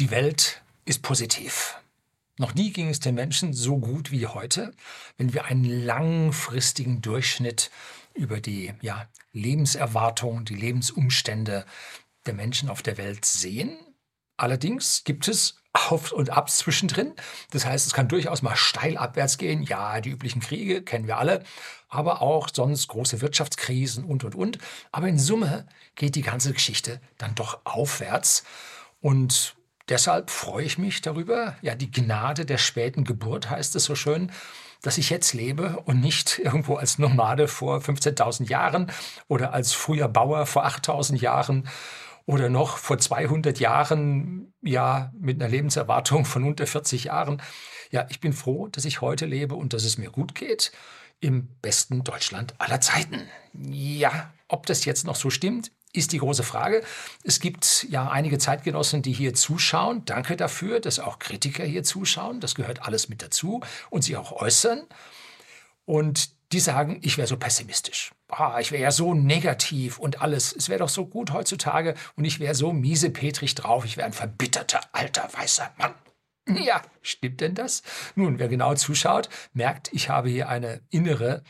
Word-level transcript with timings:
Die 0.00 0.10
Welt 0.10 0.60
ist 0.84 1.02
positiv. 1.02 1.78
Noch 2.36 2.54
nie 2.54 2.72
ging 2.72 2.88
es 2.88 2.98
den 2.98 3.14
Menschen 3.14 3.52
so 3.52 3.78
gut 3.78 4.10
wie 4.10 4.26
heute, 4.26 4.72
wenn 5.18 5.32
wir 5.32 5.44
einen 5.44 5.64
langfristigen 5.64 7.00
Durchschnitt 7.00 7.70
über 8.12 8.40
die 8.40 8.74
ja, 8.80 9.06
Lebenserwartung, 9.32 10.44
die 10.44 10.56
Lebensumstände 10.56 11.64
der 12.26 12.34
Menschen 12.34 12.70
auf 12.70 12.82
der 12.82 12.98
Welt 12.98 13.24
sehen. 13.24 13.78
Allerdings 14.36 15.04
gibt 15.04 15.28
es 15.28 15.62
Auf 15.72 16.10
und 16.10 16.30
Abs 16.30 16.58
zwischendrin. 16.58 17.12
Das 17.52 17.64
heißt, 17.64 17.86
es 17.86 17.92
kann 17.92 18.08
durchaus 18.08 18.42
mal 18.42 18.56
steil 18.56 18.96
abwärts 18.96 19.38
gehen. 19.38 19.62
Ja, 19.62 20.00
die 20.00 20.10
üblichen 20.10 20.40
Kriege 20.40 20.82
kennen 20.82 21.06
wir 21.06 21.18
alle, 21.18 21.44
aber 21.88 22.20
auch 22.20 22.48
sonst 22.52 22.88
große 22.88 23.20
Wirtschaftskrisen 23.20 24.02
und, 24.02 24.24
und, 24.24 24.34
und. 24.34 24.58
Aber 24.90 25.06
in 25.06 25.20
Summe 25.20 25.68
geht 25.94 26.16
die 26.16 26.22
ganze 26.22 26.52
Geschichte 26.52 27.00
dann 27.16 27.36
doch 27.36 27.60
aufwärts. 27.64 28.42
Und 29.00 29.54
Deshalb 29.88 30.30
freue 30.30 30.64
ich 30.64 30.78
mich 30.78 31.02
darüber. 31.02 31.56
Ja, 31.60 31.74
die 31.74 31.90
Gnade 31.90 32.46
der 32.46 32.58
späten 32.58 33.04
Geburt 33.04 33.50
heißt 33.50 33.76
es 33.76 33.84
so 33.84 33.94
schön, 33.94 34.32
dass 34.82 34.98
ich 34.98 35.10
jetzt 35.10 35.34
lebe 35.34 35.80
und 35.84 36.00
nicht 36.00 36.38
irgendwo 36.42 36.76
als 36.76 36.98
Nomade 36.98 37.48
vor 37.48 37.78
15.000 37.78 38.48
Jahren 38.48 38.90
oder 39.28 39.52
als 39.52 39.72
früher 39.72 40.08
Bauer 40.08 40.46
vor 40.46 40.66
8.000 40.66 41.16
Jahren 41.20 41.68
oder 42.26 42.48
noch 42.48 42.78
vor 42.78 42.96
200 42.98 43.60
Jahren, 43.60 44.54
ja, 44.62 45.12
mit 45.18 45.40
einer 45.40 45.50
Lebenserwartung 45.50 46.24
von 46.24 46.44
unter 46.44 46.66
40 46.66 47.04
Jahren. 47.04 47.42
Ja, 47.90 48.06
ich 48.08 48.20
bin 48.20 48.32
froh, 48.32 48.68
dass 48.68 48.86
ich 48.86 49.02
heute 49.02 49.26
lebe 49.26 49.54
und 49.54 49.74
dass 49.74 49.84
es 49.84 49.98
mir 49.98 50.10
gut 50.10 50.34
geht 50.34 50.72
im 51.20 51.48
besten 51.60 52.02
Deutschland 52.04 52.54
aller 52.58 52.80
Zeiten. 52.80 53.28
Ja, 53.52 54.32
ob 54.48 54.66
das 54.66 54.84
jetzt 54.84 55.06
noch 55.06 55.16
so 55.16 55.30
stimmt, 55.30 55.70
ist 55.94 56.12
die 56.12 56.18
große 56.18 56.42
Frage. 56.42 56.82
Es 57.22 57.40
gibt 57.40 57.86
ja 57.88 58.08
einige 58.10 58.38
Zeitgenossen, 58.38 59.00
die 59.00 59.12
hier 59.12 59.32
zuschauen. 59.32 60.04
Danke 60.04 60.36
dafür, 60.36 60.80
dass 60.80 60.98
auch 60.98 61.18
Kritiker 61.18 61.64
hier 61.64 61.84
zuschauen. 61.84 62.40
Das 62.40 62.54
gehört 62.54 62.82
alles 62.82 63.08
mit 63.08 63.22
dazu 63.22 63.60
und 63.90 64.02
sie 64.02 64.16
auch 64.16 64.32
äußern. 64.32 64.86
Und 65.86 66.30
die 66.52 66.60
sagen, 66.60 66.98
ich 67.02 67.16
wäre 67.16 67.28
so 67.28 67.36
pessimistisch. 67.36 68.12
Ah, 68.28 68.58
ich 68.60 68.72
wäre 68.72 68.82
ja 68.82 68.90
so 68.90 69.14
negativ 69.14 69.98
und 69.98 70.20
alles. 70.20 70.52
Es 70.52 70.68
wäre 70.68 70.80
doch 70.80 70.88
so 70.88 71.06
gut 71.06 71.32
heutzutage 71.32 71.94
und 72.16 72.24
ich 72.24 72.40
wäre 72.40 72.54
so 72.54 72.72
miesepetrig 72.72 73.54
drauf. 73.54 73.84
Ich 73.84 73.96
wäre 73.96 74.06
ein 74.06 74.12
verbitterter 74.12 74.80
alter 74.92 75.28
weißer 75.32 75.72
Mann. 75.78 75.94
Ja, 76.46 76.82
stimmt 77.00 77.40
denn 77.40 77.54
das? 77.54 77.82
Nun, 78.16 78.38
wer 78.38 78.48
genau 78.48 78.74
zuschaut, 78.74 79.30
merkt, 79.54 79.90
ich 79.92 80.10
habe 80.10 80.28
hier 80.28 80.48
eine 80.48 80.80
innere 80.90 81.42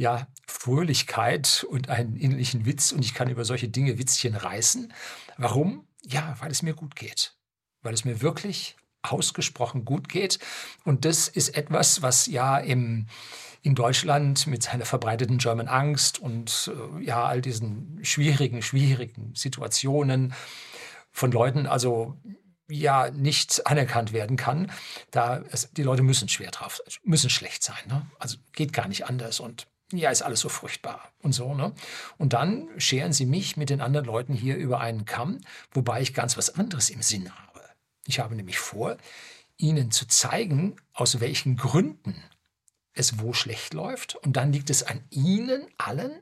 ja, 0.00 0.28
Fröhlichkeit 0.46 1.66
und 1.68 1.90
einen 1.90 2.16
innerlichen 2.16 2.64
Witz 2.64 2.90
und 2.90 3.04
ich 3.04 3.12
kann 3.12 3.28
über 3.28 3.44
solche 3.44 3.68
Dinge 3.68 3.98
Witzchen 3.98 4.34
reißen. 4.34 4.94
Warum? 5.36 5.86
Ja, 6.06 6.36
weil 6.40 6.50
es 6.50 6.62
mir 6.62 6.72
gut 6.72 6.96
geht. 6.96 7.36
Weil 7.82 7.92
es 7.92 8.06
mir 8.06 8.22
wirklich 8.22 8.76
ausgesprochen 9.02 9.84
gut 9.84 10.08
geht. 10.08 10.38
Und 10.84 11.04
das 11.04 11.28
ist 11.28 11.50
etwas, 11.50 12.00
was 12.00 12.24
ja 12.26 12.56
im, 12.56 13.08
in 13.60 13.74
Deutschland 13.74 14.46
mit 14.46 14.62
seiner 14.62 14.86
verbreiteten 14.86 15.36
German 15.36 15.68
Angst 15.68 16.18
und 16.18 16.72
äh, 16.74 17.04
ja, 17.04 17.26
all 17.26 17.42
diesen 17.42 18.02
schwierigen, 18.02 18.62
schwierigen 18.62 19.34
Situationen 19.34 20.32
von 21.12 21.30
Leuten, 21.30 21.66
also 21.66 22.16
ja 22.70 23.10
nicht 23.10 23.66
anerkannt 23.66 24.14
werden 24.14 24.38
kann. 24.38 24.72
Da 25.10 25.42
es, 25.50 25.70
die 25.72 25.82
Leute 25.82 26.02
müssen 26.02 26.30
schwer 26.30 26.52
drauf, 26.52 26.80
müssen 27.02 27.28
schlecht 27.28 27.62
sein. 27.62 27.82
Ne? 27.86 28.10
Also 28.18 28.38
geht 28.54 28.72
gar 28.72 28.88
nicht 28.88 29.04
anders 29.04 29.40
und 29.40 29.66
ja, 29.92 30.10
ist 30.10 30.22
alles 30.22 30.40
so 30.40 30.48
furchtbar 30.48 31.12
und 31.20 31.32
so. 31.32 31.54
Ne? 31.54 31.72
Und 32.18 32.32
dann 32.32 32.68
scheren 32.78 33.12
sie 33.12 33.26
mich 33.26 33.56
mit 33.56 33.70
den 33.70 33.80
anderen 33.80 34.06
Leuten 34.06 34.34
hier 34.34 34.56
über 34.56 34.80
einen 34.80 35.04
Kamm, 35.04 35.40
wobei 35.72 36.00
ich 36.00 36.14
ganz 36.14 36.36
was 36.36 36.54
anderes 36.54 36.90
im 36.90 37.02
Sinn 37.02 37.30
habe. 37.30 37.60
Ich 38.06 38.20
habe 38.20 38.34
nämlich 38.34 38.58
vor, 38.58 38.96
ihnen 39.56 39.90
zu 39.90 40.06
zeigen, 40.06 40.76
aus 40.92 41.20
welchen 41.20 41.56
Gründen 41.56 42.22
es 42.92 43.18
wo 43.18 43.32
schlecht 43.32 43.74
läuft. 43.74 44.16
Und 44.16 44.34
dann 44.36 44.52
liegt 44.52 44.70
es 44.70 44.82
an 44.82 45.04
ihnen 45.10 45.66
allen, 45.78 46.12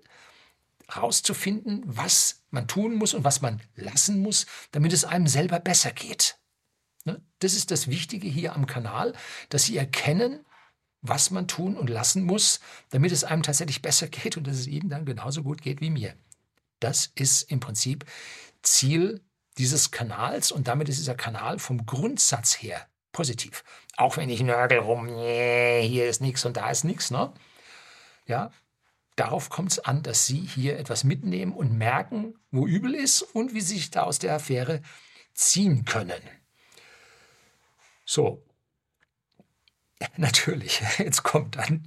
herauszufinden, 0.88 1.82
was 1.84 2.44
man 2.50 2.66
tun 2.66 2.94
muss 2.94 3.14
und 3.14 3.24
was 3.24 3.42
man 3.42 3.60
lassen 3.76 4.22
muss, 4.22 4.46
damit 4.72 4.92
es 4.92 5.04
einem 5.04 5.26
selber 5.26 5.60
besser 5.60 5.92
geht. 5.92 6.38
Ne? 7.04 7.20
Das 7.40 7.54
ist 7.54 7.70
das 7.70 7.88
Wichtige 7.88 8.26
hier 8.26 8.54
am 8.54 8.66
Kanal, 8.66 9.14
dass 9.50 9.64
Sie 9.64 9.76
erkennen, 9.76 10.44
was 11.00 11.30
man 11.30 11.46
tun 11.46 11.76
und 11.76 11.90
lassen 11.90 12.24
muss, 12.24 12.60
damit 12.90 13.12
es 13.12 13.24
einem 13.24 13.42
tatsächlich 13.42 13.82
besser 13.82 14.08
geht 14.08 14.36
und 14.36 14.46
dass 14.46 14.56
es 14.56 14.66
Ihnen 14.66 14.88
dann 14.88 15.04
genauso 15.04 15.42
gut 15.42 15.62
geht 15.62 15.80
wie 15.80 15.90
mir. 15.90 16.14
Das 16.80 17.10
ist 17.14 17.42
im 17.42 17.60
Prinzip 17.60 18.04
Ziel 18.62 19.22
dieses 19.58 19.90
Kanals 19.90 20.52
und 20.52 20.68
damit 20.68 20.88
ist 20.88 20.98
dieser 20.98 21.16
Kanal 21.16 21.58
vom 21.58 21.84
Grundsatz 21.84 22.54
her 22.62 22.86
positiv. 23.12 23.64
Auch 23.96 24.16
wenn 24.16 24.30
ich 24.30 24.40
nörgel 24.42 24.78
rum, 24.78 25.08
hier 25.08 26.08
ist 26.08 26.20
nichts 26.20 26.44
und 26.44 26.56
da 26.56 26.70
ist 26.70 26.84
nichts, 26.84 27.10
ne? 27.10 27.32
Ja, 28.26 28.52
darauf 29.16 29.50
kommt 29.50 29.72
es 29.72 29.78
an, 29.80 30.02
dass 30.02 30.26
Sie 30.26 30.38
hier 30.38 30.78
etwas 30.78 31.02
mitnehmen 31.02 31.52
und 31.52 31.76
merken, 31.76 32.38
wo 32.52 32.66
übel 32.66 32.94
ist 32.94 33.22
und 33.22 33.54
wie 33.54 33.60
Sie 33.60 33.74
sich 33.74 33.90
da 33.90 34.02
aus 34.04 34.20
der 34.20 34.34
Affäre 34.34 34.82
ziehen 35.34 35.84
können. 35.84 36.22
So, 38.04 38.44
Natürlich, 40.16 40.80
jetzt 40.98 41.22
kommt 41.22 41.56
dann 41.56 41.84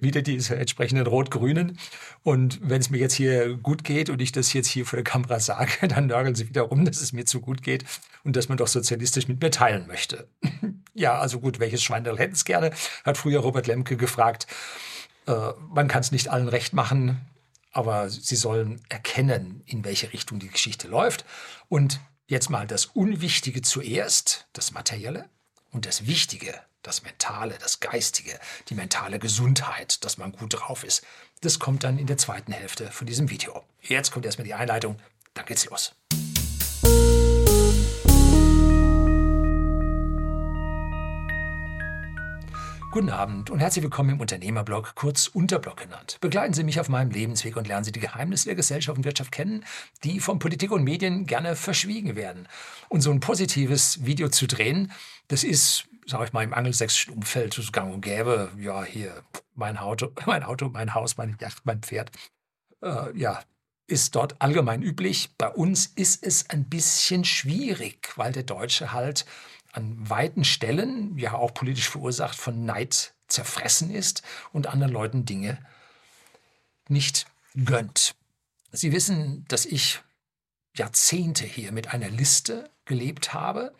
wieder 0.00 0.22
diese 0.22 0.56
entsprechenden 0.56 1.06
Rot-Grünen. 1.06 1.78
Und 2.22 2.60
wenn 2.62 2.80
es 2.80 2.90
mir 2.90 2.98
jetzt 2.98 3.14
hier 3.14 3.56
gut 3.56 3.84
geht 3.84 4.10
und 4.10 4.20
ich 4.20 4.32
das 4.32 4.52
jetzt 4.52 4.68
hier 4.68 4.84
vor 4.84 4.98
der 4.98 5.04
Kamera 5.04 5.40
sage, 5.40 5.88
dann 5.88 6.06
nörgeln 6.06 6.34
sie 6.34 6.48
wieder 6.48 6.62
rum, 6.62 6.84
dass 6.84 7.00
es 7.00 7.12
mir 7.12 7.24
zu 7.24 7.40
gut 7.40 7.62
geht 7.62 7.84
und 8.22 8.36
dass 8.36 8.48
man 8.48 8.58
doch 8.58 8.68
sozialistisch 8.68 9.28
mit 9.28 9.40
mir 9.40 9.50
teilen 9.50 9.86
möchte. 9.86 10.28
ja, 10.94 11.18
also 11.18 11.40
gut, 11.40 11.58
welches 11.58 11.82
Schweindel 11.82 12.18
hätte 12.18 12.34
es 12.34 12.44
gerne, 12.44 12.70
hat 13.04 13.16
früher 13.16 13.40
Robert 13.40 13.66
Lemke 13.66 13.96
gefragt. 13.96 14.46
Äh, 15.26 15.52
man 15.68 15.88
kann 15.88 16.00
es 16.00 16.12
nicht 16.12 16.28
allen 16.28 16.48
recht 16.48 16.74
machen, 16.74 17.20
aber 17.72 18.10
sie 18.10 18.36
sollen 18.36 18.82
erkennen, 18.88 19.62
in 19.64 19.84
welche 19.84 20.12
Richtung 20.12 20.38
die 20.38 20.48
Geschichte 20.50 20.86
läuft. 20.86 21.24
Und 21.68 22.00
jetzt 22.26 22.50
mal 22.50 22.66
das 22.66 22.86
Unwichtige 22.86 23.62
zuerst, 23.62 24.48
das 24.52 24.72
Materielle, 24.72 25.28
und 25.70 25.86
das 25.86 26.06
Wichtige 26.06 26.54
das 26.84 27.02
Mentale, 27.02 27.56
das 27.58 27.80
Geistige, 27.80 28.38
die 28.68 28.74
mentale 28.74 29.18
Gesundheit, 29.18 30.04
dass 30.04 30.18
man 30.18 30.32
gut 30.32 30.54
drauf 30.54 30.84
ist. 30.84 31.04
Das 31.40 31.58
kommt 31.58 31.82
dann 31.82 31.98
in 31.98 32.06
der 32.06 32.18
zweiten 32.18 32.52
Hälfte 32.52 32.90
von 32.92 33.06
diesem 33.06 33.30
Video. 33.30 33.64
Jetzt 33.82 34.12
kommt 34.12 34.24
erstmal 34.24 34.46
die 34.46 34.54
Einleitung, 34.54 34.98
dann 35.34 35.46
geht's 35.46 35.66
los. 35.66 35.94
Guten 42.94 43.10
Abend 43.10 43.50
und 43.50 43.58
herzlich 43.58 43.82
willkommen 43.82 44.10
im 44.10 44.20
Unternehmerblog, 44.20 44.94
kurz 44.94 45.26
Unterblog 45.26 45.78
genannt. 45.78 46.16
Begleiten 46.20 46.54
Sie 46.54 46.62
mich 46.62 46.78
auf 46.78 46.88
meinem 46.88 47.10
Lebensweg 47.10 47.56
und 47.56 47.66
lernen 47.66 47.82
Sie 47.82 47.90
die 47.90 47.98
Geheimnisse 47.98 48.44
der 48.44 48.54
Gesellschaft 48.54 48.96
und 48.96 49.04
Wirtschaft 49.04 49.32
kennen, 49.32 49.64
die 50.04 50.20
von 50.20 50.38
Politik 50.38 50.70
und 50.70 50.84
Medien 50.84 51.26
gerne 51.26 51.56
verschwiegen 51.56 52.14
werden. 52.14 52.46
Und 52.88 53.00
so 53.00 53.10
ein 53.10 53.18
positives 53.18 54.06
Video 54.06 54.28
zu 54.28 54.46
drehen, 54.46 54.92
das 55.26 55.42
ist 55.42 55.88
sage 56.06 56.26
ich 56.26 56.32
mal, 56.32 56.44
im 56.44 56.54
angelsächsischen 56.54 57.14
Umfeld 57.14 57.52
so 57.52 57.62
gang 57.72 57.92
und 57.92 58.00
gäbe, 58.00 58.52
ja, 58.60 58.84
hier, 58.84 59.24
mein 59.56 59.76
Auto, 59.76 60.12
mein 60.26 60.44
Auto, 60.44 60.68
mein 60.68 60.94
Haus, 60.94 61.16
meine 61.16 61.36
Yacht, 61.40 61.62
mein 61.66 61.82
Pferd, 61.82 62.12
äh, 62.80 63.10
ja, 63.18 63.40
ist 63.88 64.14
dort 64.14 64.40
allgemein 64.40 64.82
üblich. 64.82 65.34
Bei 65.36 65.48
uns 65.48 65.86
ist 65.86 66.24
es 66.24 66.48
ein 66.48 66.68
bisschen 66.68 67.24
schwierig, 67.24 68.12
weil 68.14 68.30
der 68.30 68.44
Deutsche 68.44 68.92
halt 68.92 69.26
an 69.74 70.08
weiten 70.08 70.44
Stellen, 70.44 71.18
ja 71.18 71.34
auch 71.34 71.52
politisch 71.52 71.88
verursacht, 71.88 72.38
von 72.38 72.64
Neid 72.64 73.14
zerfressen 73.28 73.90
ist 73.90 74.22
und 74.52 74.66
anderen 74.66 74.92
Leuten 74.92 75.24
Dinge 75.24 75.58
nicht 76.88 77.26
gönnt. 77.64 78.14
Sie 78.72 78.92
wissen, 78.92 79.44
dass 79.48 79.66
ich 79.66 80.00
Jahrzehnte 80.76 81.44
hier 81.44 81.72
mit 81.72 81.92
einer 81.92 82.08
Liste 82.08 82.70
gelebt 82.84 83.32
habe, 83.32 83.74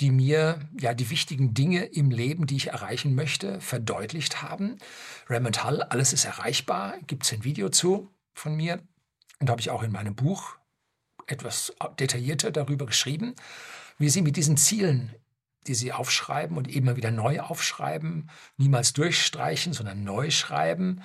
die 0.00 0.10
mir 0.10 0.60
ja 0.78 0.94
die 0.94 1.10
wichtigen 1.10 1.54
Dinge 1.54 1.84
im 1.84 2.10
Leben, 2.10 2.46
die 2.46 2.56
ich 2.56 2.68
erreichen 2.68 3.14
möchte, 3.14 3.60
verdeutlicht 3.60 4.42
haben. 4.42 4.78
Raymond 5.28 5.64
Hull, 5.64 5.82
alles 5.82 6.12
ist 6.12 6.24
erreichbar, 6.24 6.98
gibt 7.06 7.24
es 7.24 7.32
ein 7.32 7.44
Video 7.44 7.68
zu 7.68 8.10
von 8.34 8.54
mir 8.54 8.80
und 9.40 9.50
habe 9.50 9.60
ich 9.60 9.70
auch 9.70 9.82
in 9.82 9.90
meinem 9.90 10.14
Buch 10.14 10.56
etwas 11.26 11.74
detaillierter 11.98 12.50
darüber 12.50 12.86
geschrieben, 12.86 13.34
wie 13.98 14.08
Sie 14.08 14.22
mit 14.22 14.36
diesen 14.36 14.56
Zielen, 14.56 15.14
die 15.66 15.74
Sie 15.74 15.92
aufschreiben 15.92 16.56
und 16.56 16.68
immer 16.68 16.96
wieder 16.96 17.10
neu 17.10 17.40
aufschreiben, 17.40 18.30
niemals 18.56 18.92
durchstreichen, 18.92 19.72
sondern 19.72 20.04
neu 20.04 20.30
schreiben, 20.30 21.02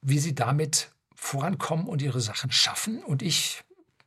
wie 0.00 0.18
Sie 0.18 0.34
damit 0.34 0.90
vorankommen 1.14 1.86
und 1.86 2.02
Ihre 2.02 2.20
Sachen 2.20 2.50
schaffen. 2.50 3.02
Und 3.02 3.22
ich, 3.22 3.62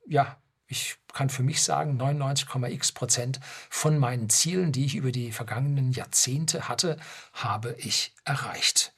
ja, 0.06 0.38
ich 0.68 0.98
kann 1.14 1.30
für 1.30 1.44
mich 1.44 1.64
sagen, 1.64 2.00
99,x 2.02 2.92
Prozent 2.92 3.40
von 3.70 3.98
meinen 3.98 4.30
Zielen, 4.30 4.72
die 4.72 4.86
ich 4.86 4.96
über 4.96 5.12
die 5.12 5.32
vergangenen 5.32 5.92
Jahrzehnte 5.92 6.68
hatte, 6.68 6.98
habe 7.34 7.76
ich 7.78 8.14
erreicht. 8.26 8.95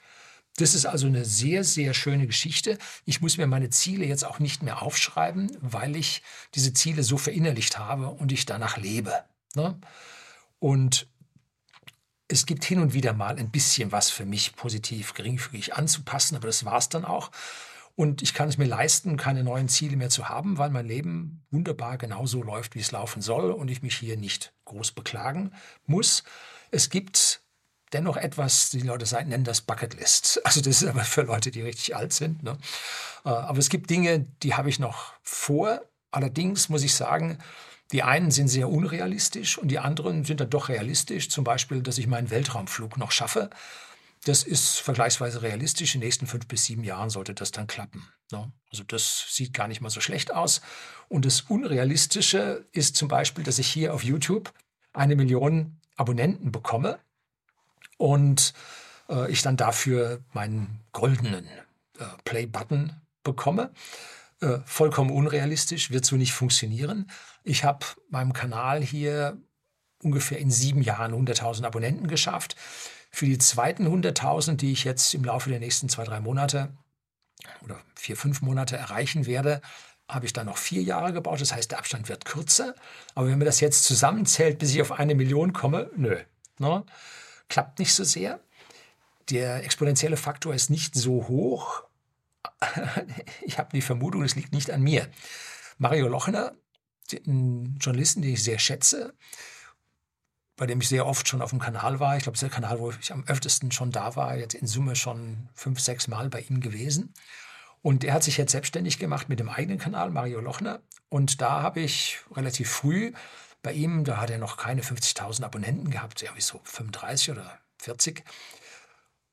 Das 0.58 0.74
ist 0.74 0.88
also 0.88 1.06
eine 1.06 1.24
sehr, 1.24 1.64
sehr 1.64 1.94
schöne 1.94 2.26
Geschichte. 2.26 2.80
Ich 3.06 3.22
muss 3.22 3.38
mir 3.38 3.46
meine 3.46 3.70
Ziele 3.70 4.06
jetzt 4.06 4.26
auch 4.26 4.40
nicht 4.40 4.64
mehr 4.64 4.82
aufschreiben, 4.82 5.56
weil 5.62 5.96
ich 5.96 6.24
diese 6.56 6.74
Ziele 6.74 7.04
so 7.04 7.18
verinnerlicht 7.18 7.78
habe 7.78 8.10
und 8.10 8.32
ich 8.32 8.46
danach 8.46 8.78
lebe. 8.78 9.14
Ne? 9.56 9.80
Und 10.58 11.08
es 12.28 12.48
gibt 12.48 12.66
hin 12.66 12.80
und 12.80 12.94
wieder 12.94 13.14
mal 13.14 13.38
ein 13.38 13.52
bisschen 13.52 13.92
was 13.92 14.10
für 14.10 14.26
mich 14.26 14.56
positiv 14.56 15.14
geringfügig 15.14 15.76
anzupassen, 15.76 16.36
aber 16.36 16.48
das 16.48 16.66
war 16.66 16.78
es 16.78 16.90
dann 16.90 17.06
auch. 17.06 17.32
Und 17.96 18.24
ich 18.24 18.34
kann 18.34 18.50
es 18.50 18.58
mir 18.58 18.66
leisten, 18.66 19.16
keine 19.16 19.44
neuen 19.44 19.70
Ziele 19.70 19.96
mehr 19.96 20.10
zu 20.10 20.28
haben, 20.28 20.58
weil 20.58 20.72
mein 20.72 20.88
Leben 20.88 21.46
wunderbar 21.52 21.98
genauso 22.00 22.42
läuft, 22.42 22.74
wie 22.76 22.80
es 22.80 22.92
laufen 22.92 23.22
soll 23.22 23.52
und 23.52 23.70
ich 23.70 23.84
mich 23.84 23.96
hier 23.96 24.18
nicht 24.18 24.54
groß 24.66 24.92
beklagen 24.92 25.52
muss. 25.86 26.24
Es 26.72 26.90
gibt 26.90 27.42
dennoch 27.94 28.18
etwas, 28.18 28.70
die 28.70 28.82
Leute 28.82 29.06
nennen 29.26 29.44
das 29.44 29.62
Bucketlist. 29.62 30.42
Also 30.48 30.62
das 30.62 30.82
ist 30.82 30.88
aber 30.88 31.04
für 31.04 31.24
Leute, 31.24 31.52
die 31.52 31.62
richtig 31.62 31.96
alt 31.96 32.14
sind. 32.14 32.44
Ne? 32.44 32.58
Äh, 33.26 33.30
aber 33.30 33.60
es 33.60 33.70
gibt 33.70 33.90
Dinge, 33.90 34.26
die 34.44 34.54
habe 34.54 34.70
ich 34.70 34.80
noch 34.80 35.14
vor. 35.24 35.82
Allerdings 36.12 36.70
muss 36.70 36.84
ich 36.84 36.96
sagen, 36.96 37.38
die 37.92 38.04
einen 38.04 38.32
sind 38.32 38.48
sehr 38.48 38.70
unrealistisch 38.70 39.58
und 39.58 39.70
die 39.70 39.80
anderen 39.80 40.26
sind 40.26 40.40
dann 40.42 40.50
doch 40.50 40.70
realistisch. 40.70 41.30
Zum 41.30 41.44
Beispiel, 41.44 41.82
dass 41.82 41.98
ich 41.98 42.08
meinen 42.08 42.30
Weltraumflug 42.30 42.98
noch 42.98 43.12
schaffe. 43.12 43.50
Das 44.26 44.44
ist 44.44 44.80
vergleichsweise 44.80 45.42
realistisch. 45.42 45.96
In 45.96 46.02
den 46.02 46.08
nächsten 46.08 46.28
fünf 46.28 46.48
bis 46.48 46.66
sieben 46.66 46.84
Jahren 46.84 47.10
sollte 47.10 47.34
das 47.34 47.52
dann 47.52 47.68
klappen. 47.68 48.08
Ne? 48.32 48.52
Also 48.72 48.84
das 48.84 49.28
sieht 49.30 49.54
gar 49.54 49.68
nicht 49.68 49.82
mal 49.82 49.90
so 49.90 50.02
schlecht 50.02 50.34
aus. 50.34 50.62
Und 51.08 51.26
das 51.26 51.42
Unrealistische 51.42 52.66
ist 52.72 52.96
zum 52.96 53.08
Beispiel, 53.08 53.44
dass 53.44 53.60
ich 53.60 53.68
hier 53.68 53.94
auf 53.94 54.04
YouTube 54.04 54.54
eine 54.94 55.16
Million 55.16 55.80
Abonnenten 55.96 56.52
bekomme 56.52 57.00
und 57.98 58.54
äh, 59.10 59.32
ich 59.32 59.42
dann 59.42 59.58
dafür 59.58 60.22
meinen 60.34 60.82
goldenen 60.92 61.46
äh, 62.00 62.06
Play-Button 62.24 62.94
bekomme. 63.24 63.72
Äh, 64.42 64.60
vollkommen 64.66 65.12
unrealistisch, 65.12 65.92
wird 65.92 66.06
so 66.06 66.16
nicht 66.16 66.34
funktionieren. 66.34 67.10
Ich 67.44 67.64
habe 67.64 67.86
meinem 68.10 68.34
Kanal 68.34 68.84
hier 68.84 69.38
ungefähr 70.04 70.38
in 70.38 70.52
sieben 70.52 70.82
Jahren 70.82 71.14
100.000 71.14 71.66
Abonnenten 71.66 72.08
geschafft. 72.08 72.56
Für 73.10 73.26
die 73.26 73.40
zweiten 73.40 73.88
100.000, 73.88 74.58
die 74.58 74.72
ich 74.72 74.84
jetzt 74.84 75.14
im 75.14 75.24
Laufe 75.24 75.50
der 75.50 75.60
nächsten 75.60 75.90
zwei, 75.90 76.04
drei 76.04 76.20
Monate 76.20 76.70
oder 77.64 77.80
vier, 77.96 78.16
fünf 78.16 78.42
Monate 78.42 78.78
erreichen 78.78 79.26
werde, 79.26 79.62
habe 80.10 80.26
ich 80.26 80.34
dann 80.34 80.46
noch 80.46 80.58
vier 80.58 80.84
Jahre 80.84 81.14
gebaut. 81.14 81.42
Das 81.42 81.54
heißt, 81.54 81.72
der 81.72 81.80
Abstand 81.80 82.10
wird 82.10 82.26
kürzer. 82.26 82.76
Aber 83.16 83.28
wenn 83.28 83.38
man 83.38 83.46
das 83.46 83.60
jetzt 83.60 83.84
zusammenzählt, 83.84 84.60
bis 84.60 84.72
ich 84.72 84.82
auf 84.82 84.92
eine 84.92 85.16
Million 85.16 85.54
komme, 85.54 85.90
nö. 85.96 86.18
Ne? 86.60 86.84
Klappt 87.50 87.80
nicht 87.80 87.94
so 87.94 88.04
sehr. 88.04 88.40
Der 89.30 89.64
exponentielle 89.64 90.18
Faktor 90.18 90.54
ist 90.54 90.70
nicht 90.70 90.96
so 90.96 91.28
hoch, 91.28 91.84
ich 93.42 93.58
habe 93.58 93.70
die 93.74 93.82
Vermutung, 93.82 94.24
es 94.24 94.36
liegt 94.36 94.54
nicht 94.54 94.72
an 94.72 94.82
mir. 94.82 95.08
Mario 95.78 96.08
Lochner, 96.08 96.54
ein 97.26 97.78
Journalisten, 97.80 98.22
den 98.22 98.34
ich 98.34 98.44
sehr 98.44 98.60
schätze, 98.60 99.14
bei 100.56 100.66
dem 100.66 100.82
ich 100.82 100.90
sehr 100.90 101.06
oft 101.06 101.28
schon 101.28 101.42
auf 101.42 101.52
dem 101.52 101.60
Kanal 101.60 102.00
war. 102.00 102.18
Ich 102.18 102.24
glaube, 102.24 102.36
das 102.36 102.44
ist 102.44 102.52
der 102.52 102.62
Kanal, 102.62 102.80
wo 102.80 102.92
ich 102.92 103.12
am 103.12 103.26
öftesten 103.28 103.72
schon 103.72 103.92
da 103.92 104.16
war, 104.16 104.36
jetzt 104.36 104.56
in 104.56 104.68
Summe 104.68 104.96
schon 104.96 105.50
fünf, 105.54 105.80
sechs 105.80 106.08
Mal 106.08 106.30
bei 106.30 106.42
ihm 106.42 106.62
gewesen. 106.62 107.14
Und 107.84 108.04
er 108.04 108.16
hat 108.16 108.24
sich 108.24 108.38
jetzt 108.38 108.52
selbstständig 108.52 108.98
gemacht 108.98 109.30
mit 109.30 109.40
dem 109.40 109.50
eigenen 109.50 109.78
Kanal, 109.78 110.10
Mario 110.10 110.42
Lochner. 110.42 110.82
Und 111.10 111.42
da 111.42 111.62
habe 111.62 111.80
ich 111.80 112.20
relativ 112.36 112.70
früh 112.70 113.14
bei 113.68 113.74
ihm, 113.74 114.06
da 114.06 114.16
hat 114.16 114.30
er 114.30 114.38
noch 114.38 114.56
keine 114.56 114.82
50.000 114.82 115.44
Abonnenten 115.44 115.92
gehabt, 115.92 116.24
irgendwie 116.24 116.42
so 116.42 116.62
35 116.64 117.32
oder 117.32 117.60
40. 117.80 118.24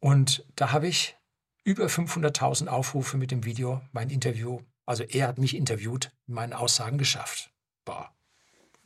Und 0.01 0.45
da 0.57 0.73
habe 0.73 0.89
ich 0.89 1.17
über 1.63 1.87
500.000 1.87 2.67
Aufrufe 2.67 3.17
mit 3.17 3.31
dem 3.31 3.45
Video, 3.45 3.81
mein 3.93 4.11
Interview. 4.11 4.59
Also 4.87 5.05
er 5.05 5.29
hat 5.29 5.39
mich 5.39 5.55
interviewt, 5.55 6.11
meine 6.27 6.59
Aussagen 6.59 6.99
geschafft. 6.99 7.53
Boah. 7.85 8.13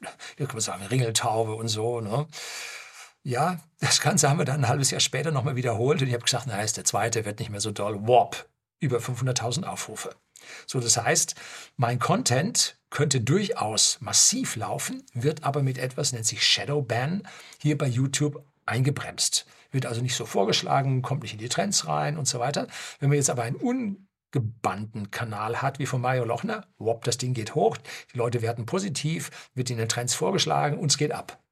Da 0.02 0.10
kann 0.36 0.48
man 0.48 0.60
sagen, 0.60 0.84
Ringeltaube 0.84 1.54
und 1.54 1.68
so. 1.68 2.02
Ne? 2.02 2.26
Ja, 3.22 3.58
das 3.80 4.02
Ganze 4.02 4.28
haben 4.28 4.36
wir 4.36 4.44
dann 4.44 4.64
ein 4.64 4.68
halbes 4.68 4.90
Jahr 4.90 5.00
später 5.00 5.30
nochmal 5.30 5.56
wiederholt 5.56 6.02
und 6.02 6.08
ich 6.08 6.14
habe 6.14 6.24
gesagt, 6.24 6.44
na, 6.46 6.60
ist 6.60 6.76
der 6.76 6.84
zweite, 6.84 7.24
wird 7.24 7.38
nicht 7.38 7.50
mehr 7.50 7.62
so 7.62 7.70
doll. 7.70 8.06
Warp, 8.06 8.50
über 8.80 8.98
500.000 8.98 9.64
Aufrufe. 9.64 10.14
So, 10.66 10.80
das 10.80 10.96
heißt, 10.96 11.34
mein 11.76 11.98
Content 11.98 12.76
könnte 12.90 13.20
durchaus 13.20 13.98
massiv 14.00 14.56
laufen, 14.56 15.04
wird 15.12 15.44
aber 15.44 15.62
mit 15.62 15.78
etwas, 15.78 16.12
nennt 16.12 16.26
sich 16.26 16.42
Shadow 16.42 16.82
Ban, 16.82 17.26
hier 17.58 17.76
bei 17.76 17.86
YouTube 17.86 18.44
eingebremst 18.66 19.46
wird 19.70 19.86
also 19.86 20.00
nicht 20.00 20.14
so 20.14 20.26
vorgeschlagen, 20.26 21.02
kommt 21.02 21.22
nicht 21.22 21.34
in 21.34 21.38
die 21.38 21.48
Trends 21.48 21.86
rein 21.86 22.16
und 22.16 22.26
so 22.26 22.38
weiter. 22.38 22.66
Wenn 23.00 23.08
man 23.08 23.16
jetzt 23.16 23.30
aber 23.30 23.42
einen 23.42 23.56
ungebannten 23.56 25.10
Kanal 25.10 25.62
hat, 25.62 25.78
wie 25.78 25.86
von 25.86 26.00
Mario 26.00 26.24
Lochner, 26.24 26.66
wop, 26.78 27.04
das 27.04 27.18
Ding 27.18 27.34
geht 27.34 27.54
hoch, 27.54 27.76
die 28.12 28.18
Leute 28.18 28.42
werden 28.42 28.66
positiv, 28.66 29.50
wird 29.54 29.70
in 29.70 29.78
den 29.78 29.88
Trends 29.88 30.14
vorgeschlagen 30.14 30.78
und 30.78 30.90
es 30.90 30.98
geht 30.98 31.12
ab. 31.12 31.42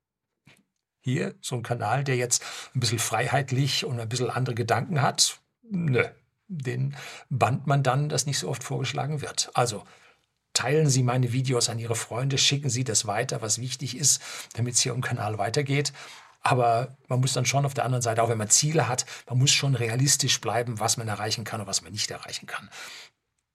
Hier 1.00 1.34
so 1.40 1.54
ein 1.54 1.62
Kanal, 1.62 2.02
der 2.04 2.16
jetzt 2.16 2.44
ein 2.75 2.81
bisschen 2.81 2.99
freiheitlich 2.99 3.84
und 3.84 4.00
ein 4.00 4.08
bisschen 4.08 4.31
andere 4.31 4.54
Gedanken 4.54 5.02
hat, 5.02 5.40
nö, 5.62 6.04
den 6.48 6.96
bannt 7.31 7.66
man 7.66 7.82
dann, 7.82 8.08
dass 8.08 8.26
nicht 8.26 8.38
so 8.38 8.48
oft 8.48 8.62
vorgeschlagen 8.62 9.20
wird. 9.20 9.50
Also 9.54 9.84
teilen 10.52 10.88
Sie 10.88 11.02
meine 11.02 11.32
Videos 11.32 11.69
an 11.69 11.78
Ihre 11.78 11.96
Freunde, 11.96 12.38
schicken 12.38 12.70
Sie 12.70 12.84
das 12.84 13.06
weiter, 13.06 13.43
was 13.43 13.60
wichtig 13.60 13.96
ist, 13.96 14.22
damit 14.54 14.75
es 14.75 14.81
hier 14.81 14.93
im 14.93 15.02
Kanal 15.02 15.38
weitergeht. 15.38 15.93
Aber 16.40 16.96
man 17.08 17.20
muss 17.20 17.32
dann 17.32 17.44
schon 17.44 17.66
auf 17.66 17.75
der 17.75 17.84
anderen 17.84 18.02
Seite, 18.02 18.22
auch 18.22 18.28
wenn 18.28 18.38
man 18.38 18.50
Ziele 18.50 18.88
hat, 18.88 19.04
man 19.28 19.38
muss 19.38 19.50
schon 19.50 19.75
realistisch 19.75 20.40
bleiben, 20.40 20.78
was 20.78 20.96
man 20.96 21.08
erreichen 21.08 21.44
kann 21.44 21.60
und 21.60 21.66
was 21.66 21.82
man 21.82 21.93
nicht 21.93 22.10
erreichen 22.10 22.46
kann. 22.46 22.70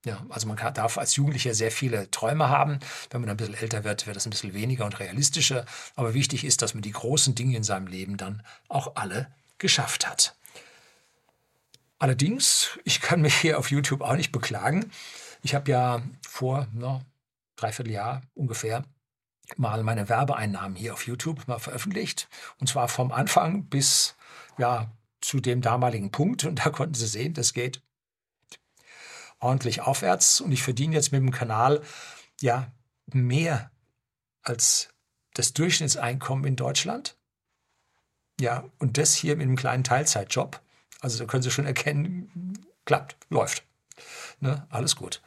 Ja, 0.04 0.26
also 0.30 0.48
man 0.48 0.58
kann, 0.58 0.74
darf 0.74 0.98
als 0.98 1.16
Jugendlicher 1.16 1.54
sehr 1.54 1.72
viele 1.72 2.10
Träume 2.12 2.50
haben. 2.50 2.80
Wenn 3.10 3.22
man 3.22 3.30
ein 3.30 3.38
bisschen 3.38 3.54
älter 3.54 3.84
wird, 3.84 4.08
wird 4.08 4.16
das 4.16 4.26
ein 4.26 4.32
bisschen 4.32 4.54
weniger 4.54 4.84
und 4.86 5.00
realistischer. 5.00 5.66
Aber 5.96 6.14
wichtig 6.14 6.44
ist, 6.44 6.62
dass 6.62 6.74
man 6.74 6.82
die 6.82 6.92
großen 6.92 7.36
Dinge 7.36 7.56
in 7.56 7.64
seinem 7.64 7.88
Leben 7.88 8.18
dann 8.18 8.44
auch 8.68 8.96
alle 8.96 9.32
geschafft 9.60 10.10
hat. 10.10 10.36
Allerdings, 12.02 12.80
ich 12.84 13.00
kann 13.00 13.22
mich 13.22 13.36
hier 13.36 13.60
auf 13.60 13.70
YouTube 13.70 14.02
auch 14.02 14.16
nicht 14.16 14.32
beklagen. 14.32 14.90
Ich 15.44 15.54
habe 15.54 15.70
ja 15.70 16.02
vor 16.28 16.66
no, 16.74 17.04
dreiviertel 17.56 17.92
Jahr 17.92 18.24
ungefähr 18.34 18.86
mal 19.56 19.84
meine 19.84 20.10
Werbeeinnahmen 20.10 20.76
hier 20.76 20.94
auf 20.94 21.06
YouTube 21.06 21.48
mal 21.48 21.60
veröffentlicht. 21.60 22.28
Und 22.60 22.66
zwar 22.66 22.88
vom 22.88 23.12
Anfang 23.12 23.66
bis 23.66 24.16
ja, 24.58 24.90
zu 25.22 25.42
dem 25.42 25.62
damaligen 25.62 26.10
Punkt. 26.10 26.44
Und 26.44 26.66
da 26.66 26.72
konnten 26.72 26.96
Sie 26.96 27.06
sehen, 27.06 27.36
das 27.36 27.54
geht 27.54 27.84
ordentlich 29.40 29.82
aufwärts. 29.82 30.42
Und 30.42 30.54
ich 30.54 30.64
verdiene 30.64 30.96
jetzt 30.96 31.12
mit 31.12 31.22
dem 31.22 31.30
Kanal 31.30 31.84
ja 32.42 32.72
mehr 33.14 33.70
als 34.42 34.90
das 35.36 35.54
Durchschnittseinkommen 35.54 36.46
in 36.46 36.56
Deutschland. 36.56 37.16
Ja, 38.40 38.64
und 38.80 38.98
das 38.98 39.14
hier 39.14 39.36
mit 39.36 39.44
einem 39.44 39.56
kleinen 39.56 39.84
Teilzeitjob. 39.84 40.64
Also 41.02 41.20
da 41.20 41.26
können 41.26 41.44
Sie 41.44 41.52
schon 41.52 41.66
erkennen, 41.66 42.66
klappt, 42.86 43.18
läuft. 43.30 43.64
Ne? 44.40 44.66
Alles 44.70 44.96
gut. 44.96 45.22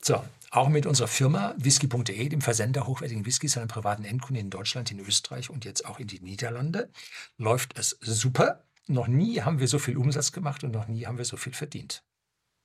So, 0.00 0.24
auch 0.50 0.68
mit 0.68 0.86
unserer 0.86 1.08
Firma 1.08 1.54
whisky.de, 1.58 2.28
dem 2.28 2.40
Versender 2.40 2.86
hochwertigen 2.86 3.26
Whiskys 3.26 3.58
an 3.58 3.68
privaten 3.68 4.04
Endkunden 4.04 4.44
in 4.44 4.50
Deutschland, 4.50 4.90
in 4.90 5.00
Österreich 5.00 5.50
und 5.50 5.64
jetzt 5.64 5.84
auch 5.84 5.98
in 5.98 6.06
die 6.06 6.20
Niederlande, 6.20 6.90
läuft 7.36 7.78
es 7.78 7.98
super. 8.00 8.64
Noch 8.86 9.08
nie 9.08 9.42
haben 9.42 9.58
wir 9.58 9.68
so 9.68 9.78
viel 9.78 9.98
Umsatz 9.98 10.32
gemacht 10.32 10.64
und 10.64 10.70
noch 10.70 10.88
nie 10.88 11.04
haben 11.06 11.18
wir 11.18 11.26
so 11.26 11.36
viel 11.36 11.52
verdient. 11.52 12.02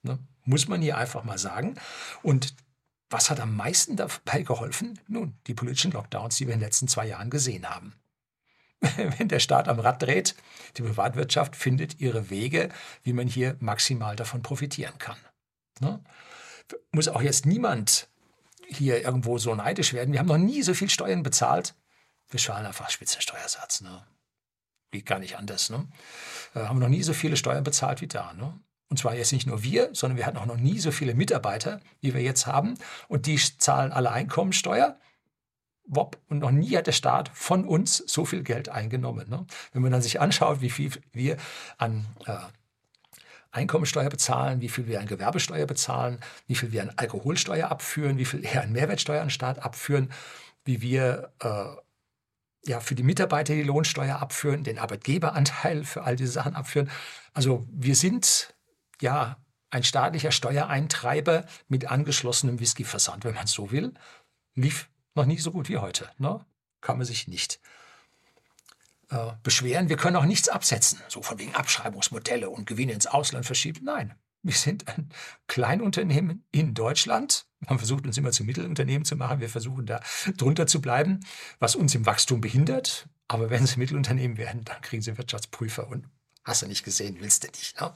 Ne? 0.02 0.18
Muss 0.44 0.68
man 0.68 0.80
hier 0.80 0.96
einfach 0.96 1.24
mal 1.24 1.38
sagen. 1.38 1.74
Und 2.22 2.54
was 3.10 3.28
hat 3.28 3.40
am 3.40 3.54
meisten 3.56 3.96
dabei 3.96 4.42
geholfen? 4.42 4.98
Nun, 5.06 5.36
die 5.46 5.54
politischen 5.54 5.92
Lockdowns, 5.92 6.36
die 6.36 6.46
wir 6.46 6.54
in 6.54 6.60
den 6.60 6.66
letzten 6.66 6.88
zwei 6.88 7.06
Jahren 7.06 7.28
gesehen 7.28 7.68
haben. 7.68 7.94
Wenn 9.18 9.28
der 9.28 9.40
Staat 9.40 9.68
am 9.68 9.80
Rad 9.80 10.02
dreht, 10.02 10.34
die 10.76 10.82
Privatwirtschaft 10.82 11.56
findet 11.56 12.00
ihre 12.00 12.30
Wege, 12.30 12.68
wie 13.02 13.12
man 13.12 13.26
hier 13.26 13.56
maximal 13.60 14.16
davon 14.16 14.42
profitieren 14.42 14.98
kann. 14.98 15.16
Ne? 15.80 16.00
muss 16.92 17.08
auch 17.08 17.22
jetzt 17.22 17.46
niemand 17.46 18.08
hier 18.66 19.02
irgendwo 19.02 19.38
so 19.38 19.54
neidisch 19.54 19.92
werden. 19.92 20.12
Wir 20.12 20.20
haben 20.20 20.26
noch 20.26 20.38
nie 20.38 20.62
so 20.62 20.74
viel 20.74 20.88
Steuern 20.88 21.22
bezahlt. 21.22 21.74
Wir 22.30 22.40
zahlen 22.40 22.66
einfach 22.66 22.88
Spitzensteuersatz. 22.90 23.82
Ne? 23.82 24.02
Geht 24.90 25.06
gar 25.06 25.18
nicht 25.18 25.36
anders. 25.36 25.70
Ne? 25.70 25.86
Äh, 26.54 26.60
haben 26.60 26.78
noch 26.78 26.88
nie 26.88 27.02
so 27.02 27.12
viele 27.12 27.36
Steuern 27.36 27.64
bezahlt 27.64 28.00
wie 28.00 28.08
da. 28.08 28.32
Ne? 28.32 28.58
Und 28.88 28.98
zwar 28.98 29.14
jetzt 29.14 29.32
nicht 29.32 29.46
nur 29.46 29.62
wir, 29.62 29.90
sondern 29.92 30.16
wir 30.16 30.26
hatten 30.26 30.38
auch 30.38 30.46
noch 30.46 30.56
nie 30.56 30.78
so 30.78 30.90
viele 30.90 31.14
Mitarbeiter, 31.14 31.80
wie 32.00 32.14
wir 32.14 32.22
jetzt 32.22 32.46
haben. 32.46 32.78
Und 33.08 33.26
die 33.26 33.36
zahlen 33.36 33.92
alle 33.92 34.12
Einkommensteuer. 34.12 34.98
Wop, 35.86 36.18
und 36.28 36.38
noch 36.38 36.50
nie 36.50 36.76
hat 36.76 36.86
der 36.86 36.92
Staat 36.92 37.30
von 37.34 37.66
uns 37.66 37.98
so 37.98 38.24
viel 38.24 38.42
Geld 38.42 38.68
eingenommen. 38.68 39.28
Ne? 39.28 39.46
Wenn 39.72 39.82
man 39.82 39.92
dann 39.92 40.02
sich 40.02 40.20
anschaut, 40.20 40.60
wie 40.60 40.70
viel 40.70 40.90
wir 41.12 41.36
an 41.76 42.06
äh, 42.26 42.36
Einkommensteuer 43.50 44.08
bezahlen, 44.08 44.60
wie 44.60 44.68
viel 44.68 44.86
wir 44.86 45.00
an 45.00 45.06
Gewerbesteuer 45.06 45.66
bezahlen, 45.66 46.18
wie 46.46 46.54
viel 46.54 46.72
wir 46.72 46.82
an 46.82 46.92
Alkoholsteuer 46.96 47.70
abführen, 47.70 48.18
wie 48.18 48.24
viel 48.24 48.42
wir 48.42 48.62
an 48.62 48.72
Mehrwertsteuer 48.72 49.22
an 49.22 49.30
Staat 49.30 49.64
abführen, 49.64 50.10
wie 50.64 50.80
wir 50.80 51.32
äh, 51.40 51.64
ja, 52.66 52.80
für 52.80 52.94
die 52.94 53.02
Mitarbeiter 53.02 53.54
die 53.54 53.62
Lohnsteuer 53.62 54.20
abführen, 54.20 54.64
den 54.64 54.78
Arbeitgeberanteil 54.78 55.84
für 55.84 56.02
all 56.02 56.16
diese 56.16 56.32
Sachen 56.32 56.54
abführen. 56.54 56.90
Also 57.34 57.66
wir 57.70 57.94
sind 57.94 58.54
ja 59.00 59.36
ein 59.70 59.84
staatlicher 59.84 60.30
Steuereintreiber 60.30 61.44
mit 61.68 61.90
angeschlossenem 61.90 62.60
Whiskyversand, 62.60 63.24
wenn 63.24 63.34
man 63.34 63.46
so 63.46 63.70
will. 63.70 63.92
Lief 64.54 64.88
noch 65.14 65.26
nie 65.26 65.38
so 65.38 65.50
gut 65.50 65.68
wie 65.68 65.78
heute. 65.78 66.10
Ne? 66.18 66.44
kann 66.84 66.98
man 66.98 67.06
sich 67.06 67.26
nicht 67.26 67.58
äh, 69.10 69.32
beschweren. 69.42 69.88
Wir 69.88 69.96
können 69.96 70.16
auch 70.16 70.24
nichts 70.24 70.48
absetzen, 70.48 71.00
so 71.08 71.22
von 71.22 71.40
wegen 71.40 71.54
Abschreibungsmodelle 71.54 72.48
und 72.48 72.66
Gewinne 72.66 72.92
ins 72.92 73.06
Ausland 73.08 73.44
verschieben. 73.44 73.80
Nein, 73.84 74.14
wir 74.42 74.54
sind 74.54 74.86
ein 74.86 75.08
Kleinunternehmen 75.48 76.44
in 76.52 76.74
Deutschland. 76.74 77.46
Man 77.60 77.78
versucht 77.78 78.06
uns 78.06 78.16
immer 78.18 78.30
zu 78.30 78.44
Mittelunternehmen 78.44 79.04
zu 79.04 79.16
machen. 79.16 79.40
Wir 79.40 79.48
versuchen 79.48 79.86
da 79.86 80.00
drunter 80.36 80.68
zu 80.68 80.80
bleiben, 80.80 81.20
was 81.58 81.74
uns 81.74 81.94
im 81.94 82.06
Wachstum 82.06 82.40
behindert. 82.40 83.08
Aber 83.26 83.50
wenn 83.50 83.66
sie 83.66 83.78
Mittelunternehmen 83.78 84.36
werden, 84.36 84.64
dann 84.64 84.80
kriegen 84.82 85.02
sie 85.02 85.16
Wirtschaftsprüfer 85.16 85.88
und 85.88 86.06
hast 86.44 86.60
du 86.60 86.66
nicht 86.66 86.84
gesehen, 86.84 87.16
willst 87.20 87.42
du 87.42 87.48
nicht. 87.48 87.80
Ne? 87.80 87.92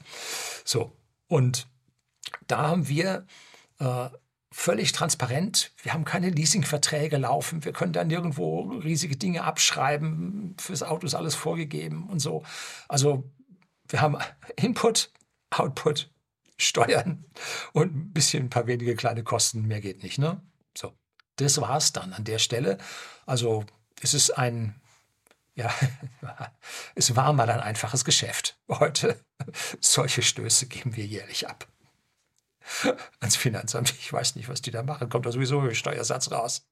So, 0.65 0.97
und 1.27 1.67
da 2.47 2.67
haben 2.69 2.87
wir 2.87 3.27
äh, 3.79 4.09
völlig 4.51 4.91
transparent. 4.91 5.71
Wir 5.81 5.93
haben 5.93 6.05
keine 6.05 6.29
Leasingverträge 6.29 7.17
laufen. 7.17 7.63
Wir 7.63 7.73
können 7.73 7.93
da 7.93 8.03
nirgendwo 8.03 8.61
riesige 8.83 9.15
Dinge 9.15 9.43
abschreiben. 9.43 10.55
Fürs 10.59 10.83
Auto 10.83 11.05
ist 11.05 11.15
alles 11.15 11.35
vorgegeben 11.35 12.09
und 12.09 12.19
so. 12.19 12.43
Also 12.87 13.29
wir 13.87 14.01
haben 14.01 14.17
Input, 14.55 15.11
Output, 15.51 16.11
Steuern 16.57 17.25
und 17.73 17.95
ein 17.95 18.13
bisschen 18.13 18.45
ein 18.45 18.49
paar 18.49 18.67
wenige 18.67 18.95
kleine 18.95 19.23
Kosten. 19.23 19.67
Mehr 19.67 19.81
geht 19.81 20.03
nicht. 20.03 20.17
Ne? 20.17 20.41
So, 20.77 20.93
das 21.37 21.59
war 21.61 21.77
es 21.77 21.93
dann 21.93 22.13
an 22.13 22.23
der 22.23 22.39
Stelle. 22.39 22.77
Also 23.25 23.65
es 24.01 24.13
ist 24.13 24.31
ein 24.31 24.75
ja, 25.55 25.73
es 26.95 27.15
war 27.17 27.33
mal 27.33 27.49
ein 27.49 27.59
einfaches 27.59 28.05
Geschäft. 28.05 28.57
Heute, 28.69 29.19
solche 29.81 30.21
Stöße 30.21 30.67
geben 30.67 30.95
wir 30.95 31.05
jährlich 31.05 31.49
ab. 31.49 31.67
ans 33.19 33.35
Finanzamt. 33.35 33.93
Ich 33.99 34.11
weiß 34.11 34.35
nicht, 34.35 34.49
was 34.49 34.61
die 34.61 34.71
da 34.71 34.83
machen. 34.83 35.09
Kommt 35.09 35.25
da 35.25 35.31
sowieso 35.31 35.59
ein 35.59 35.75
Steuersatz 35.75 36.31
raus. 36.31 36.67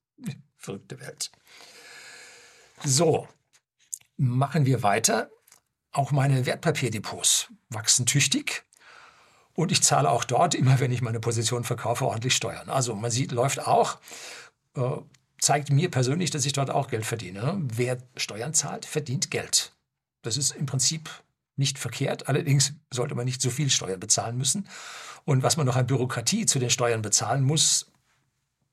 Verrückte 0.56 1.00
Welt. 1.00 1.30
So, 2.84 3.28
machen 4.16 4.66
wir 4.66 4.82
weiter. 4.82 5.30
Auch 5.92 6.10
meine 6.10 6.46
Wertpapierdepots 6.46 7.48
wachsen 7.70 8.06
tüchtig. 8.06 8.64
Und 9.54 9.72
ich 9.72 9.82
zahle 9.82 10.10
auch 10.10 10.24
dort, 10.24 10.54
immer 10.54 10.78
wenn 10.78 10.92
ich 10.92 11.02
meine 11.02 11.18
Position 11.18 11.64
verkaufe, 11.64 12.04
ordentlich 12.04 12.36
Steuern. 12.36 12.68
Also 12.68 12.94
man 12.94 13.10
sieht, 13.10 13.32
läuft 13.32 13.66
auch. 13.66 13.98
Äh, 14.76 14.98
zeigt 15.40 15.70
mir 15.70 15.90
persönlich, 15.90 16.30
dass 16.30 16.46
ich 16.46 16.52
dort 16.52 16.70
auch 16.70 16.88
Geld 16.88 17.04
verdiene. 17.04 17.56
Wer 17.62 17.98
Steuern 18.16 18.54
zahlt, 18.54 18.86
verdient 18.86 19.30
Geld. 19.30 19.72
Das 20.22 20.36
ist 20.36 20.52
im 20.52 20.66
Prinzip 20.66 21.10
nicht 21.58 21.78
verkehrt. 21.78 22.28
Allerdings 22.28 22.74
sollte 22.90 23.14
man 23.14 23.24
nicht 23.24 23.42
so 23.42 23.50
viel 23.50 23.70
Steuern 23.70 24.00
bezahlen 24.00 24.36
müssen. 24.36 24.68
Und 25.24 25.42
was 25.42 25.56
man 25.56 25.66
noch 25.66 25.76
an 25.76 25.86
Bürokratie 25.86 26.46
zu 26.46 26.58
den 26.58 26.70
Steuern 26.70 27.02
bezahlen 27.02 27.42
muss, 27.42 27.86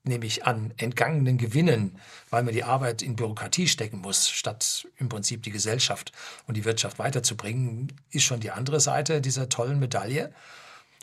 nämlich 0.04 0.46
an 0.46 0.74
entgangenen 0.77 1.38
Gewinnen, 1.38 2.00
weil 2.30 2.44
man 2.44 2.54
die 2.54 2.63
Arbeit 2.63 3.01
in 3.01 3.15
Bürokratie 3.15 3.68
stecken 3.68 4.00
muss, 4.00 4.30
statt 4.30 4.88
im 4.98 5.10
Prinzip 5.10 5.44
die 5.44 5.51
Gesellschaft 5.51 6.12
und 6.48 6.56
die 6.56 6.65
Wirtschaft 6.65 7.00
weiterzubringen, 7.00 7.92
ist 8.12 8.24
schon 8.24 8.39
die 8.39 8.51
andere 8.51 8.80
Seite 8.80 9.20
dieser 9.20 9.50
tollen 9.50 9.80
Medaille. 9.80 10.34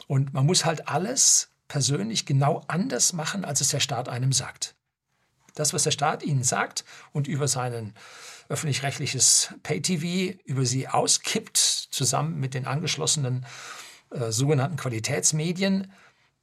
Und 0.07 0.33
man 0.33 0.47
muss 0.47 0.65
halt 0.65 0.89
alles 0.89 1.51
persönlich 1.69 2.27
genau 2.27 2.63
anders 2.69 3.13
machen, 3.13 3.45
als 3.45 3.61
es 3.61 3.71
der 3.71 3.81
Staat 3.81 4.09
einem 4.09 4.33
sagt. 4.33 4.75
Das, 5.55 5.75
was 5.75 5.83
der 5.83 5.91
Staat 5.91 6.23
ihnen 6.23 6.45
sagt 6.45 6.85
und 7.13 7.27
über 7.27 7.49
sein 7.49 7.95
öffentlich-rechtliches 8.53 9.55
Pay-TV 9.63 10.39
über 10.45 10.65
sie 10.65 10.89
auskippt, 10.89 11.57
zusammen 11.57 12.39
mit 12.39 12.55
den 12.55 12.67
angeschlossenen 12.67 13.47
äh, 14.11 14.31
sogenannten 14.31 14.77
Qualitätsmedien, 14.77 15.93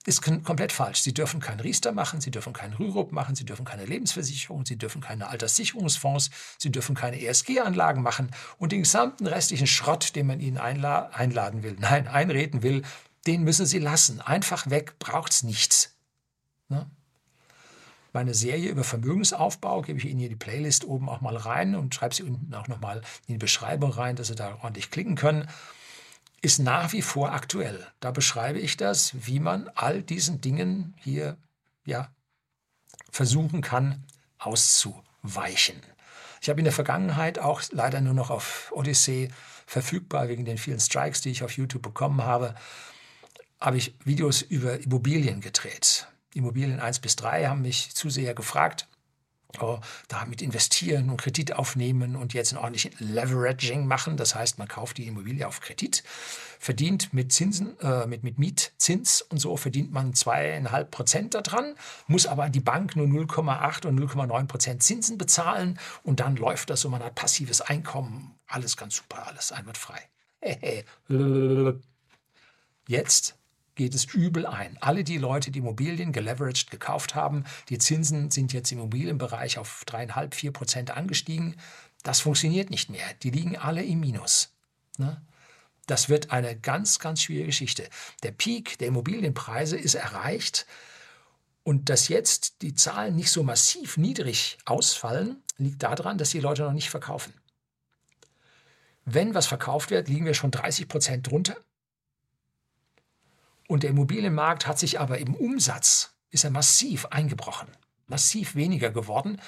ist 0.06 0.22
komplett 0.22 0.72
falsch. 0.72 1.02
Sie 1.02 1.14
dürfen 1.14 1.40
keinen 1.40 1.60
Riester 1.60 1.92
machen, 1.92 2.22
sie 2.22 2.32
dürfen 2.32 2.54
keinen 2.54 2.74
Rürup 2.74 3.12
machen, 3.12 3.36
sie 3.36 3.46
dürfen 3.46 3.66
keine 3.66 3.86
Lebensversicherung, 3.86 4.66
sie 4.66 4.78
dürfen 4.78 5.02
keine 5.02 5.28
Alterssicherungsfonds, 5.28 6.32
sie 6.58 6.72
dürfen 6.72 6.96
keine 6.96 7.22
ESG-Anlagen 7.22 8.02
machen 8.02 8.32
und 8.58 8.72
den 8.72 8.80
gesamten 8.80 9.28
restlichen 9.28 9.68
Schrott, 9.68 10.16
den 10.16 10.28
man 10.28 10.40
ihnen 10.40 10.58
einla 10.58 11.10
einladen 11.14 11.64
will, 11.64 11.76
nein, 11.80 12.08
einreden 12.08 12.64
will, 12.64 12.84
den 13.28 13.44
müssen 13.44 13.66
sie 13.66 13.80
lassen. 13.80 14.22
Einfach 14.22 14.70
weg, 14.70 14.98
braucht 15.00 15.32
es 15.32 15.44
nichts. 15.44 15.96
Ne? 16.70 16.90
Meine 18.12 18.34
Serie 18.34 18.70
über 18.70 18.84
Vermögensaufbau 18.84 19.82
gebe 19.82 20.00
ich 20.00 20.06
Ihnen 20.06 20.20
hier 20.20 20.30
die 20.30 20.36
Playlist 20.36 20.86
oben 20.86 21.10
auch 21.10 21.22
mal 21.22 21.38
rein 21.38 21.76
und 21.76 21.94
schreibe 21.94 22.16
sie 22.16 22.24
unten 22.24 22.54
auch 22.56 22.68
nochmal 22.68 23.02
in 23.28 23.36
die 23.36 23.38
Beschreibung 23.38 23.92
rein, 23.92 24.16
dass 24.16 24.28
Sie 24.28 24.36
da 24.36 24.58
ordentlich 24.62 24.90
klicken 24.90 25.16
können 25.16 25.48
ist 26.42 26.60
nach 26.60 26.94
wie 26.94 27.02
vor 27.02 27.34
aktuell. 27.34 27.86
Da 28.00 28.12
beschreibe 28.12 28.60
ich 28.60 28.78
das, 28.78 29.14
wie 29.26 29.40
man 29.40 29.70
all 29.76 30.02
diesen 30.02 30.42
Dingen 30.42 30.94
hier 30.98 31.38
ja, 31.86 32.10
versuchen 33.12 33.62
kann 33.62 34.06
auszuweichen. 34.38 35.82
Ich 36.42 36.50
habe 36.50 36.60
in 36.60 36.66
der 36.66 36.74
Vergangenheit 36.74 37.40
auch 37.40 37.62
leider 37.72 38.00
nur 38.00 38.14
noch 38.14 38.30
auf 38.30 38.72
Odyssey 38.74 39.30
verfügbar 39.66 40.30
wegen 40.30 40.46
den 40.46 40.58
vielen 40.58 40.80
Strikes, 40.80 41.22
die 41.22 41.32
ich 41.32 41.44
auf 41.44 41.58
YouTube 41.58 41.82
bekommen 41.82 42.24
habe, 42.24 42.56
habe 43.60 43.78
ich 43.78 43.94
Videos 44.06 44.42
über 44.42 44.80
Immobilien 44.80 45.42
gedreht. 45.42 46.08
Immobilien 46.34 46.80
1 46.80 47.00
bis 47.00 47.16
3 47.16 47.48
haben 47.48 47.62
mich 47.62 47.94
zu 47.96 48.10
sehr 48.10 48.34
gefragt, 48.34 48.88
oh, 49.60 49.80
damit 50.08 50.42
investieren 50.42 51.10
und 51.10 51.18
Kredit 51.18 51.54
aufnehmen 51.54 52.16
und 52.16 52.34
jetzt 52.34 52.54
ein 52.54 52.58
ordentliches 52.58 53.00
Leveraging 53.00 53.88
machen. 53.88 54.18
Das 54.18 54.36
heißt, 54.36 54.60
man 54.60 54.68
kauft 54.68 54.98
die 54.98 55.08
Immobilie 55.08 55.48
auf 55.48 55.62
Kredit, 55.62 56.04
verdient 56.60 57.14
mit 57.14 57.34
Zinsen, 57.34 57.80
äh, 57.80 58.06
mit, 58.06 58.24
mit 58.24 58.38
Mietzins 58.38 59.22
und 59.22 59.40
so 59.40 59.58
verdient 59.58 59.92
man 59.92 60.14
zweieinhalb 60.14 60.92
Prozent 60.92 61.34
daran, 61.34 61.76
muss 62.08 62.28
aber 62.28 62.50
die 62.50 62.60
Bank 62.60 62.96
nur 62.96 63.08
0,8 63.08 63.88
und 63.88 64.00
0,9 64.00 64.46
Prozent 64.48 64.84
Zinsen 64.84 65.18
bezahlen 65.18 65.80
und 66.04 66.20
dann 66.20 66.36
läuft 66.36 66.70
das 66.70 66.86
und 66.86 66.92
man 66.92 67.04
hat 67.04 67.16
passives 67.16 67.62
Einkommen. 67.62 68.36
Alles 68.48 68.78
ganz 68.78 68.98
super, 68.98 69.26
alles 69.28 69.52
einwandfrei. 69.52 70.00
Jetzt 72.88 73.39
geht 73.80 73.96
es 73.96 74.14
übel 74.14 74.46
ein. 74.46 74.78
Alle 74.82 75.06
die 75.06 75.18
Leute, 75.18 75.52
die 75.52 75.60
Immobilien 75.60 76.12
geleveraged 76.12 76.70
gekauft 76.70 77.16
haben, 77.16 77.46
die 77.70 77.78
Zinsen 77.78 78.30
sind 78.30 78.52
jetzt 78.52 78.74
im 78.74 78.80
Immobilienbereich 78.80 79.58
auf 79.58 79.86
3,5, 79.88 80.36
4 80.36 80.52
Prozent 80.52 80.92
angestiegen. 80.92 81.56
Das 82.04 82.20
funktioniert 82.20 82.72
nicht 82.72 82.90
mehr. 82.90 83.06
Die 83.24 83.30
liegen 83.30 83.58
alle 83.58 83.82
im 83.82 84.02
Minus. 84.02 84.54
Ne? 84.98 85.22
Das 85.88 86.10
wird 86.10 86.32
eine 86.32 86.60
ganz, 86.60 87.00
ganz 87.00 87.22
schwierige 87.22 87.48
Geschichte. 87.48 87.88
Der 88.22 88.34
Peak 88.34 88.78
der 88.80 88.90
Immobilienpreise 88.90 89.78
ist 89.78 89.96
erreicht. 89.96 90.66
Und 91.64 91.88
dass 91.88 92.10
jetzt 92.10 92.62
die 92.62 92.74
Zahlen 92.74 93.16
nicht 93.16 93.32
so 93.32 93.44
massiv 93.44 93.96
niedrig 93.96 94.58
ausfallen, 94.66 95.42
liegt 95.58 95.84
daran, 95.84 96.18
dass 96.18 96.32
die 96.32 96.42
Leute 96.42 96.64
noch 96.64 96.74
nicht 96.74 96.90
verkaufen. 96.90 97.34
Wenn 99.06 99.34
was 99.34 99.48
verkauft 99.48 99.90
wird, 99.90 100.10
liegen 100.10 100.26
wir 100.26 100.34
schon 100.34 100.52
30 100.52 100.90
Prozent 100.90 101.32
drunter. 101.32 101.56
Und 103.70 103.84
der 103.84 103.92
Immobilienmarkt 103.92 104.66
hat 104.66 104.80
sich 104.80 105.00
aber 105.00 105.20
im 105.20 105.36
Umsatz, 105.36 106.16
ist 106.32 106.44
er 106.44 106.50
massiv 106.50 107.06
eingebrochen, 107.06 107.68
massiv 108.08 108.56
weniger 108.56 108.90
geworden, 108.90 109.40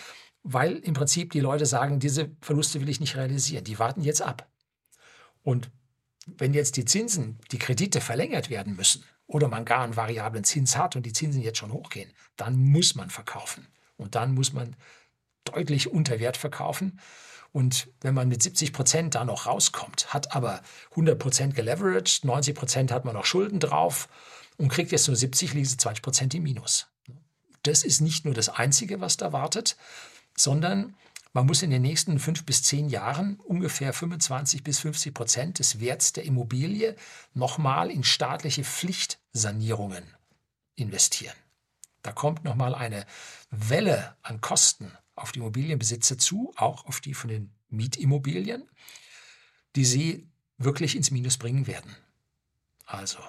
weil 0.44 0.74
im 0.74 0.94
Prinzip 0.94 1.32
die 1.32 1.40
Leute 1.40 1.66
sagen, 1.66 2.00
diese 2.00 2.30
Verluste 2.40 2.80
will 2.80 2.90
ich 2.90 3.00
nicht 3.00 3.16
realisieren, 3.16 3.64
die 3.64 3.80
warten 3.80 4.04
jetzt 4.04 4.22
ab. 4.22 4.48
Und 5.42 5.72
wenn 6.28 6.54
jetzt 6.54 6.78
die 6.78 6.86
Zinsen, 6.86 7.40
die 7.52 7.58
Kredite 7.58 8.00
verlängert 8.00 8.52
werden 8.52 8.76
müssen 8.76 9.04
oder 9.26 9.48
man 9.48 9.66
gar 9.66 9.84
einen 9.84 9.96
variablen 9.96 10.44
Zins 10.44 10.78
hat 10.78 10.96
und 10.96 11.08
die 11.08 11.14
Zinsen 11.14 11.42
jetzt 11.42 11.58
schon 11.58 11.74
hochgehen, 11.74 12.14
dann 12.36 12.58
muss 12.58 12.94
man 12.94 13.10
verkaufen. 13.10 13.66
Und 13.98 14.14
dann 14.14 14.36
muss 14.36 14.54
man 14.54 14.76
deutlich 15.46 15.92
unter 15.92 16.20
Wert 16.20 16.38
verkaufen. 16.38 17.00
Und 17.54 17.90
wenn 18.00 18.14
man 18.14 18.30
mit 18.30 18.42
70 18.42 18.72
Prozent 18.72 19.16
da 19.16 19.26
noch 19.26 19.46
rauskommt, 19.46 20.14
hat 20.14 20.36
aber 20.36 20.62
100 20.92 21.20
Prozent 21.20 21.56
geleveraged, 21.56 22.24
90 22.24 22.56
Prozent 22.56 22.92
hat 22.92 23.04
man 23.04 23.14
noch 23.14 23.26
Schulden 23.26 23.60
drauf 23.60 24.08
und 24.58 24.70
kriegt 24.70 24.92
jetzt 24.92 25.08
nur 25.08 25.18
70, 25.18 25.54
liegt 25.54 25.70
20 25.70 26.02
Prozent 26.02 26.34
im 26.34 26.44
Minus. 26.44 26.88
Das 27.64 27.84
ist 27.84 28.02
nicht 28.02 28.26
nur 28.26 28.34
das 28.34 28.50
Einzige, 28.50 29.02
was 29.02 29.18
da 29.18 29.34
wartet, 29.34 29.76
sondern 30.36 30.96
man 31.34 31.46
muss 31.46 31.62
in 31.62 31.72
den 31.72 31.82
nächsten 31.82 32.20
fünf 32.20 32.46
bis 32.46 32.64
zehn 32.64 32.90
Jahren 32.90 33.40
ungefähr 33.40 33.94
25 33.94 34.64
bis 34.64 34.80
50 34.80 35.14
Prozent 35.14 35.60
des 35.60 35.80
Werts 35.80 36.12
der 36.14 36.26
Immobilie 36.26 36.96
nochmal 37.34 37.90
in 37.90 38.04
staatliche 38.04 38.64
Pflichtsanierungen 38.64 40.04
investieren. 40.76 41.36
Da 42.02 42.12
kommt 42.12 42.44
nochmal 42.44 42.76
eine 42.76 43.06
Welle 43.50 44.16
an 44.24 44.42
Kosten 44.42 44.92
auf 45.22 45.32
die 45.32 45.40
Immobilienbesitzer 45.40 46.18
zu, 46.18 46.54
auch 46.56 46.86
auf 46.86 47.02
die 47.02 47.14
von 47.14 47.30
den 47.30 47.52
Mietimmobilien, 47.70 48.70
die 49.76 49.86
sie 49.86 50.28
wirklich 50.58 50.96
ins 50.96 51.12
Minus 51.12 51.38
bringen 51.38 51.68
werden. 51.68 51.96
Also, 52.86 53.20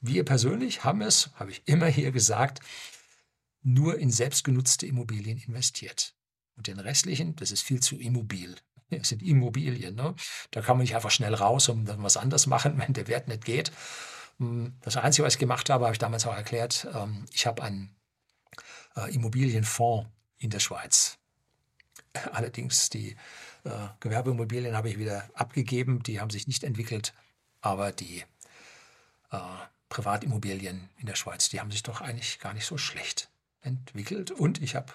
wir 0.00 0.24
persönlich 0.24 0.84
haben 0.84 1.02
es, 1.02 1.30
habe 1.34 1.50
ich 1.50 1.62
immer 1.66 1.86
hier 1.86 2.12
gesagt, 2.12 2.60
nur 3.62 3.98
in 3.98 4.10
selbstgenutzte 4.10 4.86
Immobilien 4.86 5.38
investiert. 5.38 6.14
Und 6.56 6.66
den 6.66 6.78
restlichen, 6.78 7.34
das 7.36 7.50
ist 7.50 7.62
viel 7.62 7.80
zu 7.80 7.96
immobil. 7.96 8.56
Das 8.90 9.08
sind 9.08 9.22
Immobilien. 9.22 9.96
Ne? 9.96 10.14
Da 10.52 10.60
kann 10.60 10.76
man 10.76 10.84
nicht 10.84 10.94
einfach 10.94 11.10
schnell 11.10 11.34
raus 11.34 11.68
und 11.68 11.86
dann 11.86 12.02
was 12.02 12.16
anderes 12.16 12.46
machen, 12.46 12.78
wenn 12.78 12.92
der 12.92 13.08
Wert 13.08 13.26
nicht 13.26 13.44
geht. 13.44 13.72
Hm, 14.38 14.74
das 14.82 14.96
Einzige, 14.98 15.26
was 15.26 15.34
ich 15.34 15.40
gemacht 15.40 15.68
habe, 15.70 15.84
habe 15.86 15.94
ich 15.94 15.98
damals 15.98 16.26
auch 16.26 16.34
erklärt, 16.34 16.86
ähm, 16.94 17.24
ich 17.32 17.46
habe 17.46 17.62
einen 17.62 17.96
äh, 18.94 19.12
Immobilienfonds 19.12 20.06
in 20.38 20.50
der 20.50 20.60
Schweiz 20.60 21.18
Allerdings 22.32 22.90
die 22.90 23.16
äh, 23.64 23.70
Gewerbeimmobilien 24.00 24.76
habe 24.76 24.88
ich 24.88 24.98
wieder 24.98 25.28
abgegeben, 25.34 26.02
die 26.02 26.20
haben 26.20 26.30
sich 26.30 26.46
nicht 26.46 26.64
entwickelt, 26.64 27.12
aber 27.60 27.92
die 27.92 28.24
äh, 29.30 29.38
Privatimmobilien 29.88 30.88
in 30.98 31.06
der 31.06 31.16
Schweiz, 31.16 31.48
die 31.48 31.60
haben 31.60 31.70
sich 31.70 31.82
doch 31.82 32.00
eigentlich 32.00 32.38
gar 32.38 32.54
nicht 32.54 32.66
so 32.66 32.78
schlecht 32.78 33.30
entwickelt 33.62 34.30
und 34.30 34.62
ich 34.62 34.76
habe 34.76 34.92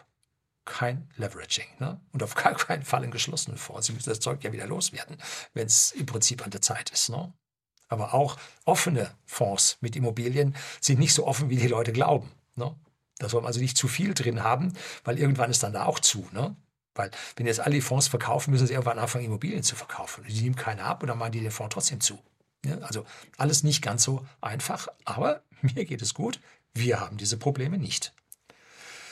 kein 0.65 1.09
Leveraging 1.15 1.67
ne? 1.79 1.99
und 2.11 2.21
auf 2.21 2.35
gar 2.35 2.53
keinen 2.53 2.83
Fall 2.83 3.01
einen 3.03 3.11
geschlossenen 3.11 3.57
Fonds. 3.57 3.87
Sie 3.87 3.93
müssen 3.93 4.09
das 4.09 4.19
Zeug 4.19 4.43
ja 4.43 4.51
wieder 4.53 4.67
loswerden, 4.67 5.17
wenn 5.53 5.65
es 5.65 5.91
im 5.91 6.05
Prinzip 6.05 6.43
an 6.43 6.51
der 6.51 6.61
Zeit 6.61 6.91
ist. 6.91 7.09
Ne? 7.09 7.33
Aber 7.87 8.13
auch 8.13 8.37
offene 8.65 9.11
Fonds 9.25 9.77
mit 9.81 9.95
Immobilien 9.95 10.55
sind 10.79 10.99
nicht 10.99 11.13
so 11.13 11.25
offen, 11.25 11.49
wie 11.49 11.57
die 11.57 11.67
Leute 11.67 11.91
glauben. 11.91 12.31
Ne? 12.55 12.75
Da 13.19 13.29
soll 13.29 13.41
man 13.41 13.47
also 13.47 13.59
nicht 13.59 13.77
zu 13.77 13.87
viel 13.87 14.13
drin 14.13 14.43
haben, 14.43 14.73
weil 15.03 15.19
irgendwann 15.19 15.51
ist 15.51 15.61
dann 15.61 15.73
da 15.73 15.85
auch 15.85 15.99
zu. 15.99 16.27
Ne? 16.31 16.55
Weil 16.95 17.11
wenn 17.35 17.45
jetzt 17.45 17.59
alle 17.59 17.75
die 17.75 17.81
Fonds 17.81 18.07
verkaufen, 18.07 18.51
müssen 18.51 18.65
sie 18.65 18.73
irgendwann 18.73 18.97
anfangen, 18.97 19.25
Immobilien 19.25 19.61
zu 19.61 19.75
verkaufen. 19.75 20.25
Die 20.27 20.41
nehmen 20.41 20.55
keiner 20.55 20.85
ab 20.85 21.03
und 21.03 21.07
dann 21.07 21.17
machen 21.17 21.33
die 21.33 21.41
den 21.41 21.51
Fonds 21.51 21.73
trotzdem 21.73 22.01
zu. 22.01 22.17
Ja, 22.65 22.77
also 22.79 23.05
alles 23.37 23.63
nicht 23.63 23.81
ganz 23.81 24.03
so 24.03 24.25
einfach, 24.41 24.87
aber 25.05 25.43
mir 25.61 25.85
geht 25.85 26.01
es 26.01 26.13
gut. 26.13 26.39
Wir 26.73 26.99
haben 26.99 27.17
diese 27.17 27.37
Probleme 27.37 27.77
nicht. 27.77 28.13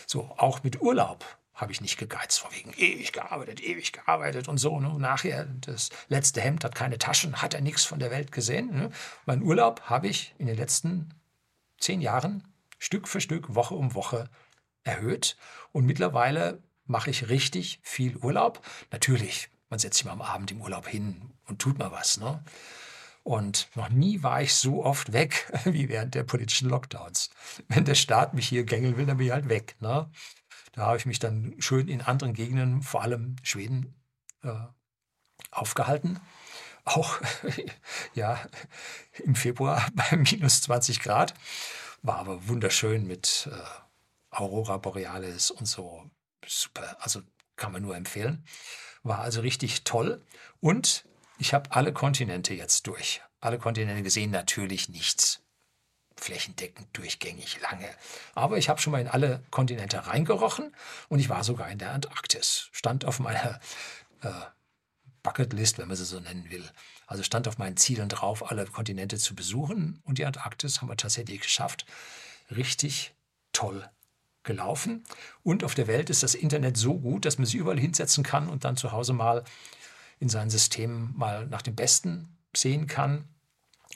So, 0.06 0.32
auch 0.38 0.64
mit 0.64 0.82
Urlaub 0.82 1.26
habe 1.54 1.72
ich 1.72 1.82
nicht 1.82 1.98
gegeizt, 1.98 2.40
vor 2.40 2.52
wegen 2.54 2.72
ewig 2.78 3.12
gearbeitet, 3.12 3.62
ewig 3.62 3.92
gearbeitet 3.92 4.48
und 4.48 4.58
so. 4.60 4.80
Ne? 4.80 4.94
Nachher, 5.00 5.46
das 5.62 5.90
letzte 6.08 6.40
Hemd 6.40 6.64
hat 6.64 6.76
keine 6.76 7.00
Taschen, 7.00 7.42
hat 7.42 7.56
er 7.56 7.62
nichts 7.62 7.84
von 7.84 8.00
der 8.00 8.12
Welt 8.12 8.32
gesehen. 8.32 8.74
Ne? 8.74 8.92
Mein 9.26 9.42
Urlaub 9.42 9.82
habe 9.82 10.08
ich 10.08 10.36
in 10.38 10.46
den 10.46 10.56
letzten 10.56 11.14
zehn 11.80 12.00
Jahren 12.00 12.44
Stück 12.78 13.08
für 13.08 13.22
Stück, 13.22 13.56
Woche 13.56 13.76
um 13.76 13.94
Woche 13.94 14.30
erhöht. 14.84 15.38
Und 15.72 15.86
mittlerweile 15.86 16.62
mache 16.86 17.10
ich 17.10 17.30
richtig 17.30 17.80
viel 17.84 18.18
Urlaub. 18.18 18.62
Natürlich, 18.92 19.50
man 19.70 19.80
setzt 19.80 19.98
sich 19.98 20.06
mal 20.06 20.14
am 20.14 20.22
Abend 20.22 20.52
im 20.52 20.62
Urlaub 20.62 20.88
hin 20.88 21.34
und 21.46 21.60
tut 21.60 21.78
mal 21.78 21.92
was. 21.92 22.18
Ne? 22.18 22.44
Und 23.24 23.68
noch 23.76 23.90
nie 23.90 24.24
war 24.24 24.42
ich 24.42 24.56
so 24.56 24.86
oft 24.86 25.12
weg 25.12 25.52
wie 25.66 25.90
während 25.90 26.16
der 26.16 26.24
politischen 26.24 26.70
Lockdowns. 26.70 27.30
Wenn 27.68 27.86
der 27.86 27.96
Staat 27.96 28.34
mich 28.34 28.48
hier 28.48 28.64
gängeln 28.64 28.98
will, 28.98 29.06
dann 29.06 29.18
bin 29.18 29.28
ich 29.28 29.34
halt 29.34 29.50
weg. 29.50 29.76
Ne? 29.80 30.10
Da 30.72 30.86
habe 30.86 30.98
ich 30.98 31.06
mich 31.06 31.20
dann 31.20 31.56
schön 31.60 31.88
in 31.88 32.02
anderen 32.02 32.34
Gegenden, 32.34 32.82
vor 32.82 33.02
allem 33.02 33.36
Schweden, 33.44 33.96
äh, 34.44 34.54
aufgehalten. 35.52 36.20
Auch 36.86 37.20
ja, 38.14 38.40
im 39.24 39.36
Februar 39.36 39.86
bei 39.94 40.16
minus 40.16 40.62
20 40.62 41.02
Grad. 41.02 41.34
War 42.02 42.18
aber 42.18 42.48
wunderschön 42.48 43.08
mit 43.08 43.50
äh, 43.52 44.36
Aurora 44.36 44.78
Borealis 44.78 45.52
und 45.52 45.66
so. 45.66 46.10
Super, 46.46 46.98
also 47.00 47.22
kann 47.56 47.72
man 47.72 47.82
nur 47.82 47.96
empfehlen. 47.96 48.46
War 49.04 49.20
also 49.20 49.42
richtig 49.42 49.84
toll. 49.84 50.26
Und 50.60 51.06
ich 51.40 51.54
habe 51.54 51.72
alle 51.72 51.94
Kontinente 51.94 52.54
jetzt 52.54 52.88
durch. 52.88 53.22
Alle 53.40 53.60
Kontinente 53.60 54.04
gesehen, 54.04 54.32
natürlich 54.32 54.90
nichts 54.90 55.42
flächendeckend 56.20 56.88
durchgängig 56.94 57.62
lange. 57.62 57.90
Aber 58.36 58.58
ich 58.58 58.70
habe 58.70 58.82
schon 58.82 58.92
mal 58.92 59.02
in 59.02 59.08
alle 59.08 59.44
Kontinente 59.52 60.08
reingerochen 60.08 60.76
und 61.10 61.20
ich 61.20 61.30
war 61.30 61.44
sogar 61.44 61.70
in 61.70 61.78
der 61.78 61.92
Antarktis. 61.92 62.70
Stand 62.72 63.06
auf 63.06 63.20
meiner 63.20 63.60
äh, 64.22 64.32
Bucketlist, 65.24 65.78
wenn 65.78 65.88
man 65.88 65.98
sie 65.98 66.06
so 66.06 66.20
nennen 66.20 66.50
will. 66.50 66.70
Also 67.08 67.24
stand 67.24 67.48
auf 67.48 67.58
meinen 67.58 67.78
Zielen 67.78 68.10
drauf, 68.10 68.52
alle 68.52 68.66
Kontinente 68.66 69.18
zu 69.18 69.34
besuchen 69.34 70.02
und 70.04 70.18
die 70.20 70.26
Antarktis 70.26 70.82
haben 70.82 70.90
wir 70.90 70.98
tatsächlich 70.98 71.42
geschafft. 71.42 71.86
Richtig 72.52 73.16
toll 73.54 73.90
gelaufen. 74.44 75.04
Und 75.42 75.64
auf 75.64 75.74
der 75.74 75.88
Welt 75.88 76.10
ist 76.10 76.22
das 76.22 76.36
Internet 76.36 76.78
so 76.78 77.00
gut, 77.00 77.26
dass 77.26 77.38
man 77.38 77.46
sich 77.46 77.56
überall 77.56 77.80
hinsetzen 77.80 78.24
kann 78.24 78.50
und 78.50 78.66
dann 78.66 78.78
zu 78.78 78.92
Hause 78.92 79.14
mal 79.14 79.44
in 80.20 80.30
seinen 80.30 80.50
Systemen 80.50 81.14
mal 81.16 81.48
nach 81.48 81.62
dem 81.62 81.76
Besten 81.76 82.38
sehen 82.56 82.88
kann. 82.88 83.28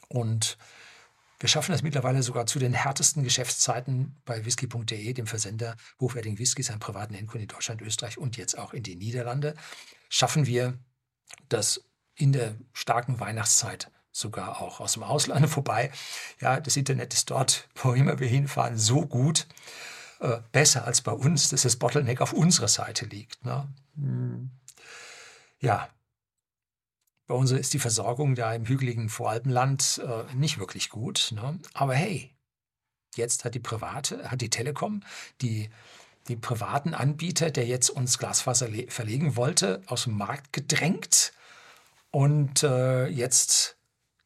Und 0.07 0.57
wir 1.39 1.49
schaffen 1.49 1.71
das 1.71 1.81
mittlerweile 1.81 2.21
sogar 2.21 2.45
zu 2.45 2.59
den 2.59 2.73
härtesten 2.73 3.23
Geschäftszeiten 3.23 4.21
bei 4.25 4.45
whisky.de, 4.45 5.13
dem 5.13 5.27
Versender 5.27 5.75
hochwertigen 5.99 6.37
Whiskys 6.37 6.69
an 6.69 6.79
privaten 6.79 7.15
Endkunden 7.15 7.43
in 7.43 7.47
Deutschland, 7.47 7.81
Österreich 7.81 8.17
und 8.17 8.37
jetzt 8.37 8.57
auch 8.57 8.73
in 8.73 8.83
die 8.83 8.95
Niederlande. 8.95 9.55
Schaffen 10.09 10.45
wir 10.45 10.77
das 11.49 11.83
in 12.21 12.31
der 12.31 12.55
starken 12.73 13.19
Weihnachtszeit 13.19 13.91
sogar 14.11 14.61
auch 14.61 14.79
aus 14.79 14.93
dem 14.93 15.03
Ausland 15.03 15.49
vorbei. 15.49 15.91
Ja, 16.39 16.59
das 16.59 16.77
Internet 16.77 17.13
ist 17.13 17.29
dort, 17.31 17.67
wo 17.75 17.93
immer 17.93 18.19
wir 18.19 18.27
hinfahren, 18.27 18.77
so 18.77 19.05
gut, 19.05 19.47
äh, 20.19 20.39
besser 20.51 20.85
als 20.85 21.01
bei 21.01 21.11
uns, 21.11 21.49
dass 21.49 21.63
das 21.63 21.77
Bottleneck 21.77 22.21
auf 22.21 22.33
unserer 22.33 22.67
Seite 22.67 23.05
liegt. 23.05 23.43
Ne? 23.43 23.67
Hm. 23.95 24.51
Ja, 25.59 25.89
bei 27.27 27.35
uns 27.35 27.51
ist 27.51 27.73
die 27.73 27.79
Versorgung 27.79 28.35
da 28.35 28.53
im 28.53 28.65
hügeligen 28.65 29.07
Voralpenland 29.09 30.01
äh, 30.05 30.35
nicht 30.35 30.59
wirklich 30.59 30.89
gut. 30.89 31.31
Ne? 31.33 31.59
Aber 31.73 31.95
hey, 31.95 32.35
jetzt 33.15 33.45
hat 33.45 33.55
die 33.55 33.59
private, 33.59 34.29
hat 34.29 34.41
die 34.41 34.49
Telekom, 34.49 35.01
die, 35.41 35.69
die 36.27 36.35
privaten 36.35 36.93
Anbieter, 36.93 37.49
der 37.49 37.65
jetzt 37.65 37.89
uns 37.89 38.17
Glasfaser 38.17 38.67
verlegen 38.89 39.35
wollte, 39.35 39.81
aus 39.85 40.03
dem 40.03 40.17
Markt 40.17 40.51
gedrängt. 40.51 41.33
Und 42.11 42.63
äh, 42.63 43.07
jetzt 43.07 43.77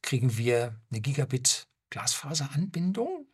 kriegen 0.02 0.38
wir 0.38 0.80
eine 0.92 1.02
Gigabit 1.02 1.68
Glasfaseranbindung. 1.92 3.28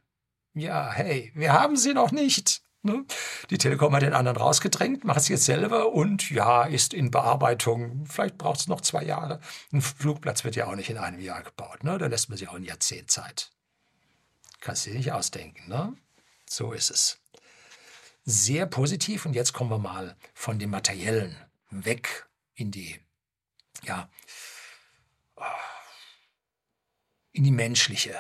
Ja, 0.53 0.91
hey, 0.91 1.31
wir 1.33 1.53
haben 1.53 1.77
sie 1.77 1.93
noch 1.93 2.11
nicht. 2.11 2.61
Ne? 2.83 3.05
Die 3.49 3.57
Telekom 3.57 3.93
hat 3.95 4.01
den 4.01 4.13
anderen 4.13 4.37
rausgedrängt, 4.37 5.03
macht 5.03 5.19
es 5.19 5.27
jetzt 5.27 5.45
selber 5.45 5.91
und 5.93 6.31
ja, 6.31 6.63
ist 6.63 6.93
in 6.93 7.11
Bearbeitung. 7.11 8.05
Vielleicht 8.07 8.37
braucht 8.37 8.59
es 8.59 8.67
noch 8.67 8.81
zwei 8.81 9.03
Jahre. 9.03 9.39
Ein 9.71 9.81
Flugplatz 9.81 10.43
wird 10.43 10.55
ja 10.55 10.65
auch 10.65 10.75
nicht 10.75 10.89
in 10.89 10.97
einem 10.97 11.19
Jahr 11.19 11.43
gebaut. 11.43 11.83
Ne? 11.83 11.97
Da 11.97 12.07
lässt 12.07 12.29
man 12.29 12.37
sich 12.37 12.47
auch 12.49 12.55
ein 12.55 12.63
Jahrzehnt 12.63 13.11
Zeit. 13.11 13.51
Kannst 14.61 14.85
du 14.85 14.89
dir 14.89 14.97
nicht 14.97 15.11
ausdenken. 15.11 15.69
Ne? 15.69 15.95
So 16.49 16.71
ist 16.71 16.89
es. 16.89 17.19
Sehr 18.25 18.65
positiv. 18.65 19.25
Und 19.25 19.33
jetzt 19.33 19.53
kommen 19.53 19.69
wir 19.69 19.79
mal 19.79 20.15
von 20.33 20.57
dem 20.57 20.71
Materiellen 20.71 21.37
weg 21.69 22.27
in 22.55 22.71
die, 22.71 22.99
ja, 23.84 24.10
in 27.34 27.44
die 27.44 27.52
menschliche 27.52 28.15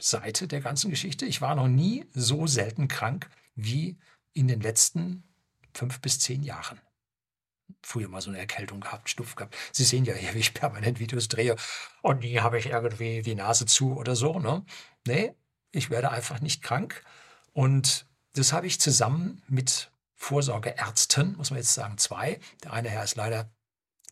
Seite 0.00 0.48
der 0.48 0.60
ganzen 0.60 0.90
Geschichte. 0.90 1.26
Ich 1.26 1.40
war 1.40 1.54
noch 1.54 1.68
nie 1.68 2.06
so 2.12 2.46
selten 2.46 2.88
krank 2.88 3.30
wie 3.54 3.98
in 4.32 4.48
den 4.48 4.60
letzten 4.60 5.24
fünf 5.72 6.00
bis 6.00 6.18
zehn 6.18 6.42
Jahren. 6.42 6.80
Früher 7.82 8.08
mal 8.08 8.20
so 8.20 8.30
eine 8.30 8.38
Erkältung 8.38 8.80
gehabt, 8.80 9.08
Schnupf 9.08 9.34
gehabt. 9.34 9.56
Sie 9.72 9.84
sehen 9.84 10.04
ja 10.04 10.14
hier, 10.14 10.34
wie 10.34 10.40
ich 10.40 10.54
permanent 10.54 11.00
Videos 11.00 11.28
drehe. 11.28 11.56
Und 12.02 12.20
nie 12.20 12.38
habe 12.38 12.58
ich 12.58 12.66
irgendwie 12.66 13.22
die 13.22 13.34
Nase 13.34 13.66
zu 13.66 13.96
oder 13.96 14.16
so. 14.16 14.38
Ne? 14.38 14.64
Nee, 15.06 15.34
ich 15.72 15.90
werde 15.90 16.10
einfach 16.10 16.40
nicht 16.40 16.62
krank. 16.62 17.02
Und 17.52 18.06
das 18.34 18.52
habe 18.52 18.66
ich 18.66 18.80
zusammen 18.80 19.42
mit 19.48 19.90
Vorsorgeärzten, 20.14 21.36
muss 21.36 21.50
man 21.50 21.58
jetzt 21.58 21.74
sagen, 21.74 21.98
zwei. 21.98 22.40
Der 22.62 22.72
eine 22.72 22.88
Herr 22.88 23.04
ist 23.04 23.16
leider 23.16 23.50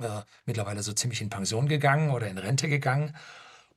äh, 0.00 0.22
mittlerweile 0.46 0.82
so 0.82 0.92
ziemlich 0.92 1.20
in 1.20 1.30
Pension 1.30 1.68
gegangen 1.68 2.10
oder 2.10 2.28
in 2.28 2.38
Rente 2.38 2.68
gegangen. 2.68 3.16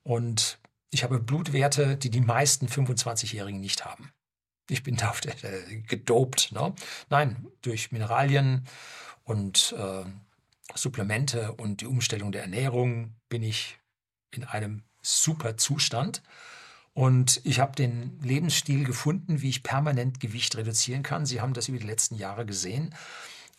Und 0.03 0.59
ich 0.89 1.03
habe 1.03 1.19
Blutwerte, 1.19 1.97
die 1.97 2.09
die 2.09 2.21
meisten 2.21 2.67
25-Jährigen 2.67 3.59
nicht 3.59 3.85
haben 3.85 4.11
ich 4.69 4.83
bin 4.83 4.95
da 4.97 5.13
äh, 5.41 5.81
gedopt. 5.81 6.51
Ne? 6.51 6.73
Nein, 7.09 7.47
durch 7.61 7.91
Mineralien 7.91 8.65
und 9.23 9.75
äh, 9.77 10.05
Supplemente 10.75 11.53
und 11.53 11.81
die 11.81 11.85
Umstellung 11.85 12.31
der 12.31 12.41
Ernährung 12.41 13.15
bin 13.29 13.43
ich 13.43 13.77
in 14.31 14.43
einem 14.43 14.83
super 15.01 15.57
Zustand. 15.57 16.21
Und 16.93 17.41
ich 17.43 17.59
habe 17.59 17.75
den 17.75 18.19
Lebensstil 18.21 18.83
gefunden, 18.83 19.41
wie 19.41 19.49
ich 19.49 19.63
permanent 19.63 20.19
Gewicht 20.19 20.57
reduzieren 20.57 21.03
kann. 21.03 21.27
Sie 21.27 21.39
haben 21.39 21.53
das 21.53 21.67
über 21.67 21.77
die 21.77 21.85
letzten 21.85 22.15
Jahre 22.15 22.45
gesehen. 22.45 22.93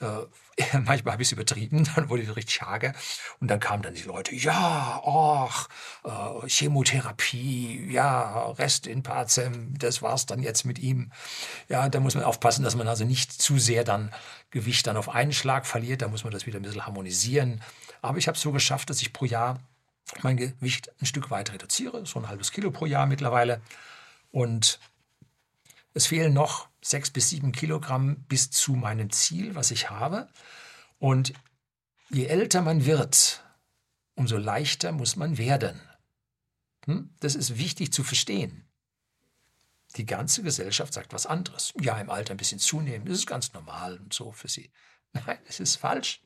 Äh, 0.00 0.76
manchmal 0.84 1.12
habe 1.12 1.22
ich 1.22 1.28
es 1.28 1.32
übertrieben, 1.32 1.88
dann 1.94 2.08
wurde 2.08 2.22
ich 2.22 2.36
richtig 2.36 2.62
hager. 2.62 2.94
Und 3.40 3.48
dann 3.48 3.60
kamen 3.60 3.82
dann 3.82 3.94
die 3.94 4.02
Leute, 4.02 4.34
ja, 4.34 5.02
ach, 5.04 5.68
äh, 6.04 6.48
Chemotherapie, 6.48 7.90
ja, 7.90 8.50
Rest 8.52 8.86
in 8.86 9.02
Pazem, 9.02 9.78
das 9.78 10.02
war's 10.02 10.26
dann 10.26 10.42
jetzt 10.42 10.64
mit 10.64 10.78
ihm. 10.78 11.12
Ja, 11.68 11.88
da 11.88 12.00
muss 12.00 12.14
man 12.14 12.24
aufpassen, 12.24 12.64
dass 12.64 12.76
man 12.76 12.88
also 12.88 13.04
nicht 13.04 13.32
zu 13.32 13.58
sehr 13.58 13.84
dann 13.84 14.12
Gewicht 14.50 14.86
dann 14.86 14.96
auf 14.96 15.08
einen 15.08 15.32
Schlag 15.32 15.66
verliert. 15.66 16.02
Da 16.02 16.08
muss 16.08 16.24
man 16.24 16.32
das 16.32 16.46
wieder 16.46 16.58
ein 16.58 16.62
bisschen 16.62 16.86
harmonisieren. 16.86 17.62
Aber 18.02 18.18
ich 18.18 18.28
habe 18.28 18.36
es 18.36 18.42
so 18.42 18.52
geschafft, 18.52 18.90
dass 18.90 19.02
ich 19.02 19.12
pro 19.12 19.24
Jahr 19.24 19.60
mein 20.22 20.36
Gewicht 20.36 20.90
ein 21.00 21.06
Stück 21.06 21.30
weit 21.30 21.52
reduziere, 21.52 22.06
so 22.06 22.18
ein 22.18 22.28
halbes 22.28 22.50
Kilo 22.52 22.70
pro 22.70 22.86
Jahr 22.86 23.06
mittlerweile. 23.06 23.60
Und 24.30 24.78
es 25.94 26.06
fehlen 26.06 26.32
noch 26.32 26.68
sechs 26.82 27.10
bis 27.10 27.30
sieben 27.30 27.52
Kilogramm 27.52 28.24
bis 28.28 28.50
zu 28.50 28.72
meinem 28.72 29.10
Ziel, 29.10 29.54
was 29.54 29.70
ich 29.70 29.90
habe. 29.90 30.28
Und 30.98 31.32
je 32.10 32.26
älter 32.26 32.62
man 32.62 32.84
wird, 32.84 33.44
umso 34.14 34.36
leichter 34.36 34.92
muss 34.92 35.16
man 35.16 35.38
werden. 35.38 35.80
Hm? 36.86 37.10
Das 37.20 37.34
ist 37.34 37.58
wichtig 37.58 37.92
zu 37.92 38.02
verstehen. 38.02 38.64
Die 39.96 40.06
ganze 40.06 40.42
Gesellschaft 40.42 40.92
sagt 40.92 41.12
was 41.12 41.26
anderes. 41.26 41.72
Ja, 41.80 41.98
im 41.98 42.10
Alter 42.10 42.34
ein 42.34 42.36
bisschen 42.36 42.58
zunehmen, 42.58 43.06
das 43.06 43.18
ist 43.18 43.26
ganz 43.26 43.52
normal 43.52 43.98
und 43.98 44.12
so 44.12 44.32
für 44.32 44.48
sie. 44.48 44.70
Nein, 45.12 45.38
es 45.48 45.60
ist 45.60 45.76
falsch. 45.76 46.20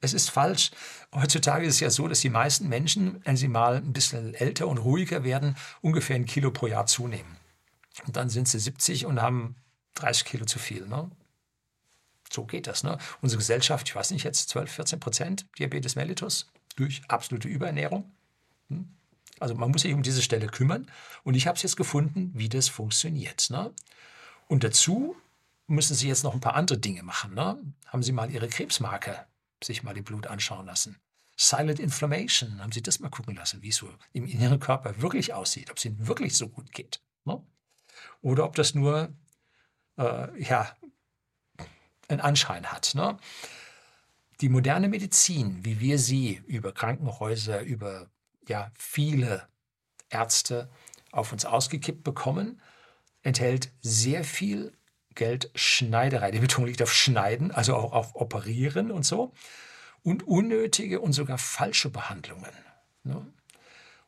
Es 0.00 0.12
ist 0.12 0.30
falsch. 0.30 0.70
Heutzutage 1.12 1.66
ist 1.66 1.74
es 1.74 1.80
ja 1.80 1.90
so, 1.90 2.06
dass 2.06 2.20
die 2.20 2.28
meisten 2.28 2.68
Menschen, 2.68 3.24
wenn 3.24 3.36
sie 3.36 3.48
mal 3.48 3.76
ein 3.76 3.92
bisschen 3.92 4.34
älter 4.34 4.68
und 4.68 4.78
ruhiger 4.78 5.24
werden, 5.24 5.56
ungefähr 5.80 6.16
ein 6.16 6.26
Kilo 6.26 6.50
pro 6.50 6.66
Jahr 6.66 6.86
zunehmen. 6.86 7.37
Und 8.06 8.16
dann 8.16 8.28
sind 8.28 8.48
sie 8.48 8.58
70 8.58 9.06
und 9.06 9.20
haben 9.20 9.56
30 9.94 10.24
Kilo 10.24 10.44
zu 10.44 10.58
viel. 10.58 10.86
Ne? 10.86 11.10
So 12.30 12.44
geht 12.44 12.66
das. 12.66 12.84
Ne? 12.84 12.98
Unsere 13.20 13.38
Gesellschaft, 13.38 13.88
ich 13.88 13.94
weiß 13.94 14.10
nicht, 14.10 14.24
jetzt 14.24 14.48
12, 14.50 14.70
14 14.70 15.00
Prozent 15.00 15.46
Diabetes 15.58 15.96
mellitus 15.96 16.50
durch 16.76 17.02
absolute 17.08 17.48
Überernährung. 17.48 18.10
Hm? 18.68 18.88
Also 19.40 19.54
man 19.54 19.70
muss 19.70 19.82
sich 19.82 19.94
um 19.94 20.02
diese 20.02 20.22
Stelle 20.22 20.46
kümmern. 20.46 20.90
Und 21.24 21.34
ich 21.34 21.46
habe 21.46 21.56
es 21.56 21.62
jetzt 21.62 21.76
gefunden, 21.76 22.32
wie 22.34 22.48
das 22.48 22.68
funktioniert. 22.68 23.50
Ne? 23.50 23.72
Und 24.46 24.64
dazu 24.64 25.16
müssen 25.66 25.94
Sie 25.94 26.08
jetzt 26.08 26.24
noch 26.24 26.34
ein 26.34 26.40
paar 26.40 26.54
andere 26.54 26.78
Dinge 26.78 27.02
machen. 27.02 27.34
Ne? 27.34 27.58
Haben 27.86 28.02
Sie 28.02 28.12
mal 28.12 28.30
Ihre 28.30 28.48
Krebsmarke 28.48 29.26
sich 29.62 29.82
mal 29.82 29.96
im 29.96 30.04
Blut 30.04 30.26
anschauen 30.26 30.66
lassen? 30.66 30.98
Silent 31.36 31.78
Inflammation, 31.78 32.60
haben 32.60 32.72
Sie 32.72 32.82
das 32.82 32.98
mal 32.98 33.10
gucken 33.10 33.36
lassen, 33.36 33.62
wie 33.62 33.68
es 33.68 33.76
so 33.76 33.88
im 34.12 34.26
inneren 34.26 34.58
Körper 34.58 35.00
wirklich 35.00 35.34
aussieht, 35.34 35.70
ob 35.70 35.76
es 35.76 35.84
Ihnen 35.84 36.08
wirklich 36.08 36.36
so 36.36 36.48
gut 36.48 36.72
geht. 36.72 37.00
Ne? 37.24 37.40
Oder 38.22 38.44
ob 38.44 38.54
das 38.54 38.74
nur 38.74 39.12
äh, 39.96 40.42
ja, 40.42 40.74
einen 42.08 42.20
Anschein 42.20 42.66
hat. 42.66 42.94
Ne? 42.94 43.16
Die 44.40 44.48
moderne 44.48 44.88
Medizin, 44.88 45.64
wie 45.64 45.80
wir 45.80 45.98
sie 45.98 46.42
über 46.46 46.72
Krankenhäuser, 46.72 47.62
über 47.62 48.08
ja, 48.46 48.70
viele 48.78 49.46
Ärzte 50.10 50.70
auf 51.12 51.32
uns 51.32 51.44
ausgekippt 51.44 52.04
bekommen, 52.04 52.60
enthält 53.22 53.72
sehr 53.80 54.24
viel 54.24 54.72
Geldschneiderei. 55.14 56.30
Die 56.30 56.38
Betonung 56.38 56.68
liegt 56.68 56.82
auf 56.82 56.92
Schneiden, 56.92 57.50
also 57.50 57.74
auch 57.74 57.92
auf 57.92 58.14
Operieren 58.14 58.90
und 58.90 59.04
so. 59.04 59.32
Und 60.02 60.22
unnötige 60.26 61.00
und 61.00 61.12
sogar 61.12 61.38
falsche 61.38 61.90
Behandlungen. 61.90 62.52
Ne? 63.02 63.26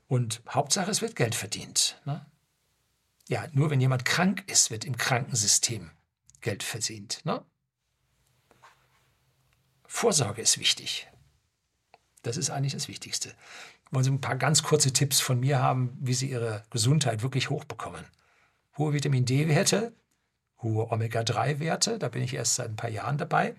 Und 0.06 0.40
Hauptsache, 0.48 0.90
es 0.90 1.02
wird 1.02 1.16
Geld 1.16 1.34
verdient. 1.34 2.00
Ne? 2.04 2.24
Ja, 3.30 3.46
nur 3.52 3.70
wenn 3.70 3.80
jemand 3.80 4.04
krank 4.04 4.42
ist, 4.48 4.72
wird 4.72 4.84
im 4.84 4.96
Krankensystem 4.96 5.92
Geld 6.40 6.64
verdient. 6.64 7.24
Ne? 7.24 7.44
Vorsorge 9.86 10.42
ist 10.42 10.58
wichtig. 10.58 11.06
Das 12.22 12.36
ist 12.36 12.50
eigentlich 12.50 12.72
das 12.72 12.88
Wichtigste. 12.88 13.32
Wollen 13.92 14.02
Sie 14.02 14.10
ein 14.10 14.20
paar 14.20 14.34
ganz 14.34 14.64
kurze 14.64 14.92
Tipps 14.92 15.20
von 15.20 15.38
mir 15.38 15.62
haben, 15.62 15.96
wie 16.00 16.14
Sie 16.14 16.28
Ihre 16.28 16.64
Gesundheit 16.70 17.22
wirklich 17.22 17.50
hochbekommen? 17.50 18.04
Hohe 18.76 18.94
Vitamin 18.94 19.26
D-Werte, 19.26 19.94
hohe 20.60 20.90
Omega-3-Werte, 20.90 22.00
da 22.00 22.08
bin 22.08 22.22
ich 22.22 22.34
erst 22.34 22.56
seit 22.56 22.70
ein 22.70 22.76
paar 22.76 22.90
Jahren 22.90 23.16
dabei. 23.16 23.54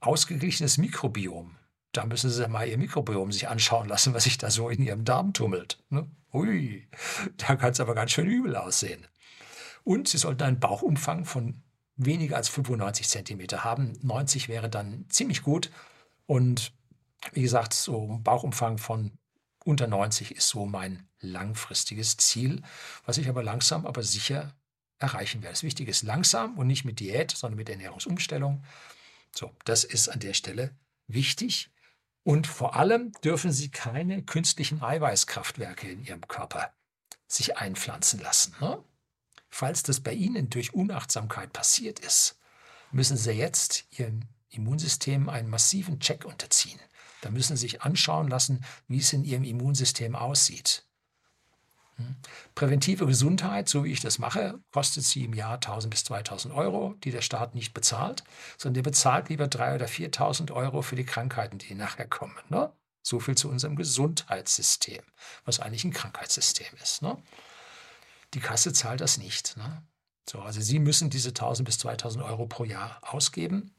Ausgeglichenes 0.00 0.78
Mikrobiom, 0.78 1.54
da 1.96 2.04
müssen 2.04 2.30
Sie 2.30 2.48
mal 2.48 2.68
Ihr 2.68 2.78
Mikrobiom 2.78 3.32
sich 3.32 3.48
anschauen 3.48 3.88
lassen, 3.88 4.14
was 4.14 4.24
sich 4.24 4.38
da 4.38 4.50
so 4.50 4.68
in 4.68 4.82
Ihrem 4.82 5.04
Darm 5.04 5.32
tummelt. 5.32 5.82
Ne? 5.90 6.08
Ui, 6.32 6.88
da 7.36 7.56
kann 7.56 7.72
es 7.72 7.80
aber 7.80 7.94
ganz 7.94 8.10
schön 8.12 8.26
übel 8.26 8.56
aussehen. 8.56 9.06
Und 9.84 10.08
Sie 10.08 10.18
sollten 10.18 10.42
einen 10.42 10.60
Bauchumfang 10.60 11.24
von 11.24 11.62
weniger 11.96 12.36
als 12.36 12.48
95 12.48 13.08
Zentimeter 13.08 13.64
haben. 13.64 13.98
90 14.02 14.48
wäre 14.48 14.68
dann 14.68 15.06
ziemlich 15.08 15.42
gut. 15.42 15.70
Und 16.26 16.72
wie 17.32 17.42
gesagt, 17.42 17.74
so 17.74 18.14
ein 18.14 18.22
Bauchumfang 18.22 18.78
von 18.78 19.12
unter 19.64 19.86
90 19.86 20.36
ist 20.36 20.48
so 20.48 20.66
mein 20.66 21.08
langfristiges 21.20 22.16
Ziel, 22.16 22.62
was 23.06 23.18
ich 23.18 23.28
aber 23.28 23.42
langsam, 23.42 23.86
aber 23.86 24.02
sicher 24.02 24.54
erreichen 24.98 25.42
werde. 25.42 25.52
Das 25.52 25.62
Wichtige 25.62 25.90
ist 25.90 26.02
langsam 26.02 26.58
und 26.58 26.66
nicht 26.66 26.84
mit 26.84 27.00
Diät, 27.00 27.30
sondern 27.30 27.56
mit 27.56 27.68
Ernährungsumstellung. 27.68 28.62
So, 29.34 29.52
das 29.64 29.84
ist 29.84 30.08
an 30.08 30.20
der 30.20 30.34
Stelle 30.34 30.76
wichtig. 31.06 31.70
Und 32.24 32.46
vor 32.46 32.74
allem 32.74 33.12
dürfen 33.22 33.52
Sie 33.52 33.70
keine 33.70 34.22
künstlichen 34.22 34.82
Eiweißkraftwerke 34.82 35.88
in 35.90 36.04
Ihrem 36.04 36.26
Körper 36.26 36.72
sich 37.28 37.58
einpflanzen 37.58 38.20
lassen. 38.20 38.54
Ne? 38.60 38.82
Falls 39.50 39.82
das 39.82 40.00
bei 40.00 40.12
Ihnen 40.12 40.50
durch 40.50 40.74
Unachtsamkeit 40.74 41.52
passiert 41.52 42.00
ist, 42.00 42.38
müssen 42.90 43.16
Sie 43.16 43.32
jetzt 43.32 43.84
Ihrem 43.98 44.22
Immunsystem 44.48 45.28
einen 45.28 45.50
massiven 45.50 46.00
Check 46.00 46.24
unterziehen. 46.24 46.80
Da 47.20 47.30
müssen 47.30 47.56
Sie 47.56 47.62
sich 47.66 47.82
anschauen 47.82 48.28
lassen, 48.28 48.64
wie 48.88 48.98
es 48.98 49.12
in 49.12 49.24
Ihrem 49.24 49.44
Immunsystem 49.44 50.16
aussieht. 50.16 50.86
Hm? 51.96 52.16
Präventive 52.54 53.06
Gesundheit, 53.06 53.68
so 53.68 53.84
wie 53.84 53.92
ich 53.92 54.00
das 54.00 54.18
mache, 54.18 54.58
kostet 54.72 55.04
sie 55.04 55.24
im 55.24 55.34
Jahr 55.34 55.54
1000 55.54 55.90
bis 55.90 56.04
2000 56.04 56.54
Euro, 56.54 56.94
die 57.04 57.10
der 57.10 57.22
Staat 57.22 57.54
nicht 57.54 57.74
bezahlt, 57.74 58.24
sondern 58.58 58.74
der 58.74 58.90
bezahlt 58.90 59.28
lieber 59.28 59.44
3.000 59.44 59.74
oder 59.74 59.86
4.000 59.86 60.52
Euro 60.52 60.82
für 60.82 60.96
die 60.96 61.04
Krankheiten, 61.04 61.58
die 61.58 61.74
nachher 61.74 62.08
kommen. 62.08 62.36
Ne? 62.48 62.72
So 63.02 63.20
viel 63.20 63.36
zu 63.36 63.48
unserem 63.48 63.76
Gesundheitssystem, 63.76 65.02
was 65.44 65.60
eigentlich 65.60 65.84
ein 65.84 65.92
Krankheitssystem 65.92 66.74
ist. 66.82 67.02
Ne? 67.02 67.16
Die 68.34 68.40
Kasse 68.40 68.72
zahlt 68.72 69.00
das 69.00 69.18
nicht. 69.18 69.56
Ne? 69.56 69.82
So, 70.28 70.40
also 70.40 70.60
Sie 70.60 70.78
müssen 70.78 71.10
diese 71.10 71.28
1000 71.28 71.66
bis 71.66 71.78
2000 71.78 72.24
Euro 72.24 72.46
pro 72.46 72.64
Jahr 72.64 72.98
ausgeben. 73.02 73.74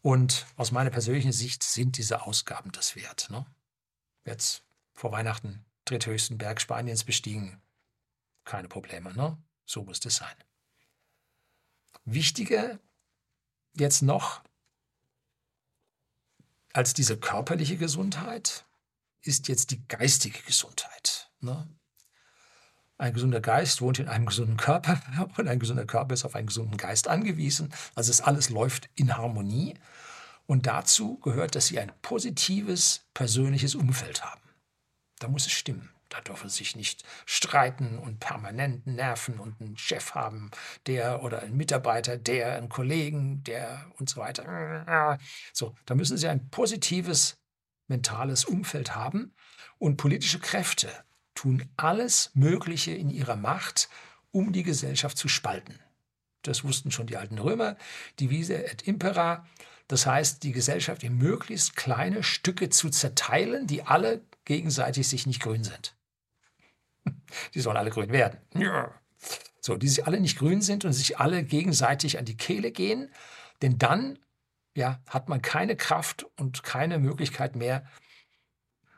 Und 0.00 0.46
aus 0.56 0.70
meiner 0.70 0.90
persönlichen 0.90 1.32
Sicht 1.32 1.64
sind 1.64 1.98
diese 1.98 2.22
Ausgaben 2.22 2.70
das 2.70 2.94
wert. 2.94 3.28
Ne? 3.28 3.44
Jetzt 4.24 4.62
vor 4.94 5.10
Weihnachten 5.10 5.65
dritthöchsten 5.86 6.36
Berg 6.36 6.60
Spaniens 6.60 7.04
bestiegen. 7.04 7.60
Keine 8.44 8.68
Probleme, 8.68 9.14
ne? 9.14 9.38
So 9.64 9.82
muss 9.82 10.00
das 10.00 10.16
sein. 10.16 10.36
Wichtiger 12.04 12.78
jetzt 13.74 14.02
noch 14.02 14.42
als 16.72 16.92
diese 16.92 17.16
körperliche 17.16 17.78
Gesundheit 17.78 18.66
ist 19.22 19.48
jetzt 19.48 19.70
die 19.70 19.86
geistige 19.88 20.40
Gesundheit. 20.42 21.30
Ne? 21.40 21.66
Ein 22.98 23.14
gesunder 23.14 23.40
Geist 23.40 23.80
wohnt 23.80 23.98
in 23.98 24.08
einem 24.08 24.26
gesunden 24.26 24.56
Körper 24.56 25.00
und 25.36 25.48
ein 25.48 25.58
gesunder 25.58 25.86
Körper 25.86 26.14
ist 26.14 26.24
auf 26.24 26.34
einen 26.34 26.48
gesunden 26.48 26.76
Geist 26.76 27.08
angewiesen. 27.08 27.72
Also 27.94 28.10
es 28.10 28.20
alles 28.20 28.50
läuft 28.50 28.88
in 28.94 29.16
Harmonie. 29.16 29.74
Und 30.46 30.66
dazu 30.66 31.18
gehört, 31.18 31.56
dass 31.56 31.66
Sie 31.66 31.80
ein 31.80 31.92
positives 32.02 33.04
persönliches 33.14 33.74
Umfeld 33.74 34.24
haben. 34.24 34.40
Da 35.18 35.28
muss 35.28 35.46
es 35.46 35.52
stimmen. 35.52 35.90
Da 36.08 36.20
dürfen 36.20 36.48
Sie 36.48 36.58
sich 36.58 36.76
nicht 36.76 37.04
streiten 37.24 37.98
und 37.98 38.20
permanent 38.20 38.86
nerven 38.86 39.40
und 39.40 39.60
einen 39.60 39.76
Chef 39.76 40.14
haben, 40.14 40.50
der 40.86 41.22
oder 41.22 41.42
einen 41.42 41.56
Mitarbeiter, 41.56 42.16
der, 42.16 42.56
einen 42.56 42.68
Kollegen, 42.68 43.42
der 43.42 43.90
und 43.98 44.08
so 44.08 44.20
weiter. 44.20 45.18
So, 45.52 45.74
da 45.84 45.94
müssen 45.96 46.16
Sie 46.16 46.28
ein 46.28 46.48
positives 46.50 47.38
mentales 47.88 48.44
Umfeld 48.44 48.94
haben 48.94 49.34
und 49.78 49.96
politische 49.96 50.38
Kräfte 50.38 50.88
tun 51.34 51.68
alles 51.76 52.30
Mögliche 52.34 52.92
in 52.92 53.10
ihrer 53.10 53.36
Macht, 53.36 53.88
um 54.30 54.52
die 54.52 54.62
Gesellschaft 54.62 55.18
zu 55.18 55.28
spalten. 55.28 55.78
Das 56.42 56.64
wussten 56.64 56.90
schon 56.90 57.06
die 57.06 57.16
alten 57.16 57.38
Römer, 57.38 57.76
divise 58.20 58.64
et 58.64 58.82
impera. 58.82 59.46
Das 59.88 60.06
heißt, 60.06 60.42
die 60.42 60.52
Gesellschaft 60.52 61.02
in 61.04 61.16
möglichst 61.16 61.76
kleine 61.76 62.22
Stücke 62.22 62.70
zu 62.70 62.90
zerteilen, 62.90 63.66
die 63.66 63.82
alle 63.82 64.22
gegenseitig 64.44 65.08
sich 65.08 65.26
nicht 65.26 65.42
grün 65.42 65.64
sind. 65.64 65.94
Die 67.54 67.60
sollen 67.60 67.76
alle 67.76 67.90
grün 67.90 68.10
werden. 68.10 68.40
So, 69.60 69.76
die 69.76 69.88
sich 69.88 70.06
alle 70.06 70.20
nicht 70.20 70.38
grün 70.38 70.60
sind 70.60 70.84
und 70.84 70.92
sich 70.92 71.18
alle 71.18 71.42
gegenseitig 71.42 72.18
an 72.18 72.24
die 72.24 72.36
Kehle 72.36 72.70
gehen, 72.70 73.12
denn 73.62 73.78
dann 73.78 74.18
ja, 74.76 75.00
hat 75.08 75.28
man 75.28 75.42
keine 75.42 75.74
Kraft 75.76 76.26
und 76.36 76.62
keine 76.62 76.98
Möglichkeit 76.98 77.56
mehr, 77.56 77.84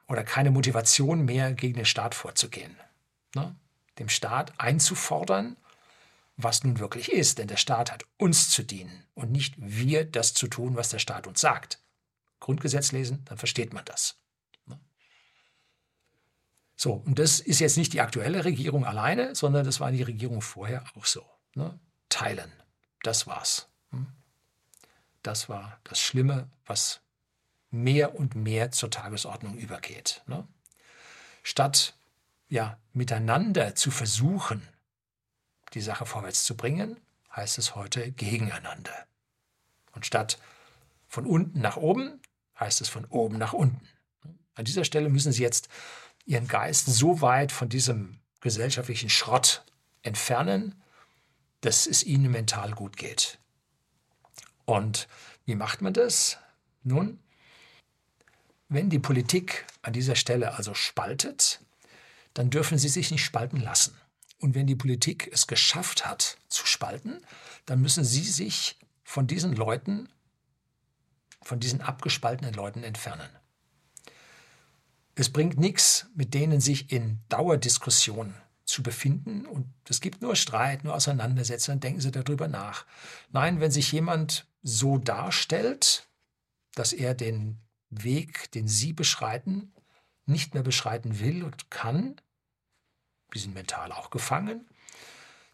oder 0.08 0.24
keine 0.24 0.50
Motivation 0.50 1.24
mehr, 1.24 1.52
gegen 1.52 1.74
den 1.74 1.84
Staat 1.84 2.14
vorzugehen. 2.14 2.76
Ne? 3.34 3.54
Dem 3.98 4.08
Staat 4.08 4.58
einzufordern, 4.58 5.56
was 6.38 6.62
nun 6.62 6.78
wirklich 6.78 7.12
ist, 7.12 7.38
denn 7.38 7.48
der 7.48 7.56
Staat 7.56 7.92
hat 7.92 8.04
uns 8.16 8.48
zu 8.48 8.62
dienen 8.62 9.04
und 9.14 9.32
nicht 9.32 9.54
wir 9.58 10.04
das 10.04 10.34
zu 10.34 10.46
tun, 10.46 10.76
was 10.76 10.88
der 10.88 11.00
Staat 11.00 11.26
uns 11.26 11.40
sagt. 11.40 11.82
Grundgesetz 12.38 12.92
lesen, 12.92 13.24
dann 13.24 13.38
versteht 13.38 13.74
man 13.74 13.84
das. 13.84 14.16
Ne? 14.66 14.78
So, 16.76 16.92
und 16.92 17.18
das 17.18 17.40
ist 17.40 17.58
jetzt 17.58 17.76
nicht 17.76 17.92
die 17.92 18.00
aktuelle 18.00 18.44
Regierung 18.44 18.86
alleine, 18.86 19.34
sondern 19.34 19.66
das 19.66 19.80
war 19.80 19.90
die 19.90 20.04
Regierung 20.04 20.40
vorher 20.40 20.84
auch 20.94 21.06
so. 21.06 21.28
Ne? 21.54 21.78
Teilen, 22.08 22.52
das 23.02 23.26
war's. 23.26 23.68
Hm? 23.90 24.06
Das 25.24 25.48
war 25.48 25.80
das 25.82 26.00
Schlimme, 26.00 26.48
was 26.64 27.00
mehr 27.70 28.14
und 28.14 28.36
mehr 28.36 28.70
zur 28.70 28.92
Tagesordnung 28.92 29.58
übergeht. 29.58 30.22
Ne? 30.26 30.46
Statt 31.42 31.98
ja, 32.48 32.78
miteinander 32.92 33.74
zu 33.74 33.90
versuchen, 33.90 34.66
die 35.74 35.80
Sache 35.80 36.06
vorwärts 36.06 36.44
zu 36.44 36.56
bringen, 36.56 36.96
heißt 37.34 37.58
es 37.58 37.74
heute 37.74 38.12
gegeneinander. 38.12 39.06
Und 39.92 40.06
statt 40.06 40.38
von 41.08 41.26
unten 41.26 41.60
nach 41.60 41.76
oben, 41.76 42.20
heißt 42.58 42.80
es 42.80 42.88
von 42.88 43.04
oben 43.06 43.38
nach 43.38 43.52
unten. 43.52 43.86
An 44.54 44.64
dieser 44.64 44.84
Stelle 44.84 45.08
müssen 45.08 45.32
Sie 45.32 45.42
jetzt 45.42 45.68
Ihren 46.24 46.48
Geist 46.48 46.86
so 46.86 47.20
weit 47.20 47.52
von 47.52 47.68
diesem 47.68 48.18
gesellschaftlichen 48.40 49.08
Schrott 49.08 49.64
entfernen, 50.02 50.82
dass 51.60 51.86
es 51.86 52.04
Ihnen 52.04 52.30
mental 52.30 52.72
gut 52.72 52.96
geht. 52.96 53.38
Und 54.64 55.08
wie 55.46 55.54
macht 55.54 55.80
man 55.80 55.94
das? 55.94 56.38
Nun, 56.82 57.18
wenn 58.68 58.90
die 58.90 58.98
Politik 58.98 59.64
an 59.82 59.94
dieser 59.94 60.14
Stelle 60.14 60.54
also 60.54 60.74
spaltet, 60.74 61.60
dann 62.34 62.50
dürfen 62.50 62.78
sie 62.78 62.88
sich 62.88 63.10
nicht 63.10 63.24
spalten 63.24 63.60
lassen. 63.60 63.98
Und 64.38 64.54
wenn 64.54 64.66
die 64.66 64.76
Politik 64.76 65.28
es 65.32 65.46
geschafft 65.46 66.06
hat 66.06 66.38
zu 66.48 66.66
spalten, 66.66 67.20
dann 67.66 67.80
müssen 67.80 68.04
sie 68.04 68.22
sich 68.22 68.78
von 69.02 69.26
diesen 69.26 69.54
Leuten, 69.54 70.08
von 71.42 71.60
diesen 71.60 71.80
abgespaltenen 71.80 72.54
Leuten 72.54 72.84
entfernen. 72.84 73.28
Es 75.14 75.30
bringt 75.30 75.58
nichts, 75.58 76.06
mit 76.14 76.34
denen 76.34 76.60
sich 76.60 76.92
in 76.92 77.18
Dauerdiskussionen 77.28 78.34
zu 78.64 78.82
befinden 78.82 79.46
und 79.46 79.66
es 79.88 80.00
gibt 80.00 80.22
nur 80.22 80.36
Streit, 80.36 80.84
nur 80.84 80.94
Auseinandersetzungen, 80.94 81.80
denken 81.80 82.00
Sie 82.00 82.12
darüber 82.12 82.46
nach. 82.46 82.86
Nein, 83.32 83.60
wenn 83.60 83.70
sich 83.72 83.90
jemand 83.90 84.46
so 84.62 84.98
darstellt, 84.98 86.06
dass 86.74 86.92
er 86.92 87.14
den 87.14 87.58
Weg, 87.90 88.52
den 88.52 88.68
Sie 88.68 88.92
beschreiten, 88.92 89.72
nicht 90.26 90.54
mehr 90.54 90.62
beschreiten 90.62 91.18
will 91.18 91.42
und 91.42 91.70
kann, 91.70 92.20
die 93.34 93.38
sind 93.38 93.54
mental 93.54 93.92
auch 93.92 94.10
gefangen. 94.10 94.66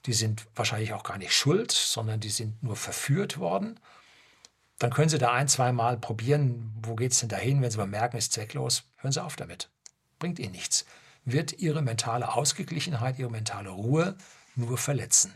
Die 0.07 0.13
sind 0.13 0.47
wahrscheinlich 0.55 0.93
auch 0.93 1.03
gar 1.03 1.19
nicht 1.19 1.33
schuld, 1.33 1.73
sondern 1.73 2.21
die 2.21 2.31
sind 2.31 2.63
nur 2.63 2.77
verführt 2.77 3.39
worden. 3.39 3.81
Dann 4.79 4.93
können 4.93 5.09
Sie 5.09 5.19
da 5.19 5.33
ein, 5.33 5.49
zwei 5.49 5.73
Mal 5.73 5.97
probieren, 5.99 6.75
wo 6.83 6.95
geht 6.95 7.13
es 7.13 7.21
denn 7.21 7.29
dahin, 7.29 7.63
wenn 7.63 7.71
Sie 7.71 7.79
mal 7.79 7.87
merken, 7.87 8.17
es 8.17 8.25
ist 8.25 8.33
zwecklos, 8.35 8.85
hören 8.97 9.13
Sie 9.13 9.23
auf 9.23 9.37
damit. 9.37 9.71
Bringt 10.19 10.39
Ihnen 10.39 10.53
nichts. 10.53 10.85
Wird 11.25 11.55
Ihre 11.55 11.81
mentale 11.81 12.35
Ausgeglichenheit, 12.35 13.19
Ihre 13.19 13.31
mentale 13.31 13.71
Ruhe 13.71 14.17
nur 14.57 14.79
verletzen. 14.79 15.33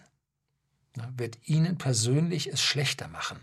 wird 1.17 1.39
Ihnen 1.45 1.79
persönlich 1.79 2.49
es 2.49 2.61
schlechter 2.61 3.09
machen. 3.09 3.43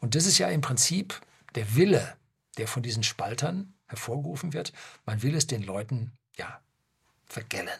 Und 0.00 0.14
das 0.14 0.26
ist 0.26 0.38
ja 0.38 0.48
im 0.48 0.60
Prinzip 0.60 1.20
der 1.54 1.76
Wille, 1.76 2.16
der 2.56 2.68
von 2.68 2.82
diesen 2.82 3.02
Spaltern 3.02 3.74
hervorgerufen 3.86 4.52
wird. 4.52 4.72
Man 5.06 5.22
will 5.22 5.34
es 5.34 5.46
den 5.46 5.62
Leuten 5.62 6.12
ja 6.36 6.60
vergällen. 7.26 7.78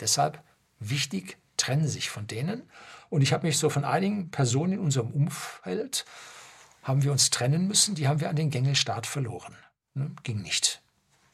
Deshalb 0.00 0.42
wichtig, 0.78 1.38
trennen 1.56 1.88
sich 1.88 2.08
von 2.08 2.26
denen. 2.26 2.62
Und 3.10 3.22
ich 3.22 3.32
habe 3.32 3.46
mich 3.46 3.58
so 3.58 3.68
von 3.68 3.84
einigen 3.84 4.30
Personen 4.30 4.74
in 4.74 4.78
unserem 4.78 5.10
Umfeld, 5.10 6.04
haben 6.82 7.02
wir 7.02 7.12
uns 7.12 7.30
trennen 7.30 7.68
müssen, 7.68 7.94
die 7.94 8.08
haben 8.08 8.20
wir 8.20 8.30
an 8.30 8.36
den 8.36 8.50
Gängelstaat 8.50 9.06
verloren. 9.06 9.54
Ne? 9.94 10.10
Ging 10.22 10.40
nicht. 10.40 10.80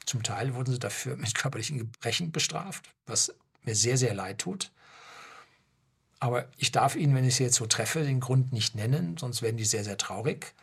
Zum 0.05 0.23
Teil 0.23 0.55
wurden 0.55 0.73
sie 0.73 0.79
dafür 0.79 1.17
mit 1.19 1.35
körperlichen 1.35 1.79
Gebrechen 1.79 2.33
bestraft, 2.33 2.89
was 3.07 3.35
mir 3.63 3.75
sehr, 3.75 3.97
sehr 3.97 4.15
leid 4.15 4.39
tut. 4.39 4.73
Aber 6.21 6.49
ich 6.57 6.73
darf 6.73 6.97
Ihnen, 6.97 7.15
wenn 7.15 7.25
ich 7.25 7.37
Sie 7.37 7.45
jetzt 7.45 7.57
so 7.57 7.67
treffe, 7.67 8.03
den 8.03 8.21
Grund 8.21 8.53
nicht 8.53 8.75
nennen, 8.75 9.17
sonst 9.19 9.43
werden 9.43 9.59
die 9.59 9.65
sehr, 9.65 9.85
sehr 9.85 9.99
traurig. 9.99 10.55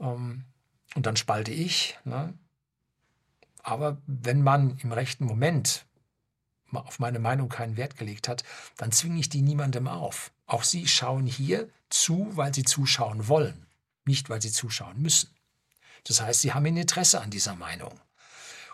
Ähm, 0.00 0.44
und 0.94 1.06
dann 1.06 1.16
spalte 1.16 1.52
ich. 1.52 1.98
Ne? 2.04 2.32
Aber 3.62 3.98
wenn 4.06 4.42
man 4.42 4.78
im 4.78 4.92
rechten 4.92 5.24
Moment 5.24 5.84
auf 6.74 6.98
meine 6.98 7.18
Meinung 7.18 7.48
keinen 7.48 7.76
Wert 7.76 7.96
gelegt 7.96 8.28
hat, 8.28 8.44
dann 8.76 8.92
zwinge 8.92 9.20
ich 9.20 9.28
die 9.28 9.42
niemandem 9.42 9.88
auf. 9.88 10.32
Auch 10.46 10.64
Sie 10.64 10.86
schauen 10.86 11.26
hier 11.26 11.68
zu, 11.90 12.28
weil 12.36 12.54
Sie 12.54 12.64
zuschauen 12.64 13.28
wollen, 13.28 13.66
nicht 14.04 14.30
weil 14.30 14.42
Sie 14.42 14.52
zuschauen 14.52 15.00
müssen. 15.00 15.30
Das 16.04 16.20
heißt, 16.20 16.40
Sie 16.40 16.52
haben 16.52 16.66
ein 16.66 16.76
Interesse 16.76 17.20
an 17.20 17.30
dieser 17.30 17.54
Meinung. 17.54 17.98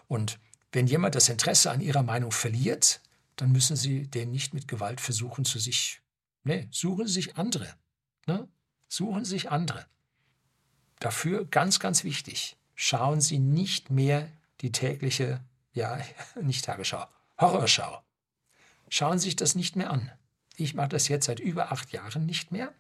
Und 0.07 0.39
wenn 0.73 0.87
jemand 0.87 1.15
das 1.15 1.29
Interesse 1.29 1.71
an 1.71 1.81
Ihrer 1.81 2.03
Meinung 2.03 2.33
verliert, 2.33 3.01
dann 3.37 3.53
müssen 3.53 3.77
Sie 3.77 4.07
den 4.07 4.31
nicht 4.31 4.55
mit 4.55 4.69
Gewalt 4.69 5.01
versuchen 5.01 5.45
zu 5.45 5.59
sich. 5.59 6.01
Nee, 6.45 6.69
suchen 6.71 7.07
Sie 7.07 7.15
sich 7.15 7.37
andere. 7.37 7.75
Ne? 8.27 8.49
Suchen 8.89 9.25
Sie 9.25 9.31
sich 9.31 9.51
andere. 9.51 9.87
Dafür 10.99 11.45
ganz, 11.45 11.79
ganz 11.79 12.05
wichtig, 12.05 12.57
schauen 12.75 13.21
Sie 13.21 13.39
nicht 13.39 13.91
mehr 13.91 14.29
die 14.61 14.73
tägliche, 14.73 15.45
ja, 15.73 16.01
nicht 16.43 16.65
Tagesschau, 16.65 17.07
Horrorschau. 17.39 18.03
Schauen 18.89 19.19
Sie 19.19 19.27
sich 19.27 19.37
das 19.37 19.55
nicht 19.55 19.77
mehr 19.77 19.91
an. 19.91 20.11
Ich 20.57 20.75
mache 20.75 20.89
das 20.89 21.09
jetzt 21.09 21.27
seit 21.27 21.41
über 21.41 21.73
acht 21.73 21.93
Jahren 21.93 22.27
nicht 22.27 22.51
mehr 22.51 22.73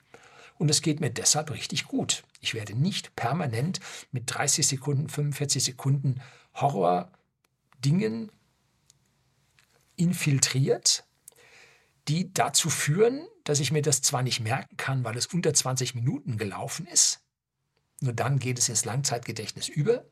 und 0.58 0.68
es 0.70 0.82
geht 0.82 1.00
mir 1.00 1.10
deshalb 1.10 1.50
richtig 1.50 1.84
gut. 1.84 2.24
Ich 2.40 2.54
werde 2.54 2.74
nicht 2.74 3.14
permanent 3.14 3.80
mit 4.10 4.24
30 4.26 4.66
Sekunden, 4.66 5.08
45 5.08 5.62
Sekunden 5.62 6.20
Horror-Dingen 6.54 8.32
infiltriert, 9.96 11.04
die 12.08 12.32
dazu 12.32 12.70
führen, 12.70 13.26
dass 13.44 13.60
ich 13.60 13.70
mir 13.70 13.82
das 13.82 14.02
zwar 14.02 14.22
nicht 14.22 14.40
merken 14.40 14.76
kann, 14.76 15.04
weil 15.04 15.16
es 15.16 15.26
unter 15.26 15.54
20 15.54 15.94
Minuten 15.94 16.38
gelaufen 16.38 16.86
ist, 16.86 17.20
nur 18.00 18.12
dann 18.12 18.38
geht 18.38 18.58
es 18.58 18.68
ins 18.68 18.84
Langzeitgedächtnis 18.84 19.68
über, 19.68 20.04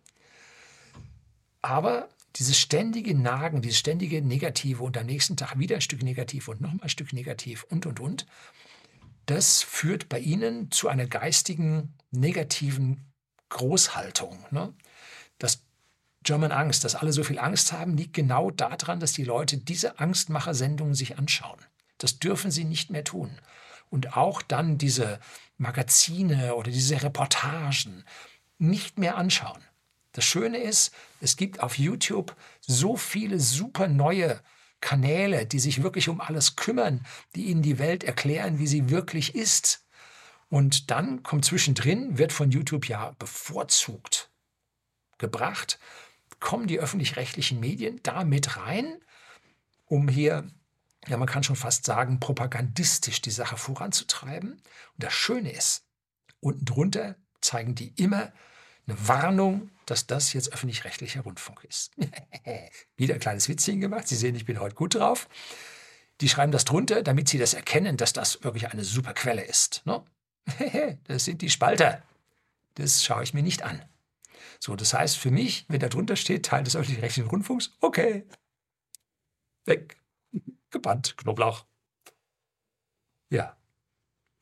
aber 1.63 2.09
dieses 2.39 2.59
ständige 2.59 3.15
Nagen, 3.15 3.63
dieses 3.63 3.79
ständige 3.79 4.23
Negative 4.23 4.83
und 4.83 4.97
am 4.97 5.07
nächsten 5.07 5.37
Tag 5.37 5.59
wieder 5.59 5.77
ein 5.77 5.81
Stück 5.81 6.03
Negativ 6.03 6.49
und 6.49 6.61
nochmal 6.61 6.85
ein 6.85 6.89
Stück 6.89 7.13
Negativ 7.13 7.65
und, 7.65 7.87
und, 7.87 8.01
und, 8.01 8.27
das 9.27 9.63
führt 9.63 10.09
bei 10.09 10.21
Ihnen 10.21 10.71
zu 10.71 10.89
einer 10.89 11.07
geistigen, 11.07 11.95
negativen 12.11 13.13
Großhaltung. 13.49 14.39
Ne? 14.51 14.73
Das 15.39 15.63
German 16.23 16.53
Angst, 16.53 16.85
dass 16.85 16.95
alle 16.95 17.13
so 17.13 17.25
viel 17.25 17.39
Angst 17.39 17.73
haben, 17.73 17.97
liegt 17.97 18.15
genau 18.15 18.51
daran, 18.51 19.01
dass 19.01 19.13
die 19.13 19.25
Leute 19.25 19.59
diese 19.59 19.99
Angstmacher-Sendungen 19.99 20.95
sich 20.95 21.19
anschauen. 21.19 21.59
Das 21.99 22.19
dürfen 22.19 22.51
sie 22.51 22.65
nicht 22.65 22.91
mehr 22.91 23.05
tun. 23.05 23.31
Und 23.91 24.17
auch 24.17 24.43
dann 24.43 24.79
diese 24.79 25.21
Magazine 25.57 26.55
oder 26.55 26.71
diese 26.71 27.03
Reportagen 27.03 28.05
nicht 28.59 28.99
mehr 28.99 29.17
anschauen. 29.17 29.63
Das 30.17 30.25
Schöne 30.25 30.57
ist, 30.57 30.95
es 31.21 31.37
gibt 31.37 31.61
auf 31.61 31.77
YouTube 31.77 32.35
so 32.63 32.97
viele 32.97 33.39
super 33.39 33.87
neue 33.87 34.41
Kanäle, 34.81 35.45
die 35.45 35.59
sich 35.59 35.83
wirklich 35.83 36.09
um 36.09 36.23
alles 36.23 36.57
kümmern, 36.57 37.05
die 37.35 37.45
ihnen 37.45 37.61
die 37.61 37.79
Welt 37.79 38.03
erklären, 38.03 38.59
wie 38.59 38.67
sie 38.67 38.89
wirklich 38.89 39.35
ist. 39.35 39.85
Und 40.49 40.91
dann 40.91 41.23
kommt 41.23 41.45
zwischendrin, 41.45 42.17
wird 42.17 42.33
von 42.33 42.51
YouTube 42.51 42.89
ja 42.89 43.15
bevorzugt 43.19 44.31
gebracht, 45.19 45.79
kommen 46.41 46.67
die 46.67 46.81
öffentlich-rechtlichen 46.81 47.61
Medien 47.61 48.01
da 48.03 48.25
mit 48.25 48.57
rein, 48.57 48.99
um 49.85 50.09
hier, 50.09 50.51
ja, 51.09 51.19
man 51.19 51.29
kann 51.29 51.43
schon 51.43 51.57
fast 51.57 51.85
sagen, 51.85 52.21
propagandistisch 52.21 53.21
die 53.21 53.31
Sache 53.31 53.59
voranzutreiben. 53.59 54.53
Und 54.53 54.63
das 54.97 55.13
Schöne 55.13 55.53
ist, 55.53 55.85
unten 56.41 56.65
drunter 56.65 57.17
zeigen 57.43 57.75
die 57.75 57.89
immer 58.03 58.33
eine 58.87 59.09
Warnung, 59.09 59.71
dass 59.87 60.07
das 60.07 60.33
jetzt 60.33 60.53
öffentlich-rechtlicher 60.53 61.23
Rundfunk 61.23 61.65
ist. 61.65 61.93
Wieder 62.97 63.15
ein 63.15 63.21
kleines 63.21 63.49
Witzchen 63.49 63.81
gemacht. 63.81 64.09
Sie 64.09 64.17
sehen, 64.17 64.35
ich 64.35 64.45
bin 64.45 64.61
heute 64.61 64.75
gut 64.75 64.95
drauf. 64.95 65.29
Die 66.21 66.29
schreiben 66.29 66.53
das 66.53 66.65
drunter, 66.65 67.03
damit 67.03 67.29
sie 67.29 67.39
das 67.39 67.55
erkennen, 67.55 67.97
dass 67.97 68.13
das 68.13 68.43
wirklich 68.43 68.71
eine 68.71 68.85
super 68.85 69.13
Quelle 69.13 69.45
ist. 69.45 69.83
Ne? 69.85 70.05
das 71.05 71.25
sind 71.25 71.43
die 71.43 71.51
Spalter. 71.51 72.03
Das 72.75 73.05
schaue 73.05 73.23
ich 73.23 73.35
mir 73.35 73.43
nicht 73.43 73.63
an. 73.63 73.83
So, 74.61 74.77
das 74.77 74.95
heißt 74.95 75.17
für 75.19 75.31
mich, 75.31 75.67
wenn 75.69 75.81
da 75.81 75.89
drunter 75.89 76.17
steht, 76.17 76.47
Teil 76.47 76.65
des 76.65 76.77
öffentlich-rechtlichen 76.77 77.29
Rundfunks, 77.29 77.77
okay. 77.81 78.25
Weg. 79.65 79.97
Gebannt. 80.71 81.17
Knoblauch. 81.17 81.67
Ja. 83.31 83.57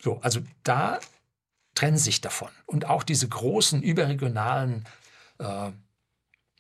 So, 0.01 0.21
also 0.21 0.41
da 0.63 1.01
trennen 1.75 1.99
sich 1.99 2.21
davon. 2.21 2.51
Und 2.67 2.87
auch 2.87 3.03
diese 3.03 3.29
großen 3.29 3.83
überregionalen, 3.83 4.85
äh, 5.39 5.71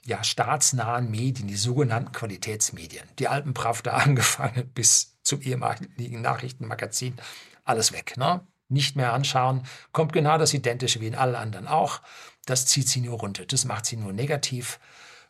ja, 0.04 0.22
staatsnahen 0.22 1.10
Medien, 1.10 1.48
die 1.48 1.56
sogenannten 1.56 2.12
Qualitätsmedien, 2.12 3.08
die 3.18 3.28
Alpenpravda 3.28 3.92
angefangen 3.94 4.68
bis 4.74 5.16
zum 5.22 5.40
ehemaligen 5.40 6.20
Nachrichtenmagazin, 6.20 7.16
alles 7.64 7.92
weg. 7.92 8.16
Ne? 8.16 8.46
Nicht 8.68 8.96
mehr 8.96 9.12
anschauen, 9.12 9.66
kommt 9.92 10.12
genau 10.12 10.36
das 10.36 10.52
Identische 10.52 11.00
wie 11.00 11.06
in 11.06 11.14
allen 11.14 11.34
anderen 11.34 11.66
auch. 11.66 12.02
Das 12.44 12.66
zieht 12.66 12.88
sie 12.88 13.00
nur 13.00 13.18
runter, 13.18 13.46
das 13.46 13.64
macht 13.64 13.86
sie 13.86 13.96
nur 13.96 14.12
negativ, 14.12 14.78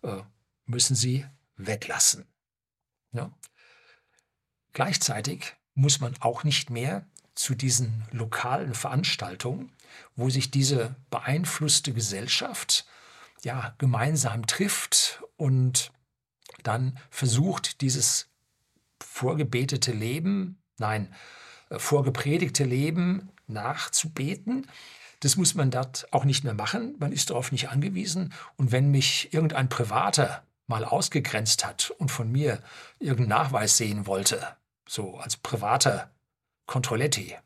äh, 0.03 0.23
müssen 0.66 0.97
sie 0.97 1.25
weglassen. 1.57 2.27
Ja? 3.12 3.31
Gleichzeitig 4.73 5.55
muss 5.75 6.01
man 6.01 6.16
auch 6.20 6.42
nicht 6.42 6.70
mehr 6.70 7.07
zu 7.35 7.55
diesen 7.55 8.05
lokalen 8.11 8.75
Veranstaltungen, 8.75 9.73
wo 10.16 10.30
sich 10.30 10.50
diese 10.50 10.96
beeinflusste 11.11 11.92
Gesellschaft 11.92 12.87
ja 13.42 13.74
gemeinsam 13.78 14.46
trifft 14.46 15.22
und 15.37 15.92
dann 16.62 16.98
versucht, 17.11 17.80
dieses 17.80 18.28
vorgebetete 19.00 19.92
Leben, 19.92 20.59
nein, 20.78 21.14
äh, 21.70 21.78
vorgepredigte 21.78 22.64
Leben 22.64 23.30
nachzubeten. 23.46 24.66
Das 25.20 25.37
muss 25.37 25.54
man 25.54 25.70
dort 25.70 26.12
auch 26.12 26.24
nicht 26.24 26.44
mehr 26.44 26.54
machen. 26.54 26.96
Man 26.98 27.12
ist 27.12 27.30
darauf 27.30 27.52
nicht 27.52 27.68
angewiesen. 27.68 28.33
Und 28.57 28.72
wenn 28.72 28.90
mich 28.90 29.33
irgendein 29.33 29.68
Privater 29.68 30.42
mal 30.66 30.85
ausgegrenzt 30.85 31.64
hat 31.64 31.90
und 31.98 32.11
von 32.11 32.30
mir 32.30 32.62
irgendeinen 32.98 33.40
Nachweis 33.40 33.76
sehen 33.76 34.07
wollte, 34.07 34.57
so 34.87 35.18
als 35.18 35.37
privater 35.37 36.11
Controletti, 36.66 37.37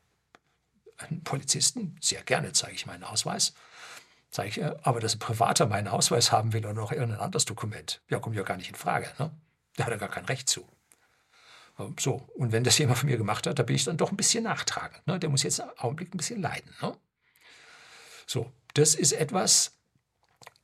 einen 0.99 1.23
Polizisten, 1.23 1.97
sehr 2.01 2.23
gerne 2.23 2.53
zeige 2.53 2.75
ich 2.75 2.85
meinen 2.85 3.03
Ausweis. 3.03 3.53
Sage 4.31 4.49
ich, 4.49 4.63
aber 4.63 4.99
dass 4.99 5.15
ein 5.15 5.19
Privater 5.19 5.65
meinen 5.65 5.87
Ausweis 5.87 6.31
haben 6.31 6.53
will 6.53 6.63
oder 6.63 6.73
noch 6.75 6.91
irgendein 6.91 7.19
anderes 7.19 7.45
Dokument, 7.45 8.01
ja, 8.09 8.19
kommt 8.19 8.35
ja 8.35 8.43
gar 8.43 8.57
nicht 8.57 8.69
in 8.69 8.75
Frage. 8.75 9.11
Ne? 9.17 9.31
Da 9.75 9.85
hat 9.85 9.91
er 9.91 9.97
gar 9.97 10.09
kein 10.09 10.25
Recht 10.25 10.47
zu. 10.47 10.67
Ähm, 11.79 11.95
so, 11.99 12.27
und 12.35 12.51
wenn 12.51 12.63
das 12.63 12.77
jemand 12.77 12.99
von 12.99 13.09
mir 13.09 13.17
gemacht 13.17 13.47
hat, 13.47 13.57
da 13.57 13.63
bin 13.63 13.75
ich 13.75 13.85
dann 13.85 13.97
doch 13.97 14.11
ein 14.11 14.17
bisschen 14.17 14.43
nachtragend. 14.43 15.05
Ne? 15.07 15.19
Der 15.19 15.29
muss 15.29 15.43
jetzt 15.43 15.59
im 15.59 15.69
Augenblick 15.77 16.13
ein 16.13 16.17
bisschen 16.17 16.41
leiden. 16.41 16.75
Ne? 16.81 16.95
So, 18.27 18.51
das 18.75 18.93
ist 18.93 19.13
etwas, 19.13 19.79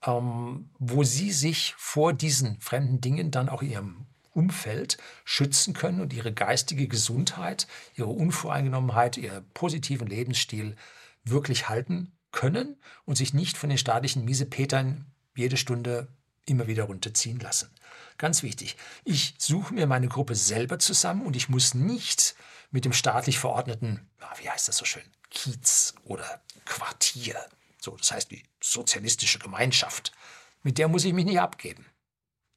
ähm, 0.03 0.69
wo 0.77 1.03
Sie 1.03 1.31
sich 1.31 1.73
vor 1.77 2.13
diesen 2.13 2.59
fremden 2.61 3.01
Dingen 3.01 3.31
dann 3.31 3.49
auch 3.49 3.63
Ihrem 3.63 4.05
Umfeld 4.35 4.97
schützen 5.23 5.73
können 5.73 6.01
und 6.01 6.13
ihre 6.13 6.33
geistige 6.33 6.87
Gesundheit, 6.87 7.67
ihre 7.95 8.09
Unvoreingenommenheit, 8.09 9.17
ihren 9.17 9.49
positiven 9.53 10.07
Lebensstil 10.07 10.75
wirklich 11.23 11.69
halten 11.69 12.11
können 12.31 12.77
und 13.05 13.15
sich 13.15 13.33
nicht 13.33 13.57
von 13.57 13.69
den 13.69 13.77
staatlichen 13.77 14.25
Miesepetern 14.25 15.05
jede 15.35 15.57
Stunde 15.57 16.07
immer 16.45 16.67
wieder 16.67 16.83
runterziehen 16.83 17.39
lassen. 17.39 17.69
Ganz 18.17 18.43
wichtig, 18.43 18.75
ich 19.03 19.35
suche 19.37 19.73
mir 19.73 19.87
meine 19.87 20.07
Gruppe 20.07 20.35
selber 20.35 20.79
zusammen 20.79 21.25
und 21.25 21.35
ich 21.35 21.49
muss 21.49 21.73
nicht 21.73 22.35
mit 22.71 22.85
dem 22.85 22.93
staatlich 22.93 23.39
verordneten, 23.39 24.07
wie 24.41 24.49
heißt 24.49 24.67
das 24.67 24.77
so 24.77 24.85
schön, 24.85 25.03
Kiez 25.31 25.95
oder 26.03 26.41
Quartier, 26.65 27.35
so 27.79 27.95
das 27.95 28.11
heißt 28.11 28.31
die 28.31 28.43
sozialistische 28.61 29.39
Gemeinschaft, 29.39 30.11
mit 30.61 30.77
der 30.77 30.87
muss 30.87 31.05
ich 31.05 31.13
mich 31.13 31.25
nicht 31.25 31.39
abgeben. 31.39 31.85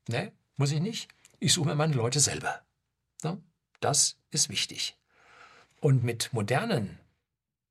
Ne? 0.09 0.33
Muss 0.57 0.73
ich 0.73 0.81
nicht? 0.81 1.09
Ich 1.41 1.53
suche 1.53 1.69
mir 1.69 1.75
meine 1.75 1.95
Leute 1.95 2.21
selber. 2.21 2.63
Ne? 3.23 3.41
Das 3.81 4.17
ist 4.31 4.49
wichtig. 4.49 4.97
Und 5.81 6.03
mit 6.03 6.33
modernen 6.33 6.99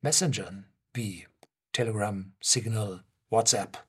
Messengern 0.01 0.65
wie 0.93 1.27
Telegram, 1.73 2.33
Signal, 2.41 3.03
WhatsApp. 3.29 3.85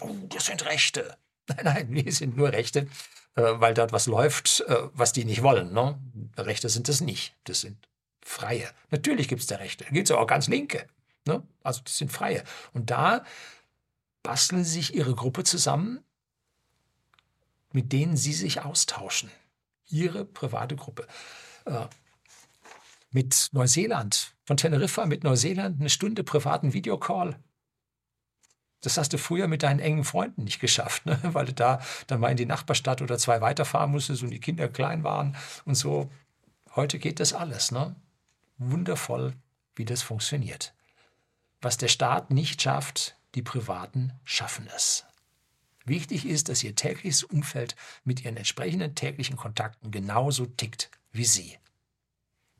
Oh, 0.00 0.14
das 0.28 0.46
sind 0.46 0.64
Rechte. 0.66 1.16
Nein, 1.48 1.64
nein, 1.64 1.88
wir 1.90 2.12
sind 2.12 2.36
nur 2.36 2.52
Rechte, 2.52 2.86
äh, 3.34 3.42
weil 3.42 3.74
dort 3.74 3.92
was 3.92 4.06
läuft, 4.06 4.60
äh, 4.68 4.88
was 4.92 5.12
die 5.12 5.24
nicht 5.24 5.42
wollen. 5.42 5.72
Ne? 5.72 5.98
Rechte 6.36 6.68
sind 6.68 6.88
das 6.88 7.00
nicht. 7.00 7.34
Das 7.44 7.62
sind 7.62 7.88
Freie. 8.24 8.70
Natürlich 8.90 9.26
gibt 9.26 9.40
es 9.40 9.48
da 9.48 9.56
Rechte. 9.56 9.84
Da 9.84 9.90
gibt 9.90 10.08
es 10.08 10.16
auch 10.16 10.26
ganz 10.28 10.46
Linke. 10.46 10.86
Ne? 11.26 11.42
Also 11.64 11.80
das 11.84 11.98
sind 11.98 12.12
Freie. 12.12 12.44
Und 12.72 12.90
da 12.90 13.24
basteln 14.22 14.64
sich 14.64 14.94
ihre 14.94 15.16
Gruppe 15.16 15.42
zusammen, 15.42 16.04
mit 17.74 17.92
denen 17.92 18.16
sie 18.16 18.32
sich 18.32 18.62
austauschen. 18.62 19.30
Ihre 19.88 20.24
private 20.24 20.76
Gruppe. 20.76 21.06
Äh, 21.64 21.86
mit 23.10 23.50
Neuseeland, 23.52 24.34
von 24.44 24.56
Teneriffa 24.56 25.06
mit 25.06 25.22
Neuseeland 25.22 25.80
eine 25.80 25.90
Stunde 25.90 26.24
privaten 26.24 26.72
Videocall. 26.72 27.38
Das 28.80 28.96
hast 28.98 29.12
du 29.12 29.18
früher 29.18 29.46
mit 29.46 29.62
deinen 29.62 29.80
engen 29.80 30.04
Freunden 30.04 30.44
nicht 30.44 30.60
geschafft, 30.60 31.06
ne? 31.06 31.18
weil 31.22 31.46
du 31.46 31.52
da 31.52 31.80
dann 32.06 32.20
mal 32.20 32.30
in 32.30 32.36
die 32.36 32.46
Nachbarstadt 32.46 33.02
oder 33.02 33.18
zwei 33.18 33.40
weiterfahren 33.40 33.90
musstest 33.90 34.22
und 34.22 34.30
die 34.30 34.40
Kinder 34.40 34.68
klein 34.68 35.04
waren 35.04 35.36
und 35.64 35.74
so. 35.74 36.10
Heute 36.74 36.98
geht 36.98 37.20
das 37.20 37.34
alles. 37.34 37.70
Ne? 37.70 37.94
Wundervoll, 38.56 39.34
wie 39.76 39.84
das 39.84 40.02
funktioniert. 40.02 40.74
Was 41.60 41.76
der 41.76 41.88
Staat 41.88 42.30
nicht 42.30 42.62
schafft, 42.62 43.16
die 43.34 43.42
Privaten 43.42 44.12
schaffen 44.24 44.68
es. 44.74 45.04
Wichtig 45.84 46.26
ist, 46.26 46.48
dass 46.48 46.62
Ihr 46.62 46.74
tägliches 46.74 47.24
Umfeld 47.24 47.76
mit 48.04 48.24
Ihren 48.24 48.36
entsprechenden 48.36 48.94
täglichen 48.94 49.36
Kontakten 49.36 49.90
genauso 49.90 50.46
tickt 50.46 50.90
wie 51.12 51.24
Sie. 51.24 51.58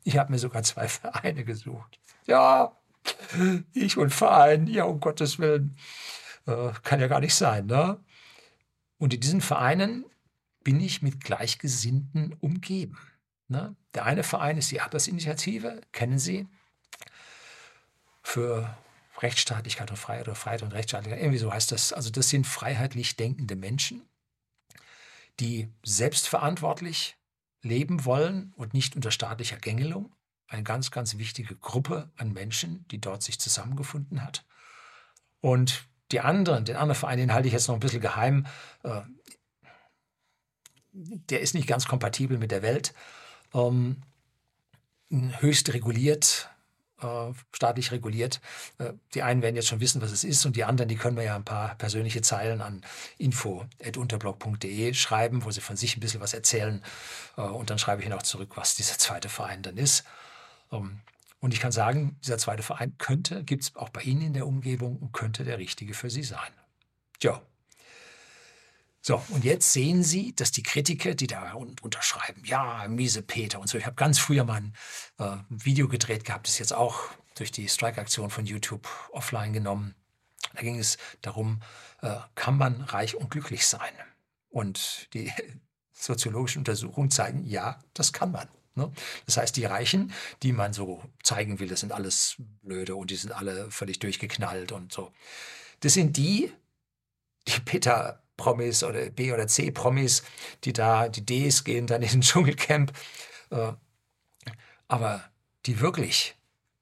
Ich 0.03 0.17
habe 0.17 0.31
mir 0.31 0.39
sogar 0.39 0.63
zwei 0.63 0.87
Vereine 0.87 1.43
gesucht. 1.43 1.99
Ja, 2.25 2.77
ich 3.73 3.97
und 3.97 4.13
Verein, 4.13 4.67
ja, 4.67 4.85
um 4.85 4.99
Gottes 4.99 5.39
Willen. 5.39 5.77
Äh, 6.45 6.71
kann 6.83 6.99
ja 6.99 7.07
gar 7.07 7.19
nicht 7.19 7.35
sein, 7.35 7.65
ne? 7.65 7.99
Und 8.97 9.13
in 9.13 9.19
diesen 9.19 9.41
Vereinen 9.41 10.05
bin 10.63 10.79
ich 10.79 11.01
mit 11.01 11.23
Gleichgesinnten 11.23 12.35
umgeben. 12.39 12.97
Ne? 13.47 13.75
Der 13.93 14.05
eine 14.05 14.23
Verein 14.23 14.57
ist 14.57 14.71
die 14.71 14.79
Atlas-Initiative, 14.79 15.81
kennen 15.91 16.19
Sie, 16.19 16.47
für 18.21 18.77
Rechtsstaatlichkeit 19.23 19.89
und 19.89 19.97
Freiheit 19.97 20.27
oder 20.27 20.35
Freiheit 20.35 20.61
und 20.61 20.73
Rechtsstaatlichkeit, 20.73 21.21
irgendwie 21.21 21.39
so 21.39 21.51
heißt 21.51 21.71
das. 21.71 21.93
Also 21.93 22.11
das 22.11 22.29
sind 22.29 22.45
freiheitlich 22.45 23.15
denkende 23.15 23.55
Menschen, 23.55 24.07
die 25.39 25.69
selbstverantwortlich 25.83 27.17
leben 27.63 28.05
wollen 28.05 28.53
und 28.55 28.73
nicht 28.73 28.95
unter 28.95 29.09
staatlicher 29.09 29.57
Gängelung. 29.57 30.13
Eine 30.47 30.63
ganz, 30.63 30.91
ganz 30.91 31.17
wichtige 31.17 31.55
Gruppe 31.55 32.11
an 32.17 32.33
Menschen, 32.33 32.85
die 32.89 32.99
dort 32.99 33.23
sich 33.23 33.39
zusammengefunden 33.39 34.21
hat. 34.21 34.45
Und 35.39 35.85
die 36.11 36.19
anderen, 36.19 36.65
den 36.65 36.75
anderen 36.75 36.99
Verein, 36.99 37.17
den 37.17 37.33
halte 37.33 37.47
ich 37.47 37.53
jetzt 37.53 37.67
noch 37.67 37.75
ein 37.75 37.79
bisschen 37.79 38.01
geheim. 38.01 38.45
Äh, 38.83 39.01
der 40.91 41.41
ist 41.41 41.55
nicht 41.55 41.67
ganz 41.67 41.87
kompatibel 41.87 42.37
mit 42.37 42.51
der 42.51 42.61
Welt. 42.61 42.93
Ähm, 43.53 44.01
höchst 45.09 45.73
reguliert, 45.73 46.49
staatlich 47.51 47.91
reguliert. 47.91 48.41
Äh, 48.77 48.93
die 49.13 49.23
einen 49.23 49.41
werden 49.41 49.55
jetzt 49.55 49.67
schon 49.67 49.79
wissen, 49.79 50.01
was 50.01 50.11
es 50.11 50.23
ist 50.23 50.45
und 50.45 50.55
die 50.55 50.63
anderen, 50.63 50.89
die 50.89 50.95
können 50.95 51.15
mir 51.15 51.23
ja 51.23 51.35
ein 51.35 51.45
paar 51.45 51.75
persönliche 51.75 52.21
Zeilen 52.21 52.61
an 52.61 52.81
info.unterblog.de 53.17 54.93
schreiben, 54.93 55.45
wo 55.45 55.51
sie 55.51 55.61
von 55.61 55.77
sich 55.77 55.97
ein 55.97 55.99
bisschen 55.99 56.21
was 56.21 56.33
erzählen 56.33 56.83
äh, 57.37 57.41
und 57.41 57.69
dann 57.69 57.79
schreibe 57.79 58.01
ich 58.01 58.07
ihnen 58.07 58.17
auch 58.17 58.23
zurück, 58.23 58.51
was 58.55 58.75
dieser 58.75 58.97
zweite 58.97 59.29
Verein 59.29 59.61
dann 59.61 59.77
ist. 59.77 60.03
Ähm, 60.71 60.99
und 61.39 61.53
ich 61.53 61.59
kann 61.59 61.73
sagen, 61.73 62.17
dieser 62.23 62.37
zweite 62.37 62.63
Verein 62.63 62.97
könnte, 62.97 63.43
gibt 63.43 63.63
es 63.63 63.75
auch 63.75 63.89
bei 63.89 64.01
Ihnen 64.01 64.21
in 64.21 64.33
der 64.33 64.47
Umgebung 64.47 64.95
und 64.97 65.11
könnte 65.11 65.43
der 65.43 65.57
richtige 65.57 65.93
für 65.93 66.09
Sie 66.09 66.23
sein. 66.23 66.53
Tja, 67.19 67.41
so, 69.05 69.21
und 69.29 69.43
jetzt 69.43 69.73
sehen 69.73 70.01
Sie, 70.01 70.33
dass 70.33 70.51
die 70.51 70.63
Kritiker, 70.63 71.13
die 71.13 71.27
da 71.27 71.51
unterschreiben, 71.53 72.41
ja, 72.45 72.87
miese 72.87 73.21
Peter 73.21 73.59
und 73.59 73.67
so. 73.67 73.77
Ich 73.77 73.85
habe 73.85 73.97
ganz 73.97 74.17
früher 74.17 74.45
mal 74.45 74.61
ein 74.61 74.73
äh, 75.19 75.35
Video 75.49 75.89
gedreht 75.89 76.23
gehabt, 76.23 76.47
das 76.47 76.53
ist 76.53 76.59
jetzt 76.59 76.73
auch 76.73 77.01
durch 77.35 77.51
die 77.51 77.67
Strike-Aktion 77.67 78.29
von 78.29 78.45
YouTube 78.45 78.87
offline 79.11 79.51
genommen. 79.51 79.93
Da 80.53 80.61
ging 80.61 80.79
es 80.79 80.97
darum, 81.21 81.61
äh, 82.01 82.15
kann 82.35 82.57
man 82.57 82.79
reich 82.79 83.15
und 83.15 83.29
glücklich 83.29 83.67
sein? 83.67 83.91
Und 84.47 85.13
die 85.13 85.29
soziologischen 85.91 86.59
Untersuchungen 86.59 87.11
zeigen, 87.11 87.43
ja, 87.45 87.79
das 87.93 88.13
kann 88.13 88.31
man. 88.31 88.47
Ne? 88.75 88.89
Das 89.25 89.35
heißt, 89.35 89.57
die 89.57 89.65
Reichen, 89.65 90.13
die 90.43 90.53
man 90.53 90.71
so 90.71 91.03
zeigen 91.23 91.59
will, 91.59 91.67
das 91.67 91.81
sind 91.81 91.91
alles 91.91 92.37
blöde 92.61 92.95
und 92.95 93.11
die 93.11 93.17
sind 93.17 93.33
alle 93.33 93.69
völlig 93.69 93.99
durchgeknallt 93.99 94.71
und 94.71 94.93
so. 94.93 95.11
Das 95.81 95.93
sind 95.93 96.15
die, 96.15 96.53
die 97.49 97.59
Peter 97.59 98.22
Promis 98.43 98.83
oder 98.83 99.09
B- 99.09 99.31
oder 99.31 99.47
C-Promis, 99.47 100.21
die 100.65 100.73
da, 100.73 101.07
die 101.07 101.25
Ds 101.25 101.63
gehen 101.63 101.87
dann 101.87 102.01
in 102.01 102.09
den 102.09 102.21
Dschungelcamp. 102.27 102.91
Äh, 103.51 103.71
aber 104.89 105.23
die 105.65 105.79
wirklich 105.79 106.35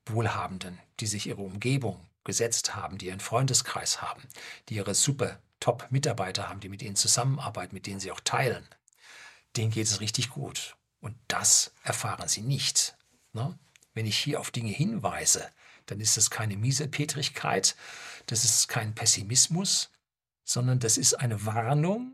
Wohlhabenden, 0.07 0.79
die 0.99 1.05
sich 1.05 1.27
ihre 1.27 1.43
Umgebung 1.43 1.99
gesetzt 2.23 2.75
haben, 2.75 2.97
die 2.97 3.07
ihren 3.07 3.19
Freundeskreis 3.19 4.01
haben, 4.01 4.23
die 4.69 4.75
ihre 4.75 4.95
super 4.95 5.39
Top-Mitarbeiter 5.59 6.49
haben, 6.49 6.61
die 6.61 6.69
mit 6.69 6.81
ihnen 6.81 6.95
zusammenarbeiten, 6.95 7.75
mit 7.75 7.85
denen 7.85 7.99
sie 7.99 8.11
auch 8.11 8.19
teilen, 8.21 8.67
denen 9.55 9.69
geht 9.69 9.85
es 9.85 9.99
richtig 10.01 10.31
gut. 10.31 10.75
Und 10.99 11.15
das 11.27 11.73
erfahren 11.83 12.27
sie 12.27 12.41
nicht. 12.41 12.95
Ne? 13.33 13.57
Wenn 13.93 14.07
ich 14.07 14.17
hier 14.17 14.39
auf 14.39 14.49
Dinge 14.49 14.71
hinweise, 14.71 15.47
dann 15.85 15.99
ist 15.99 16.17
das 16.17 16.31
keine 16.31 16.57
Miesepetrigkeit, 16.57 17.75
das 18.25 18.45
ist 18.45 18.67
kein 18.67 18.95
Pessimismus, 18.95 19.90
sondern 20.51 20.79
das 20.79 20.97
ist 20.97 21.13
eine 21.13 21.45
Warnung 21.45 22.13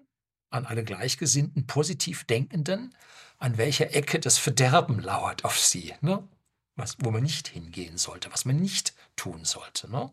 an 0.51 0.65
alle 0.67 0.83
Gleichgesinnten, 0.83 1.65
positiv 1.65 2.23
Denkenden, 2.25 2.95
an 3.39 3.57
welcher 3.57 3.95
Ecke 3.95 4.19
das 4.19 4.37
Verderben 4.37 4.99
lauert 4.99 5.43
auf 5.43 5.59
sie, 5.59 5.93
ne? 6.01 6.27
was, 6.75 6.97
wo 6.99 7.09
man 7.09 7.23
nicht 7.23 7.47
hingehen 7.47 7.97
sollte, 7.97 8.31
was 8.31 8.45
man 8.45 8.57
nicht 8.57 8.93
tun 9.15 9.43
sollte. 9.43 9.89
Ne? 9.89 10.11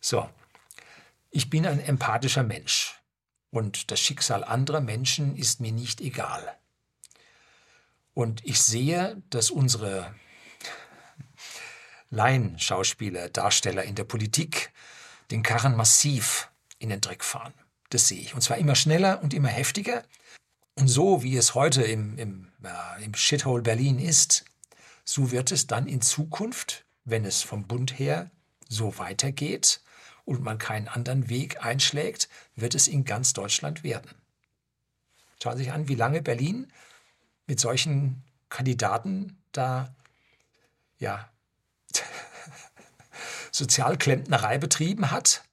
So, 0.00 0.28
ich 1.30 1.48
bin 1.48 1.66
ein 1.66 1.80
empathischer 1.80 2.42
Mensch 2.42 3.00
und 3.50 3.90
das 3.90 4.00
Schicksal 4.00 4.44
anderer 4.44 4.82
Menschen 4.82 5.34
ist 5.34 5.60
mir 5.60 5.72
nicht 5.72 6.02
egal. 6.02 6.56
Und 8.12 8.44
ich 8.44 8.60
sehe, 8.60 9.22
dass 9.30 9.50
unsere 9.50 10.14
Laienschauspieler, 12.10 13.30
Darsteller 13.30 13.82
in 13.82 13.94
der 13.94 14.04
Politik 14.04 14.72
den 15.30 15.42
Karren 15.42 15.74
massiv 15.74 16.50
in 16.78 16.88
den 16.90 17.00
Dreck 17.00 17.24
fahren. 17.24 17.54
Das 17.90 18.08
sehe 18.08 18.20
ich. 18.20 18.34
Und 18.34 18.40
zwar 18.40 18.58
immer 18.58 18.74
schneller 18.74 19.22
und 19.22 19.34
immer 19.34 19.48
heftiger. 19.48 20.04
Und 20.74 20.88
so 20.88 21.22
wie 21.22 21.36
es 21.36 21.54
heute 21.54 21.82
im, 21.82 22.18
im, 22.18 22.52
äh, 22.64 23.04
im 23.04 23.14
Shithole 23.14 23.62
Berlin 23.62 23.98
ist, 23.98 24.44
so 25.04 25.30
wird 25.30 25.52
es 25.52 25.66
dann 25.66 25.86
in 25.86 26.00
Zukunft, 26.00 26.84
wenn 27.04 27.24
es 27.24 27.42
vom 27.42 27.66
Bund 27.66 27.98
her 27.98 28.30
so 28.68 28.98
weitergeht 28.98 29.80
und 30.24 30.42
man 30.42 30.58
keinen 30.58 30.88
anderen 30.88 31.28
Weg 31.28 31.64
einschlägt, 31.64 32.28
wird 32.56 32.74
es 32.74 32.88
in 32.88 33.04
ganz 33.04 33.34
Deutschland 33.34 33.84
werden. 33.84 34.10
Schauen 35.42 35.56
Sie 35.58 35.64
sich 35.64 35.72
an, 35.72 35.88
wie 35.88 35.94
lange 35.94 36.22
Berlin 36.22 36.72
mit 37.46 37.60
solchen 37.60 38.24
Kandidaten 38.48 39.38
da 39.52 39.94
ja, 40.98 41.28
Sozialklempnerei 43.52 44.58
betrieben 44.58 45.10
hat. 45.10 45.43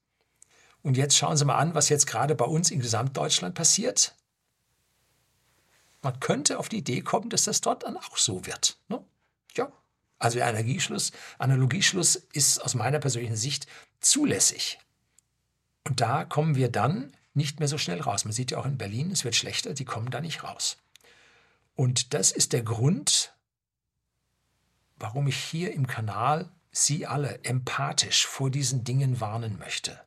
Und 0.83 0.97
jetzt 0.97 1.15
schauen 1.15 1.37
Sie 1.37 1.45
mal 1.45 1.57
an, 1.57 1.75
was 1.75 1.89
jetzt 1.89 2.07
gerade 2.07 2.35
bei 2.35 2.45
uns 2.45 2.71
in 2.71 2.79
Gesamtdeutschland 2.79 3.55
passiert. 3.55 4.15
Man 6.01 6.19
könnte 6.19 6.57
auf 6.57 6.69
die 6.69 6.77
Idee 6.77 7.01
kommen, 7.01 7.29
dass 7.29 7.43
das 7.43 7.61
dort 7.61 7.83
dann 7.83 7.97
auch 7.97 8.17
so 8.17 8.45
wird. 8.45 8.77
Ne? 8.87 9.03
Ja, 9.55 9.71
also 10.17 10.37
der 10.37 10.47
Analogieschluss, 10.47 11.11
Analogieschluss 11.37 12.15
ist 12.33 12.59
aus 12.59 12.73
meiner 12.73 12.99
persönlichen 12.99 13.35
Sicht 13.35 13.67
zulässig. 13.99 14.79
Und 15.83 16.01
da 16.01 16.25
kommen 16.25 16.55
wir 16.55 16.71
dann 16.71 17.15
nicht 17.33 17.59
mehr 17.59 17.67
so 17.67 17.77
schnell 17.77 18.01
raus. 18.01 18.25
Man 18.25 18.33
sieht 18.33 18.51
ja 18.51 18.57
auch 18.57 18.65
in 18.65 18.77
Berlin, 18.77 19.11
es 19.11 19.23
wird 19.23 19.35
schlechter, 19.35 19.73
die 19.73 19.85
kommen 19.85 20.09
da 20.09 20.21
nicht 20.21 20.43
raus. 20.43 20.77
Und 21.75 22.13
das 22.13 22.31
ist 22.31 22.53
der 22.53 22.63
Grund, 22.63 23.33
warum 24.97 25.27
ich 25.27 25.37
hier 25.37 25.73
im 25.73 25.87
Kanal 25.87 26.49
Sie 26.73 27.05
alle 27.05 27.43
empathisch 27.43 28.25
vor 28.25 28.49
diesen 28.49 28.85
Dingen 28.85 29.19
warnen 29.19 29.59
möchte. 29.59 29.99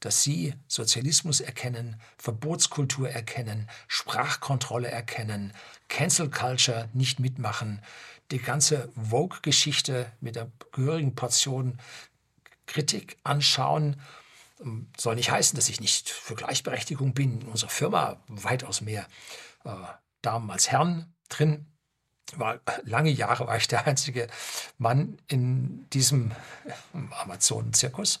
Dass 0.00 0.22
Sie 0.22 0.54
Sozialismus 0.68 1.40
erkennen, 1.40 2.00
Verbotskultur 2.18 3.10
erkennen, 3.10 3.68
Sprachkontrolle 3.88 4.88
erkennen, 4.88 5.52
Cancel 5.88 6.30
Culture 6.30 6.88
nicht 6.92 7.18
mitmachen, 7.18 7.82
die 8.30 8.38
ganze 8.38 8.92
Vogue-Geschichte 8.94 10.12
mit 10.20 10.36
der 10.36 10.52
gehörigen 10.72 11.14
Portion 11.14 11.78
Kritik 12.66 13.16
anschauen 13.24 13.96
ähm, 14.60 14.90
soll 14.96 15.16
nicht 15.16 15.30
heißen, 15.30 15.56
dass 15.56 15.68
ich 15.68 15.80
nicht 15.80 16.10
für 16.10 16.34
Gleichberechtigung 16.34 17.14
bin. 17.14 17.40
In 17.40 17.48
unserer 17.48 17.70
Firma 17.70 18.22
weitaus 18.28 18.80
mehr 18.80 19.06
äh, 19.64 19.70
Damen 20.22 20.50
als 20.50 20.70
Herren 20.70 21.14
drin. 21.28 21.66
War, 22.36 22.60
lange 22.84 23.10
Jahre 23.10 23.46
war 23.46 23.56
ich 23.56 23.68
der 23.68 23.86
einzige 23.86 24.28
Mann 24.76 25.18
in 25.28 25.88
diesem 25.90 26.32
Amazonen-Zirkus, 27.22 28.20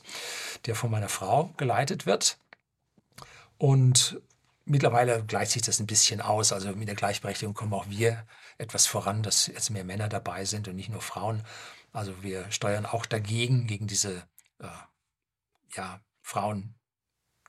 der 0.66 0.74
von 0.74 0.90
meiner 0.90 1.08
Frau 1.08 1.52
geleitet 1.56 2.06
wird. 2.06 2.38
Und 3.58 4.20
mittlerweile 4.64 5.24
gleicht 5.24 5.52
sich 5.52 5.62
das 5.62 5.80
ein 5.80 5.86
bisschen 5.86 6.20
aus. 6.20 6.52
Also 6.52 6.70
mit 6.74 6.88
der 6.88 6.94
Gleichberechtigung 6.94 7.54
kommen 7.54 7.74
auch 7.74 7.88
wir 7.88 8.24
etwas 8.56 8.86
voran, 8.86 9.22
dass 9.22 9.46
jetzt 9.46 9.70
mehr 9.70 9.84
Männer 9.84 10.08
dabei 10.08 10.44
sind 10.44 10.68
und 10.68 10.76
nicht 10.76 10.90
nur 10.90 11.02
Frauen. 11.02 11.44
Also 11.92 12.22
wir 12.22 12.50
steuern 12.50 12.86
auch 12.86 13.06
dagegen, 13.06 13.66
gegen 13.66 13.86
diese 13.86 14.22
äh, 14.60 14.68
ja, 15.74 16.00
Frauen 16.22 16.74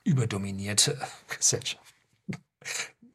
überdominierte 0.04 1.00
Gesellschaft. 1.28 1.94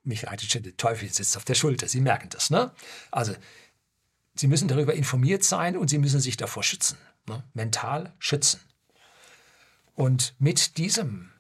Mich 0.06 0.26
reitet 0.26 0.52
schon 0.52 0.64
der 0.64 0.78
Teufel 0.78 1.12
sitzt 1.12 1.36
auf 1.36 1.46
der 1.46 1.56
Schulter. 1.56 1.88
Sie 1.88 2.02
merken 2.02 2.30
das, 2.30 2.50
ne? 2.50 2.72
Also, 3.12 3.36
Sie 4.36 4.48
müssen 4.48 4.68
darüber 4.68 4.94
informiert 4.94 5.44
sein 5.44 5.78
und 5.78 5.90
Sie 5.90 5.98
müssen 5.98 6.20
sich 6.20 6.38
davor 6.38 6.62
schützen. 6.62 6.98
Ne? 7.28 7.44
Mental 7.54 8.14
schützen. 8.20 8.60
Und 9.94 10.36
mit 10.40 10.78
diesem 10.78 11.32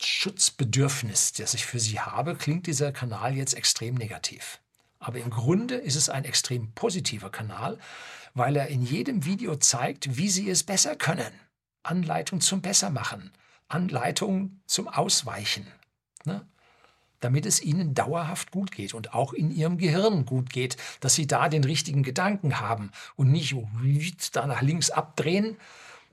Schutzbedürfnis, 0.00 1.32
das 1.32 1.54
ich 1.54 1.64
für 1.64 1.80
Sie 1.80 1.98
habe, 1.98 2.36
klingt 2.36 2.66
dieser 2.66 2.92
Kanal 2.92 3.34
jetzt 3.34 3.54
extrem 3.54 3.94
negativ. 3.94 4.60
Aber 4.98 5.18
im 5.18 5.30
Grunde 5.30 5.76
ist 5.76 5.96
es 5.96 6.08
ein 6.08 6.24
extrem 6.24 6.72
positiver 6.72 7.30
Kanal, 7.30 7.78
weil 8.34 8.56
er 8.56 8.68
in 8.68 8.82
jedem 8.82 9.24
Video 9.24 9.56
zeigt, 9.56 10.16
wie 10.16 10.28
Sie 10.28 10.50
es 10.50 10.62
besser 10.62 10.96
können. 10.96 11.32
Anleitung 11.82 12.40
zum 12.40 12.62
Bessermachen, 12.62 13.30
Anleitung 13.68 14.60
zum 14.66 14.88
Ausweichen, 14.88 15.66
ne? 16.24 16.46
Damit 17.24 17.46
es 17.46 17.62
ihnen 17.62 17.94
dauerhaft 17.94 18.50
gut 18.50 18.70
geht 18.70 18.94
und 18.94 19.14
auch 19.14 19.32
in 19.32 19.50
ihrem 19.50 19.78
Gehirn 19.78 20.26
gut 20.26 20.50
geht, 20.50 20.76
dass 21.00 21.14
sie 21.14 21.26
da 21.26 21.48
den 21.48 21.64
richtigen 21.64 22.02
Gedanken 22.02 22.60
haben 22.60 22.90
und 23.16 23.32
nicht 23.32 23.56
da 24.36 24.46
nach 24.46 24.62
links 24.62 24.90
abdrehen 24.90 25.56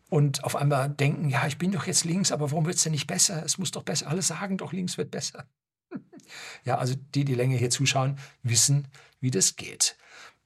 und 0.09 0.43
auf 0.43 0.55
einmal 0.55 0.89
denken, 0.89 1.29
ja, 1.29 1.45
ich 1.47 1.57
bin 1.57 1.71
doch 1.71 1.85
jetzt 1.85 2.05
links, 2.05 2.31
aber 2.31 2.51
warum 2.51 2.65
wird 2.65 2.77
es 2.77 2.83
denn 2.83 2.93
nicht 2.93 3.07
besser? 3.07 3.43
Es 3.45 3.57
muss 3.57 3.71
doch 3.71 3.83
besser. 3.83 4.07
Alle 4.07 4.21
sagen 4.21 4.57
doch, 4.57 4.73
links 4.73 4.97
wird 4.97 5.11
besser. 5.11 5.45
ja, 6.63 6.77
also 6.77 6.95
die, 7.13 7.25
die 7.25 7.35
länger 7.35 7.57
hier 7.57 7.69
zuschauen, 7.69 8.17
wissen, 8.41 8.87
wie 9.19 9.31
das 9.31 9.55
geht. 9.57 9.97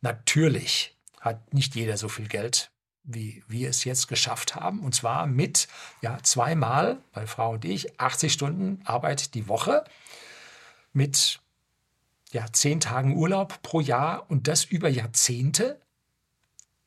Natürlich 0.01 0.97
hat 1.21 1.53
nicht 1.53 1.75
jeder 1.75 1.97
so 1.97 2.09
viel 2.09 2.27
Geld 2.27 2.71
wie 3.05 3.43
wir 3.47 3.69
es 3.69 3.83
jetzt 3.83 4.07
geschafft 4.07 4.55
haben. 4.55 4.79
Und 4.79 4.95
zwar 4.95 5.27
mit 5.27 5.67
ja, 6.01 6.17
zweimal, 6.23 6.97
meine 7.13 7.27
Frau 7.27 7.51
und 7.51 7.65
ich, 7.65 7.99
80 7.99 8.33
Stunden 8.33 8.81
Arbeit 8.85 9.35
die 9.35 9.47
Woche, 9.47 9.83
mit 10.95 11.41
ja, 12.31 12.45
zehn 12.51 12.79
Tagen 12.79 13.15
Urlaub 13.15 13.61
pro 13.61 13.79
Jahr 13.79 14.29
und 14.29 14.47
das 14.47 14.65
über 14.65 14.89
Jahrzehnte. 14.89 15.79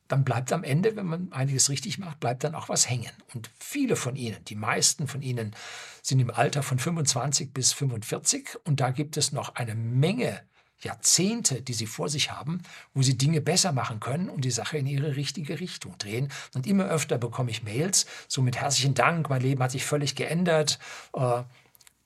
Dann 0.09 0.25
bleibt 0.25 0.53
am 0.53 0.65
Ende, 0.65 0.97
wenn 0.97 1.07
man 1.07 1.33
einiges 1.33 1.69
richtig 1.69 1.99
macht, 1.99 2.19
bleibt 2.19 2.43
dann 2.43 2.55
auch 2.55 2.69
was 2.69 2.89
hängen. 2.89 3.13
Und 3.35 3.51
viele 3.59 3.95
von 3.95 4.17
Ihnen, 4.17 4.43
die 4.47 4.57
meisten 4.57 5.07
von 5.07 5.21
Ihnen, 5.21 5.55
sind 6.03 6.19
im 6.21 6.31
Alter 6.31 6.63
von 6.63 6.79
25 6.79 7.53
bis 7.53 7.73
45 7.73 8.57
und 8.65 8.81
da 8.81 8.91
gibt 8.91 9.17
es 9.19 9.33
noch 9.33 9.55
eine 9.55 9.75
Menge 9.75 10.43
Jahrzehnte, 10.81 11.61
die 11.61 11.75
sie 11.75 11.87
vor 11.87 12.09
sich 12.09 12.31
haben, 12.31 12.63
wo 12.95 13.03
sie 13.03 13.19
Dinge 13.19 13.41
besser 13.41 13.73
machen 13.73 14.01
können 14.01 14.29
und 14.29 14.45
die 14.45 14.51
Sache 14.51 14.79
in 14.79 14.87
ihre 14.87 15.17
richtige 15.17 15.59
Richtung 15.61 15.99
drehen. 15.99 16.31
Und 16.55 16.67
immer 16.67 16.85
öfter 16.85 17.19
bekomme 17.19 17.51
ich 17.51 17.65
Mails, 17.65 18.07
so 18.29 18.43
mit 18.43 18.57
herzlichen 18.57 18.95
Dank, 18.95 19.29
mein 19.29 19.43
Leben 19.43 19.63
hat 19.63 19.73
sich 19.73 19.85
völlig 19.85 20.15
geändert. 20.15 20.79
Äh, 21.15 21.43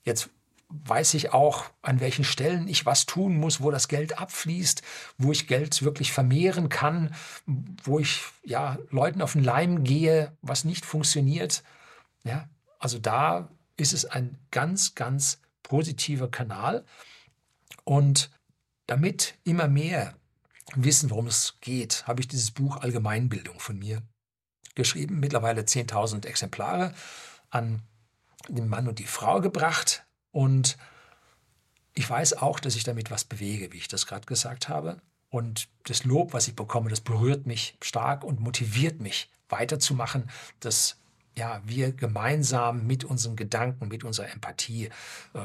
jetzt 0.03 0.29
weiß 0.85 1.13
ich 1.13 1.33
auch, 1.33 1.65
an 1.81 1.99
welchen 1.99 2.23
Stellen 2.23 2.67
ich 2.67 2.85
was 2.85 3.05
tun 3.05 3.37
muss, 3.37 3.61
wo 3.61 3.71
das 3.71 3.87
Geld 3.87 4.19
abfließt, 4.19 4.81
wo 5.17 5.31
ich 5.31 5.47
Geld 5.47 5.83
wirklich 5.83 6.11
vermehren 6.11 6.69
kann, 6.69 7.13
wo 7.45 7.99
ich 7.99 8.21
ja 8.43 8.77
Leuten 8.89 9.21
auf 9.21 9.33
den 9.33 9.43
Leim 9.43 9.83
gehe, 9.83 10.35
was 10.41 10.65
nicht 10.65 10.85
funktioniert. 10.85 11.63
Ja, 12.23 12.49
also 12.79 12.99
da 12.99 13.49
ist 13.77 13.93
es 13.93 14.05
ein 14.05 14.37
ganz, 14.51 14.95
ganz 14.95 15.39
positiver 15.61 16.29
Kanal. 16.29 16.85
Und 17.83 18.31
damit 18.87 19.35
immer 19.43 19.67
mehr 19.67 20.15
wissen, 20.75 21.09
worum 21.09 21.27
es 21.27 21.57
geht, 21.61 22.07
habe 22.07 22.21
ich 22.21 22.27
dieses 22.27 22.51
Buch 22.51 22.77
Allgemeinbildung 22.77 23.59
von 23.59 23.77
mir 23.77 24.01
geschrieben, 24.75 25.19
mittlerweile 25.19 25.61
10.000 25.61 26.25
Exemplare 26.25 26.93
an 27.49 27.83
den 28.47 28.67
Mann 28.67 28.87
und 28.87 28.99
die 28.99 29.05
Frau 29.05 29.39
gebracht. 29.41 30.05
Und 30.33 30.77
ich 31.93 32.09
weiß 32.09 32.33
auch, 32.33 32.59
dass 32.59 32.75
ich 32.75 32.83
damit 32.83 33.11
was 33.11 33.23
bewege, 33.23 33.71
wie 33.71 33.77
ich 33.77 33.87
das 33.87 34.07
gerade 34.07 34.25
gesagt 34.25 34.67
habe. 34.67 34.99
Und 35.29 35.69
das 35.85 36.03
Lob, 36.03 36.33
was 36.33 36.47
ich 36.47 36.55
bekomme, 36.55 36.89
das 36.89 36.99
berührt 36.99 37.45
mich 37.45 37.77
stark 37.81 38.23
und 38.23 38.41
motiviert 38.41 38.99
mich 38.99 39.29
weiterzumachen, 39.47 40.29
dass 40.59 40.97
ja, 41.35 41.61
wir 41.65 41.91
gemeinsam 41.91 42.85
mit 42.85 43.03
unseren 43.03 43.35
Gedanken, 43.35 43.87
mit 43.87 44.03
unserer 44.03 44.29
Empathie 44.29 44.89
äh, 45.33 45.39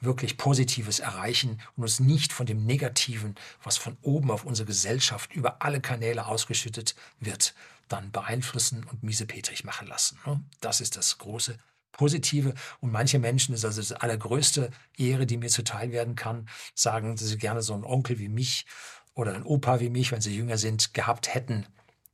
wirklich 0.00 0.36
Positives 0.36 1.00
erreichen 1.00 1.60
und 1.76 1.82
uns 1.82 2.00
nicht 2.00 2.32
von 2.32 2.46
dem 2.46 2.64
Negativen, 2.64 3.34
was 3.62 3.76
von 3.76 3.96
oben 4.02 4.30
auf 4.30 4.44
unsere 4.44 4.66
Gesellschaft 4.66 5.32
über 5.34 5.62
alle 5.62 5.80
Kanäle 5.80 6.26
ausgeschüttet 6.26 6.94
wird, 7.20 7.54
dann 7.88 8.10
beeinflussen 8.10 8.84
und 8.84 9.02
miesepetrig 9.02 9.64
machen 9.64 9.88
lassen. 9.88 10.18
Ne? 10.26 10.42
Das 10.60 10.80
ist 10.80 10.96
das 10.96 11.18
große 11.18 11.58
Positive. 11.96 12.54
Und 12.80 12.92
manche 12.92 13.18
Menschen 13.18 13.54
ist 13.54 13.64
also 13.64 13.80
das 13.80 13.92
allergrößte 13.92 14.70
Ehre, 14.96 15.26
die 15.26 15.36
mir 15.36 15.48
zuteil 15.48 15.92
werden 15.92 16.14
kann, 16.14 16.48
sagen, 16.74 17.16
dass 17.16 17.26
sie 17.26 17.38
gerne 17.38 17.62
so 17.62 17.74
einen 17.74 17.84
Onkel 17.84 18.18
wie 18.18 18.28
mich 18.28 18.66
oder 19.14 19.34
einen 19.34 19.44
Opa 19.44 19.80
wie 19.80 19.90
mich, 19.90 20.12
wenn 20.12 20.20
sie 20.20 20.36
jünger 20.36 20.58
sind, 20.58 20.94
gehabt 20.94 21.34
hätten, 21.34 21.66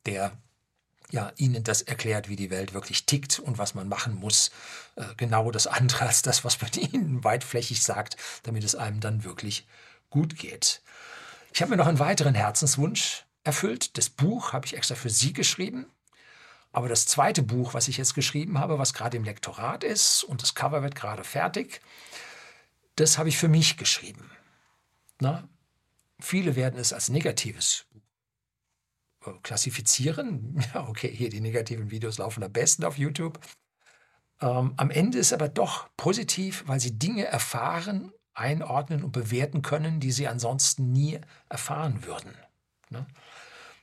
der 0.07 0.33
ja, 1.11 1.33
ihnen 1.37 1.65
das 1.65 1.83
erklärt, 1.83 2.29
wie 2.29 2.37
die 2.37 2.51
Welt 2.51 2.73
wirklich 2.73 3.05
tickt 3.05 3.41
und 3.41 3.59
was 3.59 3.75
man 3.75 3.89
machen 3.89 4.15
muss. 4.15 4.51
Äh, 4.97 5.05
genau 5.17 5.51
das 5.51 5.67
andere 5.67 6.07
als 6.07 6.23
das, 6.23 6.45
was 6.45 6.61
man 6.61 6.71
ihnen 6.93 7.25
weitflächig 7.25 7.83
sagt, 7.83 8.17
damit 8.45 8.65
es 8.65 8.75
einem 8.75 9.01
dann 9.01 9.25
wirklich 9.25 9.67
gut 10.09 10.37
geht. 10.37 10.83
Ich 11.53 11.63
habe 11.63 11.71
mir 11.71 11.77
noch 11.77 11.89
einen 11.89 11.99
weiteren 11.99 12.35
Herzenswunsch 12.35 13.25
erfüllt. 13.43 13.99
Das 13.99 14.09
Buch 14.09 14.53
habe 14.53 14.67
ich 14.67 14.77
extra 14.77 14.95
für 14.95 15.11
Sie 15.11 15.33
geschrieben. 15.33 15.87
Aber 16.73 16.89
das 16.89 17.07
zweite 17.07 17.43
Buch, 17.43 17.75
was 17.75 17.89
ich 17.89 17.97
jetzt 17.97 18.15
geschrieben 18.15 18.59
habe, 18.59 18.79
was 18.79 18.95
gerade 18.95 19.17
im 19.17 19.25
Lektorat 19.25 19.83
ist 19.83 20.23
und 20.23 20.43
das 20.43 20.55
Cover 20.55 20.83
wird 20.83 20.95
gerade 20.95 21.25
fertig, 21.25 21.81
das 22.97 23.19
habe 23.19 23.29
ich 23.29 23.39
für 23.39 23.49
mich 23.49 23.77
geschrieben. 23.77 24.31
Na, 25.21 25.49
viele 26.21 26.55
werden 26.57 26.79
es 26.79 26.93
als 26.93 27.09
negatives 27.09 27.87
äh, 29.25 29.33
klassifizieren. 29.43 30.63
Ja, 30.75 30.89
okay, 30.89 31.15
hier 31.15 31.31
die 31.31 31.41
negativen 31.41 31.91
Videos 31.91 32.19
laufen 32.19 32.43
am 32.43 32.53
besten 32.53 32.85
auf 32.85 32.99
YouTube. 32.99 33.41
Ähm, 34.41 34.75
am 34.77 34.91
Ende 34.91 35.19
ist 35.19 35.33
aber 35.33 35.49
doch 35.49 35.89
positiv, 35.97 36.65
weil 36.67 36.81
sie 36.81 36.99
Dinge 36.99 37.25
erfahren, 37.25 38.13
einordnen 38.33 39.03
und 39.05 39.13
bewerten 39.13 39.63
können, 39.63 40.01
die 40.01 40.13
sie 40.13 40.29
ansonsten 40.29 40.93
nie 40.93 41.21
erfahren 41.49 42.05
würden. 42.05 42.35
Ne? 42.91 43.07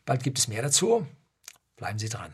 Bald 0.05 0.23
gibt 0.23 0.39
es 0.39 0.47
mehr 0.47 0.61
dazu. 0.61 1.05
Bleiben 1.75 1.99
Sie 1.99 2.09
dran. 2.09 2.33